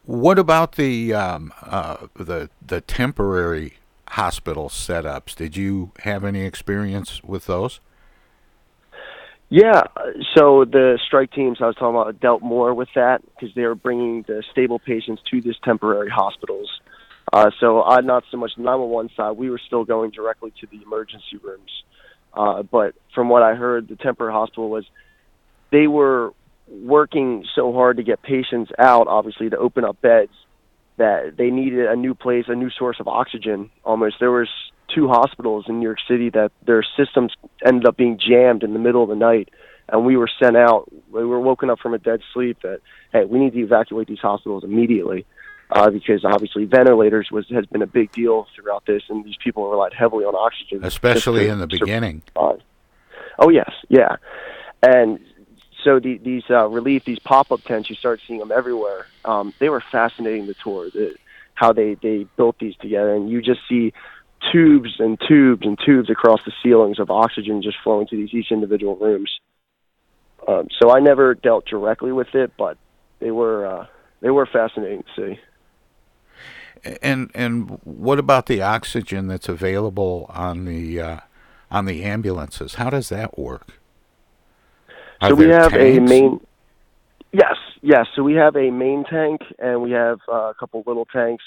What 0.05 0.37
about 0.37 0.73
the 0.73 1.15
um, 1.15 1.51
uh, 1.63 2.07
the 2.15 2.51
the 2.65 2.81
temporary 2.81 3.75
hospital 4.11 4.67
setups. 4.67 5.35
Did 5.35 5.55
you 5.55 5.91
have 5.99 6.25
any 6.25 6.41
experience 6.41 7.23
with 7.23 7.45
those? 7.45 7.79
Yeah, 9.47 9.83
so 10.35 10.65
the 10.65 10.97
strike 11.05 11.31
teams 11.31 11.57
I 11.61 11.67
was 11.67 11.75
talking 11.75 11.99
about 11.99 12.19
dealt 12.19 12.41
more 12.41 12.73
with 12.73 12.89
that 12.95 13.21
because 13.21 13.53
they 13.55 13.63
were 13.63 13.75
bringing 13.75 14.23
the 14.23 14.43
stable 14.51 14.79
patients 14.79 15.21
to 15.31 15.41
these 15.41 15.55
temporary 15.63 16.09
hospitals. 16.09 16.69
Uh, 17.31 17.51
so 17.59 17.83
I 17.83 18.01
not 18.01 18.23
so 18.31 18.37
much 18.37 18.51
the 18.55 18.63
911 18.63 19.11
side. 19.15 19.31
We 19.31 19.49
were 19.49 19.59
still 19.65 19.85
going 19.85 20.11
directly 20.11 20.53
to 20.61 20.67
the 20.67 20.81
emergency 20.81 21.37
rooms. 21.41 21.83
Uh, 22.33 22.63
but 22.63 22.95
from 23.13 23.29
what 23.29 23.43
I 23.43 23.55
heard, 23.55 23.87
the 23.87 23.97
temporary 23.97 24.33
hospital 24.33 24.69
was 24.69 24.85
they 25.71 25.87
were 25.87 26.33
working 26.67 27.45
so 27.55 27.73
hard 27.73 27.97
to 27.97 28.03
get 28.03 28.21
patients 28.21 28.71
out, 28.77 29.07
obviously 29.07 29.49
to 29.49 29.57
open 29.57 29.83
up 29.83 30.01
beds, 30.01 30.31
that 31.01 31.35
they 31.35 31.49
needed 31.49 31.87
a 31.87 31.95
new 31.95 32.13
place, 32.13 32.45
a 32.47 32.55
new 32.55 32.69
source 32.69 32.97
of 32.99 33.07
oxygen. 33.07 33.71
Almost 33.83 34.17
there 34.19 34.31
was 34.31 34.47
two 34.93 35.07
hospitals 35.07 35.65
in 35.67 35.79
New 35.79 35.85
York 35.85 35.97
City 36.07 36.29
that 36.29 36.51
their 36.65 36.83
systems 36.95 37.33
ended 37.65 37.87
up 37.87 37.97
being 37.97 38.19
jammed 38.19 38.61
in 38.61 38.73
the 38.73 38.79
middle 38.79 39.01
of 39.01 39.09
the 39.09 39.15
night, 39.15 39.49
and 39.89 40.05
we 40.05 40.15
were 40.15 40.29
sent 40.39 40.55
out. 40.55 40.91
We 41.11 41.25
were 41.25 41.39
woken 41.39 41.71
up 41.71 41.79
from 41.79 41.95
a 41.95 41.97
dead 41.97 42.21
sleep 42.33 42.59
that 42.61 42.81
hey, 43.11 43.25
we 43.25 43.39
need 43.39 43.53
to 43.53 43.59
evacuate 43.61 44.07
these 44.07 44.19
hospitals 44.19 44.63
immediately. 44.63 45.25
Uh, 45.73 45.89
because 45.89 46.25
obviously 46.25 46.65
ventilators 46.65 47.29
was 47.31 47.45
has 47.49 47.65
been 47.67 47.81
a 47.81 47.87
big 47.87 48.11
deal 48.11 48.45
throughout 48.53 48.85
this, 48.85 49.03
and 49.07 49.23
these 49.23 49.37
people 49.41 49.71
relied 49.71 49.93
heavily 49.93 50.25
on 50.25 50.35
oxygen, 50.35 50.83
especially 50.83 51.47
in 51.47 51.59
the 51.59 51.67
beginning. 51.67 52.21
Survive. 52.35 52.59
Oh 53.39 53.49
yes, 53.49 53.71
yeah, 53.87 54.17
and 54.83 55.17
so 55.83 55.99
the, 55.99 56.17
these 56.17 56.43
uh, 56.49 56.67
relief, 56.67 57.05
these 57.05 57.19
pop-up 57.19 57.61
tents, 57.63 57.89
you 57.89 57.95
start 57.95 58.21
seeing 58.27 58.39
them 58.39 58.51
everywhere. 58.51 59.07
Um, 59.25 59.53
they 59.59 59.69
were 59.69 59.83
fascinating. 59.91 60.47
The 60.47 60.55
tour, 60.55 60.89
the, 60.89 61.15
how 61.53 61.73
they 61.73 61.95
they 61.95 62.25
built 62.37 62.57
these 62.59 62.75
together, 62.77 63.13
and 63.13 63.29
you 63.29 63.41
just 63.41 63.61
see 63.67 63.93
tubes 64.51 64.95
and 64.99 65.19
tubes 65.27 65.65
and 65.65 65.77
tubes 65.85 66.09
across 66.09 66.43
the 66.45 66.51
ceilings 66.63 66.99
of 66.99 67.11
oxygen 67.11 67.61
just 67.61 67.77
flowing 67.83 68.07
to 68.07 68.15
these 68.15 68.33
each 68.33 68.51
individual 68.51 68.95
rooms. 68.95 69.39
Um, 70.47 70.67
so 70.79 70.91
I 70.91 70.99
never 70.99 71.35
dealt 71.35 71.65
directly 71.65 72.11
with 72.11 72.33
it, 72.33 72.51
but 72.57 72.77
they 73.19 73.31
were 73.31 73.65
uh, 73.65 73.85
they 74.21 74.31
were 74.31 74.45
fascinating 74.45 75.03
to 75.15 75.35
see. 75.35 75.39
And 77.01 77.29
and 77.35 77.79
what 77.83 78.17
about 78.17 78.47
the 78.47 78.61
oxygen 78.61 79.27
that's 79.27 79.47
available 79.47 80.25
on 80.33 80.65
the 80.65 80.99
uh, 80.99 81.19
on 81.69 81.85
the 81.85 82.03
ambulances? 82.03 82.75
How 82.75 82.89
does 82.89 83.09
that 83.09 83.37
work? 83.37 83.80
Are 85.21 85.29
so 85.29 85.35
we 85.35 85.49
have 85.49 85.71
tanks? 85.71 85.97
a 85.97 86.01
main. 86.01 86.39
Yes, 87.31 87.55
yes. 87.81 88.07
So 88.15 88.23
we 88.23 88.33
have 88.33 88.55
a 88.55 88.71
main 88.71 89.03
tank, 89.03 89.41
and 89.59 89.81
we 89.81 89.91
have 89.91 90.19
uh, 90.27 90.49
a 90.49 90.53
couple 90.59 90.83
little 90.85 91.05
tanks. 91.05 91.43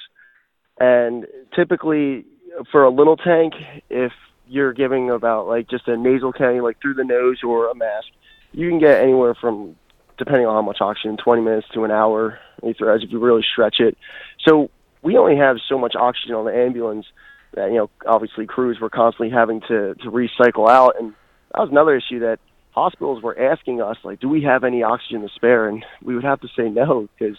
And 0.78 1.26
typically, 1.54 2.24
for 2.70 2.84
a 2.84 2.90
little 2.90 3.16
tank, 3.16 3.54
if 3.90 4.12
you're 4.48 4.72
giving 4.72 5.10
about 5.10 5.46
like 5.48 5.68
just 5.68 5.88
a 5.88 5.96
nasal 5.96 6.32
cannula, 6.32 6.62
like 6.62 6.80
through 6.80 6.94
the 6.94 7.04
nose 7.04 7.40
or 7.42 7.68
a 7.70 7.74
mask, 7.74 8.06
you 8.52 8.68
can 8.68 8.78
get 8.78 9.00
anywhere 9.02 9.34
from, 9.34 9.74
depending 10.18 10.46
on 10.46 10.54
how 10.54 10.62
much 10.62 10.78
oxygen, 10.80 11.16
20 11.16 11.42
minutes 11.42 11.66
to 11.74 11.84
an 11.84 11.90
hour, 11.90 12.38
ether 12.62 12.92
as 12.92 13.02
if 13.02 13.10
you 13.10 13.18
really 13.18 13.44
stretch 13.52 13.76
it. 13.80 13.98
So 14.46 14.70
we 15.02 15.16
only 15.16 15.36
have 15.36 15.56
so 15.68 15.78
much 15.78 15.94
oxygen 15.96 16.34
on 16.34 16.44
the 16.44 16.54
ambulance 16.54 17.06
that 17.54 17.70
you 17.70 17.76
know 17.76 17.90
obviously 18.06 18.46
crews 18.46 18.78
were 18.80 18.90
constantly 18.90 19.30
having 19.30 19.60
to 19.62 19.94
to 19.94 20.10
recycle 20.10 20.68
out, 20.68 20.94
and 20.98 21.12
that 21.52 21.60
was 21.60 21.70
another 21.70 21.96
issue 21.96 22.20
that 22.20 22.38
hospitals 22.74 23.22
were 23.22 23.38
asking 23.38 23.80
us 23.80 23.96
like, 24.02 24.20
do 24.20 24.28
we 24.28 24.42
have 24.42 24.64
any 24.64 24.82
oxygen 24.82 25.22
to 25.22 25.28
spare? 25.34 25.68
And 25.68 25.84
we 26.02 26.14
would 26.14 26.24
have 26.24 26.40
to 26.40 26.48
say 26.56 26.68
no 26.68 27.08
because 27.16 27.36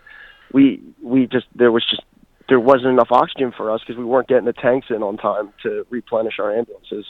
we 0.53 0.81
we 1.03 1.27
just 1.27 1.45
there 1.53 1.71
was 1.71 1.85
just 1.89 2.03
there 2.47 2.59
wasn't 2.59 2.87
enough 2.87 3.11
oxygen 3.11 3.51
for 3.55 3.69
us 3.71 3.81
because 3.81 3.97
we 3.97 4.05
weren't 4.05 4.27
getting 4.27 4.45
the 4.45 4.53
tanks 4.53 4.87
in 4.89 5.03
on 5.03 5.17
time 5.17 5.51
to 5.63 5.85
replenish 5.89 6.39
our 6.39 6.55
ambulances. 6.55 7.05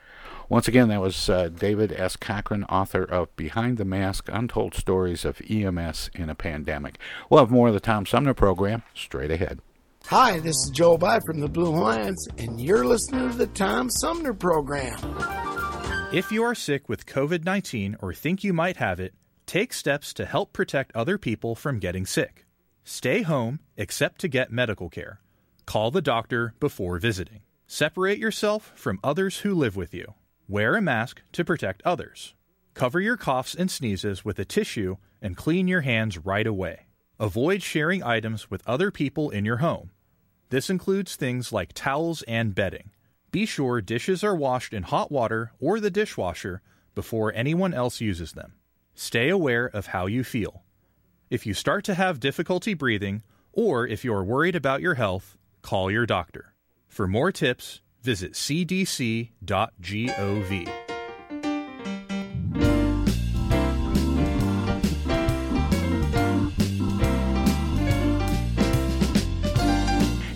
Once 0.51 0.67
again, 0.67 0.89
that 0.89 1.01
was 1.01 1.29
uh, 1.29 1.49
David 1.49 1.93
S. 1.93 2.17
Cochran, 2.17 2.65
author 2.65 3.05
of 3.05 3.35
Behind 3.37 3.79
the 3.79 3.85
Mask 3.85 4.29
Untold 4.33 4.75
Stories 4.75 5.25
of 5.25 5.41
EMS 5.49 6.11
in 6.13 6.29
a 6.29 6.35
Pandemic. 6.35 6.99
We'll 7.31 7.39
have 7.39 7.53
more 7.53 7.69
of 7.69 7.75
the 7.75 7.79
Tom 7.79 8.05
Sumner 8.05 8.35
program 8.35 8.83
straight 8.93 9.31
ahead. 9.31 9.61
Hi, 10.07 10.41
this 10.41 10.57
is 10.57 10.73
Joe 10.75 10.99
By 10.99 11.21
from 11.21 11.39
the 11.39 11.47
Blue 11.47 11.73
Hawaiians, 11.73 12.27
and 12.39 12.61
you're 12.61 12.85
listening 12.85 13.31
to 13.31 13.37
the 13.37 13.47
Tom 13.47 13.89
Sumner 13.91 14.35
program. 14.35 14.99
If 16.13 16.33
you 16.33 16.43
are 16.43 16.57
sick 16.57 16.89
with 16.89 17.07
COVID 17.07 17.45
19 17.45 17.99
or 18.01 18.13
think 18.13 18.43
you 18.43 18.53
might 18.53 18.79
have 18.79 18.99
it, 18.99 19.15
take 19.47 19.73
steps 19.73 20.13
to 20.15 20.27
help 20.27 20.53
protect 20.53 20.97
other 20.97 21.17
people 21.17 21.55
from 21.55 21.79
getting 21.79 22.05
sick. 22.05 22.45
Stay 22.83 23.23
home 23.23 23.61
except 23.77 24.21
to 24.23 24.27
get 24.27 24.51
medical 24.51 24.89
care. 24.89 25.21
Call 25.65 25.93
the 25.93 26.03
doctor 26.03 26.55
before 26.59 26.99
visiting. 26.99 27.43
Separate 27.69 28.19
yourself 28.19 28.73
from 28.75 28.99
others 29.05 29.39
who 29.39 29.55
live 29.55 29.77
with 29.77 29.95
you. 29.95 30.15
Wear 30.51 30.75
a 30.75 30.83
mask 30.83 31.23
to 31.35 31.45
protect 31.45 31.81
others. 31.85 32.35
Cover 32.75 33.01
your 33.01 33.17
coughs 33.17 33.55
and 33.55 33.71
sneezes 33.71 34.25
with 34.25 34.37
a 34.41 34.45
tissue 34.45 34.97
and 35.23 35.37
clean 35.37 35.69
your 35.69 35.83
hands 35.83 36.19
right 36.19 36.45
away. 36.45 36.87
Avoid 37.21 37.63
sharing 37.63 38.03
items 38.03 38.51
with 38.51 38.67
other 38.67 38.91
people 38.91 39.31
in 39.31 39.45
your 39.45 39.59
home. 39.59 39.93
This 40.49 40.69
includes 40.69 41.15
things 41.15 41.53
like 41.53 41.73
towels 41.73 42.23
and 42.23 42.53
bedding. 42.53 42.91
Be 43.31 43.47
sure 43.47 43.81
dishes 43.81 44.25
are 44.25 44.35
washed 44.35 44.75
in 44.75 44.83
hot 44.83 45.13
water 45.13 45.53
or 45.61 45.79
the 45.79 45.89
dishwasher 45.89 46.63
before 46.97 47.33
anyone 47.33 47.73
else 47.73 48.01
uses 48.01 48.33
them. 48.33 48.55
Stay 48.93 49.29
aware 49.29 49.67
of 49.67 49.87
how 49.87 50.07
you 50.07 50.25
feel. 50.25 50.65
If 51.31 51.47
you 51.47 51.55
start 51.55 51.85
to 51.85 51.95
have 51.95 52.19
difficulty 52.19 52.75
breathing, 52.75 53.23
or 53.53 53.87
if 53.87 54.05
you're 54.05 54.25
worried 54.25 54.57
about 54.57 54.81
your 54.81 54.95
health, 54.95 55.39
call 55.63 55.93
your 55.93 56.07
doctor. 56.07 56.55
For 56.89 57.07
more 57.07 57.31
tips, 57.31 57.83
visit 58.03 58.33
cdc.gov. 58.33 59.31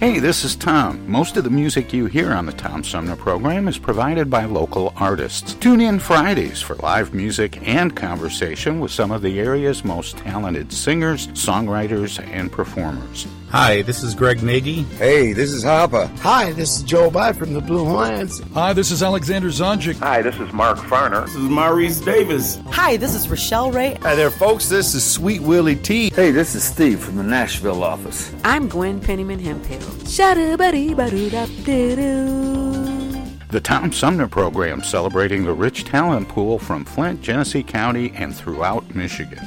Hey, 0.04 0.18
this 0.18 0.44
is 0.44 0.54
Tom. 0.54 1.10
Most 1.10 1.38
of 1.38 1.44
the 1.44 1.50
music 1.50 1.94
you 1.94 2.04
hear 2.04 2.34
on 2.34 2.44
the 2.44 2.52
Tom 2.52 2.84
Sumner 2.84 3.16
program 3.16 3.66
is 3.68 3.78
provided 3.78 4.28
by 4.28 4.44
local 4.44 4.92
artists. 4.98 5.54
Tune 5.54 5.80
in 5.80 5.98
Fridays 5.98 6.60
for 6.60 6.74
live 6.74 7.14
music 7.14 7.66
and 7.66 7.96
conversation 7.96 8.80
with 8.80 8.90
some 8.90 9.10
of 9.10 9.22
the 9.22 9.40
area's 9.40 9.82
most 9.82 10.18
talented 10.18 10.70
singers, 10.74 11.28
songwriters, 11.28 12.22
and 12.28 12.52
performers. 12.52 13.26
Hi, 13.54 13.82
this 13.82 14.02
is 14.02 14.16
Greg 14.16 14.42
Nagy. 14.42 14.82
Hey, 14.98 15.32
this 15.32 15.52
is 15.52 15.62
Harper. 15.62 16.10
Hi, 16.22 16.50
this 16.50 16.78
is 16.78 16.82
Joe 16.82 17.08
By 17.08 17.32
from 17.32 17.52
the 17.54 17.60
Blue 17.60 17.84
Hawaiians. 17.84 18.40
Hi, 18.52 18.72
this 18.72 18.90
is 18.90 19.00
Alexander 19.00 19.46
Zonjic. 19.46 19.96
Hi, 20.00 20.22
this 20.22 20.34
is 20.40 20.52
Mark 20.52 20.76
Farner. 20.78 21.24
This 21.24 21.36
is 21.36 21.48
Maurice 21.48 22.00
Davis. 22.00 22.58
Hi, 22.70 22.96
this 22.96 23.14
is 23.14 23.28
Rochelle 23.28 23.70
Ray. 23.70 23.94
Hi 24.02 24.16
there, 24.16 24.32
folks. 24.32 24.68
This 24.68 24.92
is 24.96 25.08
Sweet 25.08 25.40
Willie 25.40 25.76
T. 25.76 26.10
Hey, 26.10 26.32
this 26.32 26.56
is 26.56 26.64
Steve 26.64 26.98
from 26.98 27.14
the 27.14 27.22
Nashville 27.22 27.84
office. 27.84 28.34
I'm 28.42 28.66
Gwen 28.68 29.00
Pennyman 29.00 29.40
Hemphill. 29.40 29.78
The 33.50 33.60
Tom 33.62 33.92
Sumner 33.92 34.26
program 34.26 34.82
celebrating 34.82 35.44
the 35.44 35.52
rich 35.52 35.84
talent 35.84 36.28
pool 36.28 36.58
from 36.58 36.84
Flint, 36.84 37.22
Genesee 37.22 37.62
County, 37.62 38.10
and 38.16 38.34
throughout 38.34 38.96
Michigan. 38.96 39.46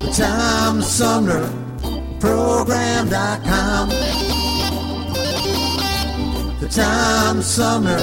The 0.00 0.10
Tom 0.12 0.82
Sumner 0.82 1.48
Program.com. 2.20 3.88
The 6.60 6.68
Tom 6.68 7.40
Sumner 7.40 7.98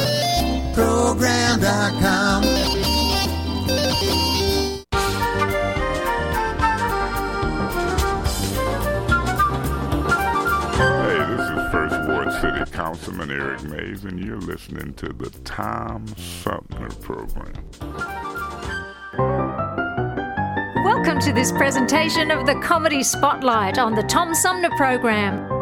Program.com. 0.73 2.43
Hey, 10.73 11.19
this 11.29 11.47
is 11.47 11.71
First 11.71 12.09
Ward 12.09 12.31
City 12.41 12.71
Councilman 12.71 13.29
Eric 13.29 13.63
Mays, 13.65 14.03
and 14.03 14.19
you're 14.19 14.41
listening 14.41 14.95
to 14.95 15.09
the 15.09 15.29
Tom 15.43 16.07
Sumner 16.17 16.89
Program. 17.01 17.53
Welcome 21.03 21.21
to 21.23 21.33
this 21.33 21.51
presentation 21.51 22.31
of 22.31 22.45
the 22.45 22.55
Comedy 22.61 23.03
Spotlight 23.03 23.77
on 23.77 23.93
the 23.93 24.03
Tom 24.03 24.33
Sumner 24.33 24.69
Program. 24.77 25.52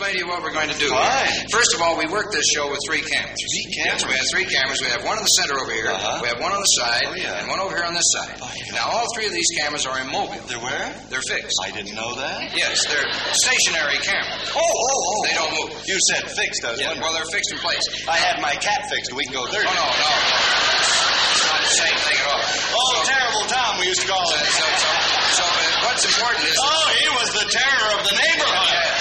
Explain 0.00 0.16
to 0.16 0.24
you 0.24 0.28
what 0.32 0.40
we're 0.40 0.56
going 0.56 0.72
to 0.72 0.80
do. 0.80 0.88
Fine. 0.88 1.28
First 1.52 1.76
of 1.76 1.84
all, 1.84 1.92
we 2.00 2.08
work 2.08 2.32
this 2.32 2.48
show 2.56 2.64
with 2.72 2.80
three 2.88 3.04
cameras. 3.04 3.36
Three 3.36 3.68
Yes, 3.84 4.00
we 4.00 4.16
have 4.16 4.24
three 4.32 4.48
cameras. 4.48 4.80
We 4.80 4.88
have 4.88 5.04
one 5.04 5.20
in 5.20 5.24
the 5.24 5.34
center 5.36 5.60
over 5.60 5.68
here. 5.76 5.92
Uh-huh. 5.92 6.24
We 6.24 6.28
have 6.32 6.40
one 6.40 6.56
on 6.56 6.60
the 6.64 6.72
side, 6.80 7.04
Oh, 7.04 7.12
yeah. 7.20 7.44
and 7.44 7.52
one 7.52 7.60
over 7.60 7.76
here 7.76 7.84
on 7.84 7.92
this 7.92 8.08
side. 8.16 8.32
Oh, 8.40 8.48
yeah. 8.56 8.80
Now, 8.80 8.96
all 8.96 9.04
three 9.12 9.28
of 9.28 9.34
these 9.36 9.48
cameras 9.60 9.84
are 9.84 10.00
immobile. 10.00 10.40
They're 10.48 10.56
where? 10.64 10.88
They're 11.12 11.24
fixed. 11.28 11.52
I 11.60 11.68
didn't 11.76 11.92
know 11.92 12.16
that. 12.16 12.48
Yes, 12.56 12.80
they're 12.88 13.04
stationary 13.36 14.00
cameras. 14.00 14.48
Oh, 14.56 14.64
oh, 14.64 14.64
oh. 14.64 15.20
They 15.28 15.34
don't 15.36 15.52
move. 15.60 15.70
You 15.84 16.00
said 16.08 16.24
fixed, 16.32 16.64
doesn't 16.64 16.80
Yeah, 16.80 16.96
well, 16.96 17.12
they're 17.12 17.28
fixed 17.28 17.52
in 17.52 17.60
place. 17.60 17.84
I 18.08 18.16
had 18.16 18.40
my 18.40 18.56
cat 18.56 18.88
fixed 18.88 19.12
a 19.12 19.16
week 19.20 19.28
ago. 19.28 19.44
Oh, 19.44 19.52
no, 19.52 19.60
no, 19.68 19.84
no. 19.84 20.12
It's 21.36 21.44
not 21.44 21.60
the 21.60 21.76
same 21.76 21.98
thing 22.08 22.16
at 22.16 22.26
all. 22.32 22.44
Oh, 22.72 22.92
terrible 23.04 23.44
Tom, 23.52 23.76
we 23.76 23.92
used 23.92 24.00
to 24.00 24.08
call 24.08 24.24
So, 24.24 24.36
him. 24.40 24.48
so, 24.48 24.64
so, 24.64 24.88
so 25.36 25.44
uh, 25.44 25.84
what's 25.92 26.04
important 26.08 26.40
is... 26.48 26.56
Oh, 26.56 26.88
he 27.04 27.08
was 27.20 27.28
the 27.36 27.46
terror 27.52 27.88
of 28.00 28.00
the 28.08 28.14
neighborhood. 28.16 28.64
One... 28.64 28.99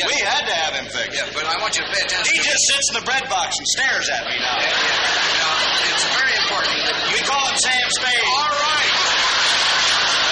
Yeah. 0.00 0.08
We 0.08 0.16
had 0.24 0.48
to 0.48 0.54
have 0.64 0.72
him 0.80 0.88
fixed. 0.88 1.12
Yeah, 1.12 1.28
but 1.36 1.44
I 1.44 1.60
want 1.60 1.76
you 1.76 1.84
to 1.84 1.90
pay 1.92 2.00
attention 2.00 2.32
He 2.32 2.40
just 2.40 2.64
sits 2.72 2.88
in 2.88 2.96
the 2.96 3.04
bread 3.04 3.28
box 3.28 3.52
and 3.60 3.68
stares 3.68 4.08
at 4.08 4.24
me 4.24 4.40
now. 4.40 4.56
Now, 4.56 5.52
it's 5.92 6.06
very 6.16 6.32
important 6.40 6.72
that 6.88 6.96
you... 7.04 7.20
We 7.20 7.22
call 7.28 7.44
him 7.44 7.60
Sam 7.60 7.84
Spade. 7.92 8.24
All 8.24 8.48
right. 8.48 8.92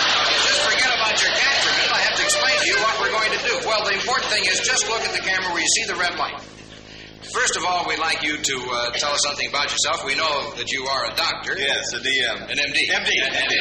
Now, 0.08 0.24
just 0.40 0.64
forget 0.64 0.88
about 0.88 1.20
your 1.20 1.32
cat 1.36 1.54
for 1.60 1.68
a 1.68 1.76
minute. 1.84 1.92
I 1.92 2.00
have 2.00 2.16
to 2.16 2.24
explain 2.24 2.56
to 2.56 2.64
you 2.64 2.80
what 2.80 2.96
we're 2.96 3.12
going 3.12 3.32
to 3.36 3.42
do. 3.44 3.54
Well, 3.68 3.84
the 3.84 3.92
important 3.92 4.32
thing 4.32 4.48
is 4.48 4.56
just 4.64 4.88
look 4.88 5.04
at 5.04 5.12
the 5.12 5.20
camera 5.20 5.52
where 5.52 5.60
you 5.60 5.68
see 5.76 5.84
the 5.84 6.00
red 6.00 6.16
light. 6.16 6.40
First 7.38 7.56
of 7.56 7.64
all, 7.66 7.86
we'd 7.86 8.02
like 8.02 8.24
you 8.24 8.36
to 8.36 8.56
uh, 8.66 8.90
tell 8.98 9.14
us 9.14 9.22
something 9.22 9.46
about 9.48 9.70
yourself. 9.70 10.04
We 10.04 10.16
know 10.16 10.50
that 10.58 10.72
you 10.72 10.82
are 10.90 11.06
a 11.06 11.14
doctor. 11.14 11.54
Yes, 11.56 11.86
a 11.94 12.02
DM. 12.02 12.50
An 12.50 12.58
MD. 12.58 12.78
MD. 12.98 13.10
An 13.14 13.30
MD. 13.30 13.54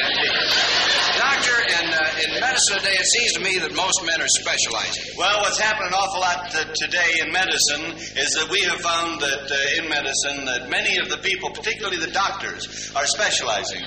Doctor, 1.14 1.54
in, 1.62 1.86
uh, 1.86 2.24
in 2.26 2.40
medicine 2.40 2.78
today, 2.82 2.98
it 2.98 3.06
seems 3.06 3.32
to 3.34 3.40
me 3.40 3.54
that 3.62 3.72
most 3.78 4.02
men 4.02 4.18
are 4.18 4.34
specializing. 4.34 5.14
Well, 5.16 5.42
what's 5.42 5.60
happened 5.60 5.86
an 5.86 5.94
awful 5.94 6.18
lot 6.18 6.50
today 6.74 7.22
in 7.22 7.30
medicine 7.30 7.94
is 8.18 8.34
that 8.34 8.48
we 8.50 8.66
have 8.66 8.80
found 8.80 9.20
that 9.20 9.46
uh, 9.46 9.78
in 9.78 9.88
medicine 9.88 10.44
that 10.46 10.68
many 10.68 10.98
of 10.98 11.08
the 11.08 11.18
people, 11.18 11.50
particularly 11.50 11.98
the 11.98 12.10
doctors, 12.10 12.90
are 12.96 13.06
specializing. 13.06 13.86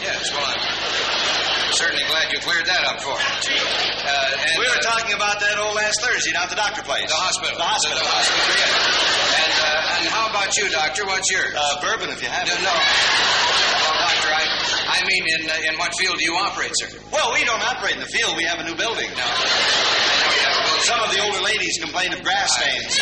Yes, 0.00 0.32
well, 0.32 0.42
I'm 0.46 1.72
certainly 1.76 2.04
glad 2.08 2.32
you 2.32 2.38
cleared 2.40 2.66
that 2.66 2.82
up 2.88 2.98
for 3.04 3.12
me. 3.14 3.24
Uh, 3.52 4.08
and, 4.08 4.56
we 4.58 4.66
were 4.66 4.80
uh, 4.80 4.88
talking 4.96 5.14
about 5.14 5.38
that 5.40 5.58
old 5.60 5.76
last 5.76 6.00
Thursday 6.00 6.32
down 6.32 6.48
at 6.48 6.50
the 6.50 6.58
doctor 6.58 6.82
place. 6.82 7.06
The 7.06 7.18
hospital. 7.18 7.54
The 7.58 7.66
hospital. 7.66 7.98
The, 8.00 8.08
hospital, 8.08 8.44
yeah. 8.56 9.42
And, 9.42 9.52
uh, 9.62 9.98
and 10.00 10.04
how 10.10 10.26
about 10.32 10.50
you, 10.56 10.66
Doctor? 10.72 11.04
What's 11.06 11.28
yours? 11.30 11.52
Uh, 11.54 11.80
bourbon, 11.84 12.10
if 12.10 12.22
you 12.22 12.28
have 12.28 12.46
No, 12.48 12.54
it. 12.56 12.62
no. 12.66 12.72
Well, 12.74 13.94
Doctor, 14.00 14.30
I, 14.32 14.44
I 14.90 14.98
mean, 15.06 15.22
in 15.38 15.42
uh, 15.46 15.68
in 15.70 15.74
what 15.78 15.92
field 15.94 16.16
do 16.18 16.24
you 16.24 16.34
operate, 16.40 16.72
sir? 16.74 16.88
Well, 17.12 17.30
we 17.36 17.44
don't 17.46 17.62
operate 17.62 17.94
in 17.94 18.02
the 18.02 18.10
field. 18.10 18.34
We 18.36 18.44
have 18.48 18.58
a 18.58 18.66
new 18.66 18.74
building. 18.74 19.06
No. 19.14 19.22
I 19.22 20.14
know 20.18 20.30
you 20.34 20.42
have 20.46 20.56
a 20.56 20.62
building. 20.66 20.86
Some 20.88 21.00
of 21.04 21.10
the 21.14 21.20
older 21.22 21.42
ladies 21.46 21.78
complain 21.78 22.10
of 22.12 22.20
grass 22.26 22.48
stains. 22.58 22.96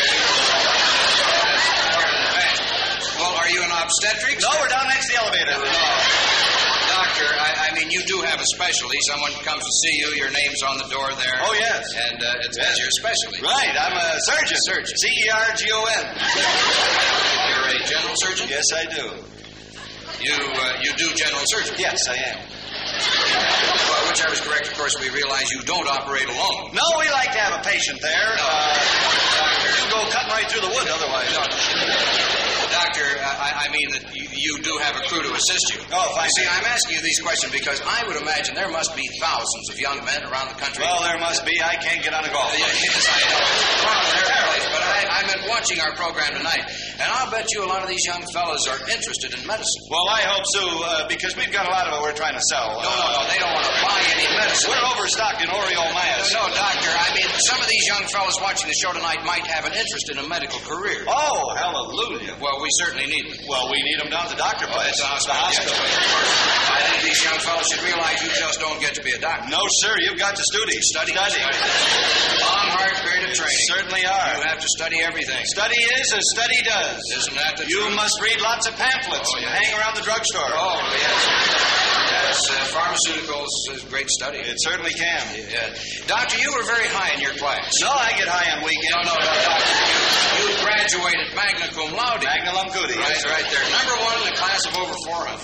Well, 3.17 3.33
are 3.41 3.49
you 3.49 3.61
an 3.63 3.71
obstetrics? 3.73 4.41
No, 4.43 4.49
we're 4.61 4.69
down 4.69 4.85
next 4.89 5.07
to 5.09 5.13
the 5.13 5.19
elevator. 5.23 5.57
Doctor, 7.11 7.27
I, 7.35 7.67
I 7.67 7.75
mean, 7.75 7.91
you 7.91 7.99
do 8.07 8.21
have 8.21 8.39
a 8.39 8.45
specialty. 8.55 8.95
Someone 9.01 9.31
comes 9.43 9.63
to 9.63 9.71
see 9.83 9.95
you, 9.99 10.15
your 10.15 10.31
name's 10.31 10.63
on 10.63 10.77
the 10.77 10.87
door 10.87 11.11
there. 11.19 11.35
Oh, 11.43 11.53
yes. 11.59 11.83
And 12.07 12.23
uh, 12.23 12.47
it's 12.47 12.55
that's 12.55 12.79
your 12.79 12.87
specialty. 12.91 13.43
Right, 13.43 13.75
I'm 13.75 13.91
a 13.91 14.15
surgeon. 14.31 14.57
Surgeon. 14.63 14.95
C 14.95 15.07
E 15.11 15.29
R 15.29 15.55
G 15.55 15.67
O 15.73 15.83
N. 15.83 16.05
You're 17.51 17.67
a 17.67 17.83
general 17.83 18.15
surgeon? 18.15 18.47
Yes, 18.47 18.63
I 18.71 18.85
do. 18.95 19.11
You, 20.23 20.35
uh, 20.39 20.79
you 20.83 20.93
do 20.95 21.13
general 21.15 21.43
surgery? 21.47 21.75
Yes, 21.79 22.07
I 22.07 22.15
am. 22.15 22.39
Well, 23.01 24.03
whichever 24.09 24.33
is 24.33 24.41
correct, 24.41 24.67
of 24.67 24.73
course, 24.77 24.95
we 24.99 25.09
realize 25.09 25.51
you 25.51 25.61
don't 25.63 25.87
operate 25.87 26.27
alone. 26.29 26.71
No, 26.73 26.85
we 26.99 27.07
like 27.11 27.31
to 27.33 27.39
have 27.39 27.59
a 27.59 27.63
patient 27.63 27.99
there. 28.01 28.31
Uh, 28.37 28.77
you 29.81 29.85
go 29.91 29.99
cutting 30.11 30.31
right 30.31 30.47
through 30.49 30.61
the 30.61 30.73
wood 30.73 30.87
otherwise. 30.87 31.31
Doctor, 32.71 33.03
I, 33.03 33.67
I 33.67 33.71
mean 33.75 33.89
that 33.91 34.15
you, 34.15 34.25
you 34.31 34.53
do 34.63 34.73
have 34.79 34.95
a 34.95 35.03
crew 35.11 35.21
to 35.21 35.31
assist 35.35 35.75
you. 35.75 35.79
Oh, 35.91 36.07
fine. 36.15 36.31
You 36.31 36.43
see, 36.43 36.47
I'm 36.47 36.63
asking 36.65 36.95
you 36.95 37.01
these 37.03 37.19
questions 37.19 37.51
because 37.51 37.81
I 37.83 38.07
would 38.07 38.15
imagine 38.15 38.55
there 38.55 38.71
must 38.71 38.95
be 38.95 39.03
thousands 39.19 39.69
of 39.69 39.79
young 39.79 39.99
men 40.07 40.23
around 40.23 40.49
the 40.49 40.59
country. 40.59 40.83
Well, 40.87 41.03
there 41.03 41.19
must 41.19 41.43
be. 41.45 41.59
I 41.61 41.75
can't 41.75 42.01
get 42.01 42.13
on 42.15 42.23
a 42.23 42.31
golf. 42.31 42.51
Yes, 42.55 42.71
I 43.11 43.21
know. 43.27 43.43
Well, 43.85 44.01
in 44.01 44.15
every 44.23 44.43
place, 44.55 44.67
but 44.71 44.83
I, 44.87 44.99
I 45.11 45.19
meant 45.27 45.43
watching 45.51 45.79
our 45.83 45.93
program 45.99 46.31
tonight, 46.39 46.63
and 47.01 47.09
I'll 47.17 47.29
bet 47.33 47.49
you 47.51 47.65
a 47.65 47.69
lot 47.69 47.81
of 47.81 47.89
these 47.89 48.05
young 48.05 48.21
fellas 48.31 48.63
are 48.69 48.77
interested 48.93 49.33
in 49.33 49.41
medicine. 49.49 49.83
Well, 49.89 50.05
I 50.07 50.21
hope 50.29 50.45
so, 50.53 50.63
uh, 50.63 51.07
because 51.09 51.33
we've 51.35 51.51
got 51.51 51.65
a 51.65 51.71
lot 51.73 51.89
of 51.89 51.97
it 51.97 52.01
we're 52.05 52.13
trying 52.15 52.37
to 52.37 52.45
sell. 52.53 52.77
No, 52.77 52.85
no, 52.85 53.07
no, 53.17 53.21
they 53.27 53.39
don't 53.41 53.51
want 53.53 53.65
to 53.65 53.75
buy 53.81 53.99
any 54.13 54.27
medicine. 54.37 54.69
We're 54.69 54.85
overstocked 54.95 55.41
in 55.41 55.49
Oreo 55.49 55.83
Mayas. 55.97 56.29
No, 56.31 56.45
doctor, 56.53 56.91
I 56.93 57.09
mean, 57.17 57.27
some 57.49 57.59
of 57.59 57.67
these 57.67 57.85
young 57.89 58.05
fellas 58.13 58.37
watching 58.39 58.69
the 58.69 58.77
show 58.77 58.93
tonight 58.93 59.25
might 59.25 59.43
have 59.49 59.65
an 59.65 59.73
interest 59.73 60.07
in 60.13 60.21
a 60.21 60.25
medical 60.29 60.59
career. 60.61 61.03
Oh, 61.09 61.51
hallelujah. 61.57 62.37
Well, 62.39 62.61
we 62.61 62.69
certainly 62.85 63.07
need 63.09 63.25
them. 63.25 63.37
Well, 63.49 63.67
we 63.73 63.81
need 63.81 63.97
them 63.99 64.09
down 64.13 64.29
at 64.29 64.31
the 64.31 64.39
doctor 64.39 64.69
Oh, 64.69 64.75
place. 64.77 64.95
a 65.01 65.01
the 65.01 65.09
hospital. 65.09 65.41
hospital. 65.41 65.73
I 65.73 66.79
think 66.93 67.01
these 67.09 67.21
young 67.25 67.39
fellas 67.41 67.67
should 67.71 67.83
realize 67.83 68.21
you 68.21 68.29
just 68.37 68.59
don't 68.61 68.79
get 68.79 68.93
to 68.95 69.03
be 69.03 69.11
a 69.11 69.19
doctor. 69.19 69.49
No, 69.49 69.61
sir, 69.81 69.95
you've 70.05 70.19
got 70.19 70.35
to 70.37 70.43
study. 70.43 70.77
Study. 70.81 71.11
Study. 71.17 71.41
Long, 71.41 72.67
hard 72.77 72.93
period 73.03 73.20
training. 73.33 73.65
Certainly 73.71 74.03
are. 74.05 74.31
You 74.37 74.43
have 74.47 74.59
to 74.59 74.69
study 74.77 74.97
everything. 75.03 75.41
Study 75.45 75.79
is 75.99 76.07
as 76.13 76.23
study 76.35 76.59
does. 76.65 76.99
Isn't 77.17 77.35
that 77.35 77.57
the 77.57 77.63
truth? 77.63 77.71
You 77.73 77.81
truth? 77.87 77.95
must 77.95 78.15
read 78.21 78.39
lots 78.41 78.67
of 78.67 78.75
pamphlets 78.75 79.29
Oh, 79.31 79.37
and 79.37 79.45
hang 79.47 79.71
around 79.79 79.95
the 79.95 80.03
drugstore. 80.03 80.51
Oh, 80.51 80.79
yes. 80.95 82.10
Yes, 82.21 82.39
uh, 82.49 82.53
pharmaceuticals 82.77 83.51
is 83.73 83.83
a 83.83 83.87
great 83.89 84.09
study. 84.09 84.39
It 84.39 84.57
certainly 84.61 84.93
can. 84.93 85.21
Yeah. 85.49 85.73
Doctor, 86.07 86.37
you 86.37 86.51
were 86.53 86.63
very 86.63 86.87
high 86.87 87.15
in 87.15 87.21
your 87.21 87.33
class. 87.35 87.73
No, 87.81 87.89
I 87.89 88.13
get 88.17 88.27
high 88.27 88.55
on 88.57 88.63
weekends. 88.63 88.93
No, 88.93 89.13
no, 89.13 89.15
no, 89.17 89.33
doctor. 89.41 89.73
You, 89.81 90.41
you 90.41 90.47
graduated 90.63 91.27
magna 91.35 91.67
cum 91.73 91.91
laude. 91.93 92.23
Magna 92.23 92.51
cum 92.51 92.67
laude. 92.69 92.93
Right, 92.93 93.17
yes, 93.17 93.25
right 93.25 93.47
there. 93.49 93.65
Number 93.73 93.95
one 94.05 94.15
in 94.21 94.25
the 94.31 94.37
class 94.37 94.61
of 94.69 94.73
over 94.77 94.95
400. 95.05 95.41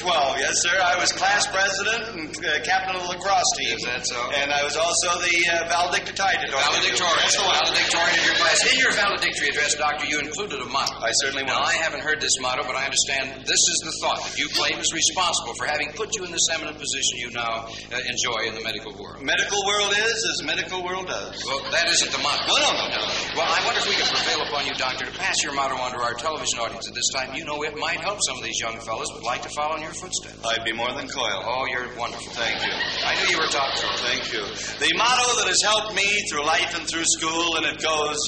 412, 0.00 0.40
yes, 0.40 0.54
sir. 0.64 0.74
I 0.76 0.96
was 0.98 1.12
class 1.12 1.44
president 1.52 2.02
and 2.16 2.28
uh, 2.32 2.60
captain 2.64 2.96
of 2.96 3.02
the 3.04 3.08
lacrosse 3.16 3.52
team. 3.60 3.76
Is 3.76 3.84
that 3.84 4.06
so? 4.06 4.18
And 4.32 4.48
I 4.50 4.64
was 4.64 4.76
also 4.76 5.20
the 5.20 5.36
uh, 5.52 5.68
valedictorian. 5.68 6.48
Valedictorian. 6.48 7.20
That's 7.20 7.36
the 7.36 7.44
one. 7.44 7.56
Valedictorian 7.60 8.16
of 8.16 8.24
your 8.26 8.38
class. 8.40 8.58
In 8.66 8.76
your 8.80 8.92
valedictory 8.96 9.48
address, 9.52 9.74
Doctor, 9.76 10.06
you 10.08 10.18
included 10.20 10.58
a 10.60 10.68
motto. 10.68 10.96
I 11.04 11.12
certainly 11.20 11.44
Now. 11.44 11.60
I 11.62 11.74
haven't 11.78 12.00
heard 12.02 12.20
this 12.20 12.34
motto, 12.40 12.62
but 12.64 12.74
I 12.74 12.84
understand 12.88 13.44
this 13.46 13.60
is 13.60 13.78
the 13.84 13.94
thought 14.02 14.22
that 14.24 14.36
you 14.38 14.48
claim 14.56 14.78
is 14.80 14.90
responsible 14.92 15.54
for 15.54 15.66
having 15.66 15.92
put 15.92 16.05
you 16.14 16.24
in 16.24 16.30
this 16.30 16.46
eminent 16.54 16.78
position 16.78 17.18
you 17.18 17.30
now 17.32 17.66
uh, 17.66 17.98
enjoy 17.98 18.46
in 18.46 18.54
the 18.54 18.62
medical 18.62 18.92
world. 18.94 19.22
Medical 19.22 19.58
world 19.66 19.92
is 19.96 20.18
as 20.30 20.46
medical 20.46 20.84
world 20.84 21.06
does. 21.06 21.42
Well, 21.46 21.58
that 21.72 21.88
isn't 21.88 22.12
the 22.12 22.22
motto. 22.22 22.46
No, 22.46 22.56
no, 22.60 22.70
no, 22.70 22.86
no. 22.94 23.02
Well, 23.34 23.48
I 23.48 23.60
wonder 23.64 23.80
if 23.80 23.88
we 23.88 23.96
could 23.96 24.10
prevail 24.12 24.46
upon 24.46 24.66
you, 24.66 24.74
Doctor, 24.74 25.06
to 25.06 25.14
pass 25.18 25.42
your 25.42 25.54
motto 25.54 25.74
on 25.76 25.92
to 25.92 26.00
our 26.02 26.14
television 26.14 26.58
audience 26.60 26.86
at 26.88 26.94
this 26.94 27.08
time. 27.14 27.34
You 27.34 27.44
know, 27.44 27.62
it 27.64 27.76
might 27.76 28.00
help 28.00 28.18
some 28.22 28.38
of 28.38 28.44
these 28.44 28.60
young 28.60 28.78
fellows 28.80 29.08
would 29.14 29.24
like 29.24 29.42
to 29.42 29.50
follow 29.56 29.76
in 29.76 29.82
your 29.82 29.96
footsteps. 29.96 30.38
I'd 30.44 30.64
be 30.64 30.72
more 30.72 30.92
than 30.92 31.08
coil. 31.08 31.42
Oh, 31.42 31.66
you're 31.66 31.88
wonderful. 31.96 32.32
Thank 32.32 32.60
you. 32.62 32.72
I 33.04 33.16
knew 33.18 33.30
you 33.30 33.38
were 33.38 33.48
top 33.48 33.74
drawer. 33.80 33.92
Thank 34.04 34.32
you. 34.32 34.44
The 34.78 34.92
motto 34.96 35.26
that 35.40 35.48
has 35.48 35.62
helped 35.62 35.94
me 35.94 36.06
through 36.30 36.44
life 36.44 36.76
and 36.76 36.86
through 36.86 37.04
school, 37.06 37.56
and 37.56 37.66
it 37.66 37.82
goes, 37.82 38.18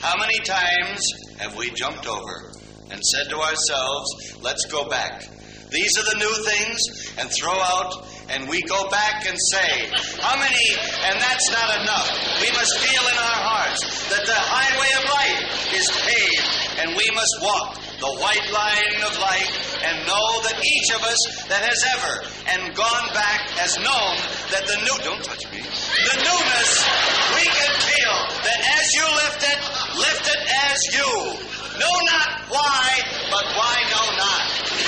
How 0.00 0.18
many 0.18 0.38
times 0.40 1.00
have 1.38 1.56
we 1.56 1.70
jumped 1.70 2.06
over 2.06 2.52
and 2.90 3.00
said 3.00 3.28
to 3.30 3.38
ourselves, 3.38 4.38
Let's 4.42 4.66
go 4.66 4.88
back? 4.88 5.28
These 5.72 5.96
are 5.96 6.04
the 6.04 6.18
new 6.20 6.34
things, 6.44 6.80
and 7.16 7.30
throw 7.32 7.56
out, 7.56 8.04
and 8.28 8.48
we 8.48 8.60
go 8.68 8.90
back 8.90 9.24
and 9.26 9.36
say, 9.40 9.88
How 10.20 10.36
many, 10.36 10.68
and 11.08 11.16
that's 11.16 11.48
not 11.48 11.80
enough. 11.80 12.08
We 12.44 12.52
must 12.52 12.76
feel 12.76 13.04
in 13.08 13.16
our 13.16 13.40
hearts 13.40 13.80
that 14.12 14.20
the 14.20 14.36
highway 14.36 14.92
of 15.00 15.04
life 15.08 15.72
is 15.72 15.88
paved, 16.04 16.48
and 16.76 16.96
we 16.96 17.08
must 17.16 17.34
walk 17.40 17.80
the 18.02 18.12
white 18.20 18.48
line 18.52 19.00
of 19.06 19.14
life 19.16 19.78
and 19.86 19.94
know 20.04 20.28
that 20.42 20.58
each 20.58 20.90
of 20.90 21.00
us 21.06 21.46
that 21.46 21.62
has 21.62 21.80
ever 21.94 22.14
and 22.50 22.74
gone 22.74 23.08
back 23.14 23.46
has 23.62 23.78
known 23.78 24.14
that 24.50 24.66
the 24.66 24.74
new 24.82 24.96
don't 25.06 25.22
touch 25.22 25.46
me 25.54 25.62
the 25.62 26.16
newness 26.18 26.70
we 27.38 27.46
can 27.46 27.72
feel 27.78 28.16
that 28.42 28.58
as 28.74 28.86
you 28.98 29.06
lift 29.22 29.40
it 29.46 29.60
lift 30.02 30.26
it 30.34 30.42
as 30.66 30.78
you 30.98 31.61
know 31.78 31.96
not 32.12 32.28
why 32.48 32.84
but 33.30 33.44
why 33.56 33.74
know 33.88 34.08
not 34.16 34.42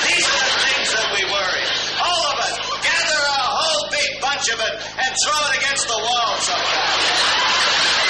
these 0.05 0.27
are 0.29 0.45
the 0.45 0.59
things 0.69 0.89
that 0.93 1.09
we 1.17 1.23
worry 1.33 1.65
all 2.03 2.23
of 2.33 2.37
us 2.45 2.55
gather 2.85 3.21
a 3.25 3.41
whole 3.41 3.85
big 3.91 4.11
bunch 4.21 4.47
of 4.53 4.59
it 4.61 4.75
and 5.01 5.11
throw 5.25 5.41
it 5.49 5.59
against 5.59 5.87
the 5.89 5.99
wall 5.99 6.33
sometime 6.45 8.05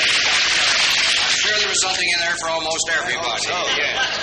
I'm 0.00 1.36
sure 1.36 1.58
there 1.58 1.68
was 1.68 1.82
something 1.82 2.08
in 2.14 2.20
there 2.20 2.36
for 2.40 2.48
almost 2.50 2.90
everybody. 2.92 3.46
Oh, 3.48 3.74
yeah. 3.76 4.19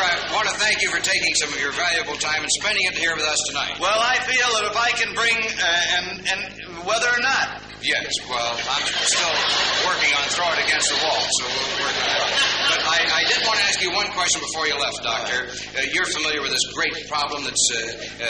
I 0.00 0.32
want 0.34 0.48
to 0.48 0.54
thank 0.56 0.82
you 0.82 0.90
for 0.90 1.00
taking 1.00 1.34
some 1.34 1.50
of 1.52 1.60
your 1.60 1.72
valuable 1.72 2.16
time 2.16 2.42
and 2.42 2.50
spending 2.60 2.84
it 2.86 2.94
here 2.98 3.14
with 3.16 3.24
us 3.24 3.38
tonight. 3.48 3.78
well 3.80 3.98
i 4.00 4.16
feel 4.26 4.48
that 4.58 4.64
if 4.70 4.76
i 4.76 4.90
can 4.90 5.14
bring 5.14 5.36
uh, 5.36 5.96
and 5.98 6.06
and 6.28 6.40
whether 6.86 7.08
or 7.08 7.20
not 7.20 7.62
Yes, 7.78 8.10
well, 8.26 8.52
I'm 8.58 8.86
still 9.06 9.34
working 9.86 10.10
on 10.18 10.24
throw 10.34 10.50
it 10.50 10.60
against 10.66 10.90
the 10.90 10.98
wall, 10.98 11.22
so 11.38 11.46
we'll 11.46 11.78
work 11.86 11.94
on 11.94 12.06
that. 12.10 12.26
But 12.74 12.80
I, 12.84 12.98
I 13.06 13.22
did 13.30 13.38
want 13.46 13.56
to 13.62 13.64
ask 13.70 13.78
you 13.80 13.94
one 13.94 14.10
question 14.18 14.42
before 14.42 14.66
you 14.66 14.74
left, 14.76 14.98
Doctor. 15.06 15.46
Uh, 15.78 15.86
you're 15.94 16.04
familiar 16.10 16.42
with 16.42 16.50
this 16.50 16.66
great 16.74 16.94
problem 17.06 17.46
that's 17.46 17.66
uh, 17.70 17.78
uh, 17.78 18.26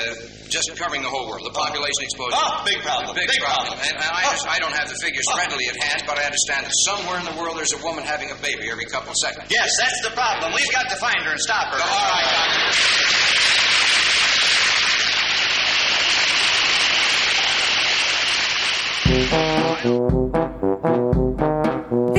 just 0.53 0.69
covering 0.77 1.01
the 1.01 1.09
whole 1.09 1.27
world, 1.33 1.49
the 1.49 1.57
population 1.57 2.05
explosion. 2.05 2.37
Oh, 2.37 2.61
big 2.69 2.81
problem, 2.85 3.17
Big, 3.17 3.29
big 3.33 3.41
problem. 3.41 3.73
problem. 3.73 3.89
And, 3.89 3.97
and 3.97 4.11
I, 4.13 4.23
just, 4.37 4.45
I 4.47 4.61
don't 4.61 4.77
have 4.77 4.93
the 4.93 5.01
figures 5.01 5.25
readily 5.33 5.65
at 5.73 5.77
hand, 5.81 6.05
but 6.05 6.21
I 6.21 6.29
understand 6.29 6.69
that 6.69 6.75
somewhere 6.85 7.17
in 7.17 7.25
the 7.25 7.37
world 7.41 7.57
there's 7.57 7.73
a 7.73 7.81
woman 7.81 8.05
having 8.05 8.29
a 8.31 8.39
baby 8.45 8.69
every 8.69 8.85
couple 8.93 9.11
of 9.13 9.19
seconds. 9.19 9.49
yes 9.49 9.73
that's 9.81 9.97
the 10.05 10.13
problem 10.13 10.53
we've 10.53 10.71
got 10.77 10.89
to 10.93 10.97
find 11.01 11.19
her 11.25 11.33
and 11.33 11.41
stop 11.41 11.73
her 11.73 11.81
All 11.81 11.89
right, 11.89 12.29
Doctor. 12.37 13.78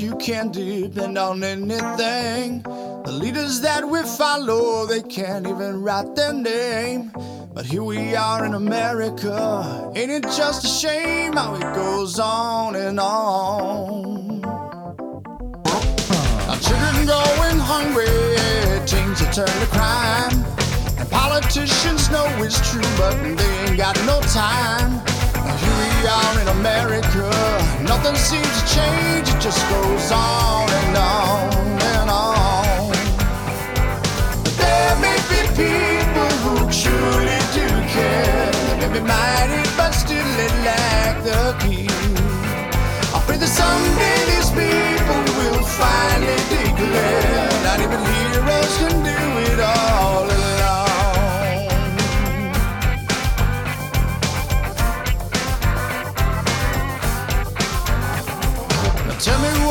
You 0.00 0.16
can't 0.16 0.52
depend 0.52 1.18
on 1.18 1.44
anything. 1.44 2.62
The 2.62 3.12
leaders 3.12 3.60
that 3.60 3.86
we 3.86 4.02
follow, 4.02 4.86
they 4.86 5.02
can't 5.02 5.46
even 5.46 5.82
write 5.82 6.14
their 6.16 6.32
name. 6.32 7.12
But 7.52 7.66
here 7.66 7.82
we 7.82 8.16
are 8.16 8.46
in 8.46 8.54
America. 8.54 9.92
Ain't 9.94 10.10
it 10.10 10.22
just 10.22 10.64
a 10.64 10.68
shame 10.68 11.34
how 11.34 11.54
it 11.54 11.74
goes 11.74 12.18
on 12.18 12.76
and 12.76 12.98
on? 12.98 14.42
Our 16.48 16.58
children 16.58 17.06
going 17.06 17.58
hungry, 17.58 18.06
teens 18.86 19.20
are 19.20 19.32
turn 19.32 19.60
to 19.60 19.66
crime. 19.66 20.44
And 20.98 21.10
politicians 21.10 22.10
know 22.10 22.26
it's 22.38 22.58
true, 22.70 22.80
but 22.96 23.16
they 23.36 23.68
ain't 23.68 23.76
got 23.76 23.96
no 24.06 24.20
time. 24.22 25.09
We 25.80 26.06
are 26.06 26.40
in 26.42 26.48
America. 26.48 27.26
Nothing 27.92 28.16
seems 28.16 28.52
to 28.58 28.64
change, 28.76 29.26
it 29.32 29.40
just 29.40 29.62
goes 29.70 30.12
on 30.12 30.68
and 30.80 30.96
on 30.96 31.48
and 31.94 32.10
on. 32.10 32.92
There 34.60 34.94
may 35.06 35.18
be 35.32 35.40
people 35.64 36.32
who 36.44 36.54
truly 36.80 37.40
do 37.56 37.66
care. 37.96 38.50
They 38.66 38.76
may 38.82 38.90
be 38.98 39.00
mighty, 39.00 39.62
but 39.78 39.92
still 39.92 40.28
they 40.38 40.50
lack 40.68 41.14
the 41.28 41.42
key. 41.62 41.88
I 43.16 43.18
pray 43.26 43.38
that 43.42 43.52
someday 43.60 44.20
these 44.32 44.50
people 44.60 45.20
will 45.38 45.62
finally 45.80 46.40
declare 46.56 47.48
not 47.66 47.78
even 47.84 48.00
heroes 48.12 48.74
can 48.80 48.96
do 49.10 49.20
it 49.48 49.60
all 49.60 49.99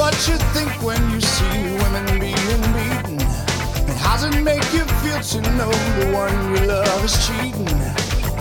what 0.10 0.28
you 0.28 0.38
think 0.58 0.72
when 0.82 1.02
you 1.12 1.22
see 1.22 1.60
women 1.84 2.06
being 2.20 2.64
beaten. 2.78 3.20
And 3.90 3.98
how's 4.06 4.24
it 4.24 4.42
make 4.42 4.66
you 4.74 4.84
feel 5.02 5.22
to 5.34 5.40
know 5.58 5.72
the 6.00 6.08
one 6.24 6.34
you 6.50 6.66
love 6.66 7.04
is 7.06 7.16
cheating? 7.28 7.78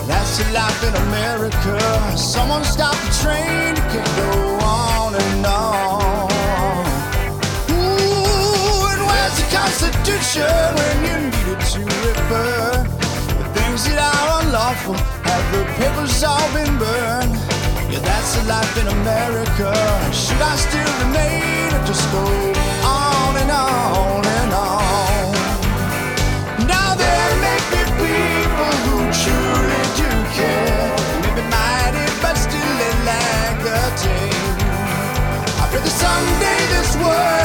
That's 0.09 0.39
the 0.39 0.47
life 0.53 0.81
in 0.89 0.95
America. 1.09 1.77
Someone 2.17 2.65
stop 2.65 2.97
the 3.05 3.13
train, 3.23 3.77
it 3.77 3.89
can 3.93 4.07
go 4.17 4.31
on 4.65 5.15
and 5.15 5.47
on. 5.47 6.31
Ooh, 7.77 8.89
and 8.93 9.03
where's 9.09 9.37
the 9.41 9.49
Constitution 9.61 10.49
when 10.79 10.97
you 11.09 11.17
need 11.33 11.49
it 11.55 11.61
to 11.73 11.81
refer? 12.09 12.83
The 13.41 13.47
things 13.57 13.85
that 13.89 14.01
are 14.09 14.41
unlawful 14.41 14.95
have 15.29 15.45
the 15.53 15.63
papers 15.77 16.25
all 16.25 16.49
been 16.55 16.79
burned. 16.79 17.58
Yeah, 17.91 18.01
that's 18.01 18.37
the 18.37 18.45
life 18.45 18.77
in 18.77 18.87
America. 18.87 19.73
Should 20.13 20.43
I 20.43 20.57
still 20.57 20.93
remain 21.05 21.73
or 21.73 21.83
just 21.87 22.05
go 22.13 22.25
on 22.85 23.37
and 23.43 23.51
on 23.51 24.25
and 24.39 24.53
on? 24.53 25.33
Now 26.69 26.95
there 26.95 27.33
may 27.45 27.59
be 27.73 27.81
people 28.05 28.73
who 28.85 28.97
truly 29.23 29.83
do 30.01 30.11
care. 30.37 30.97
Maybe 31.23 31.43
mighty, 31.49 32.05
but 32.21 32.37
still 32.37 32.73
they 32.81 32.93
lack. 33.05 33.39
I 35.61 35.71
pray 35.71 35.81
that 35.81 35.97
someday 36.05 36.61
this 36.75 36.93
world 36.97 37.38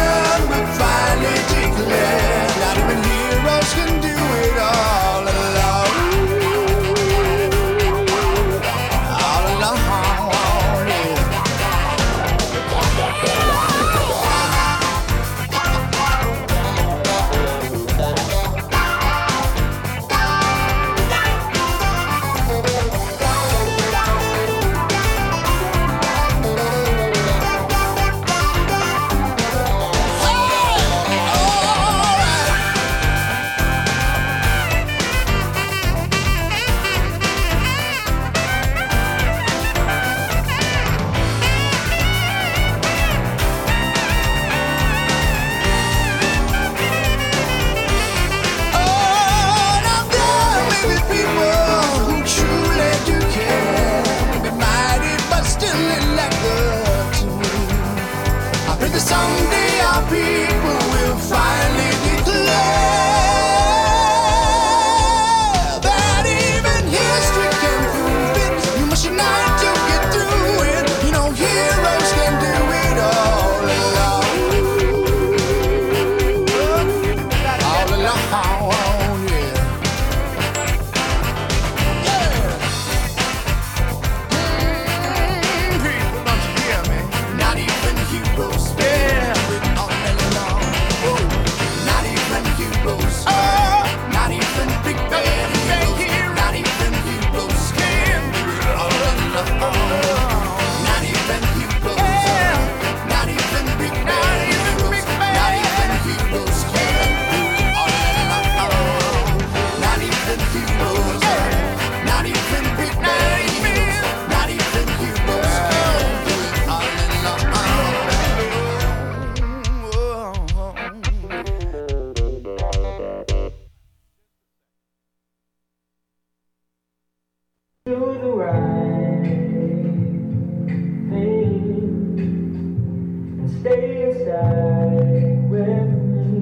stay 133.64 134.04
inside 134.04 135.50
with 135.50 135.88
me. 136.12 136.36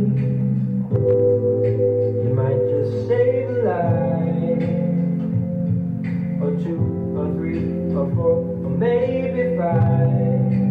You 2.24 2.34
might 2.34 2.62
just 2.68 3.08
save 3.08 3.48
a 3.48 3.62
life, 3.62 4.70
or 6.42 6.52
two, 6.64 6.82
or 7.16 7.28
three, 7.38 7.62
or 7.94 8.10
four, 8.16 8.36
or 8.66 8.72
maybe 8.72 9.56
five. 9.56 10.71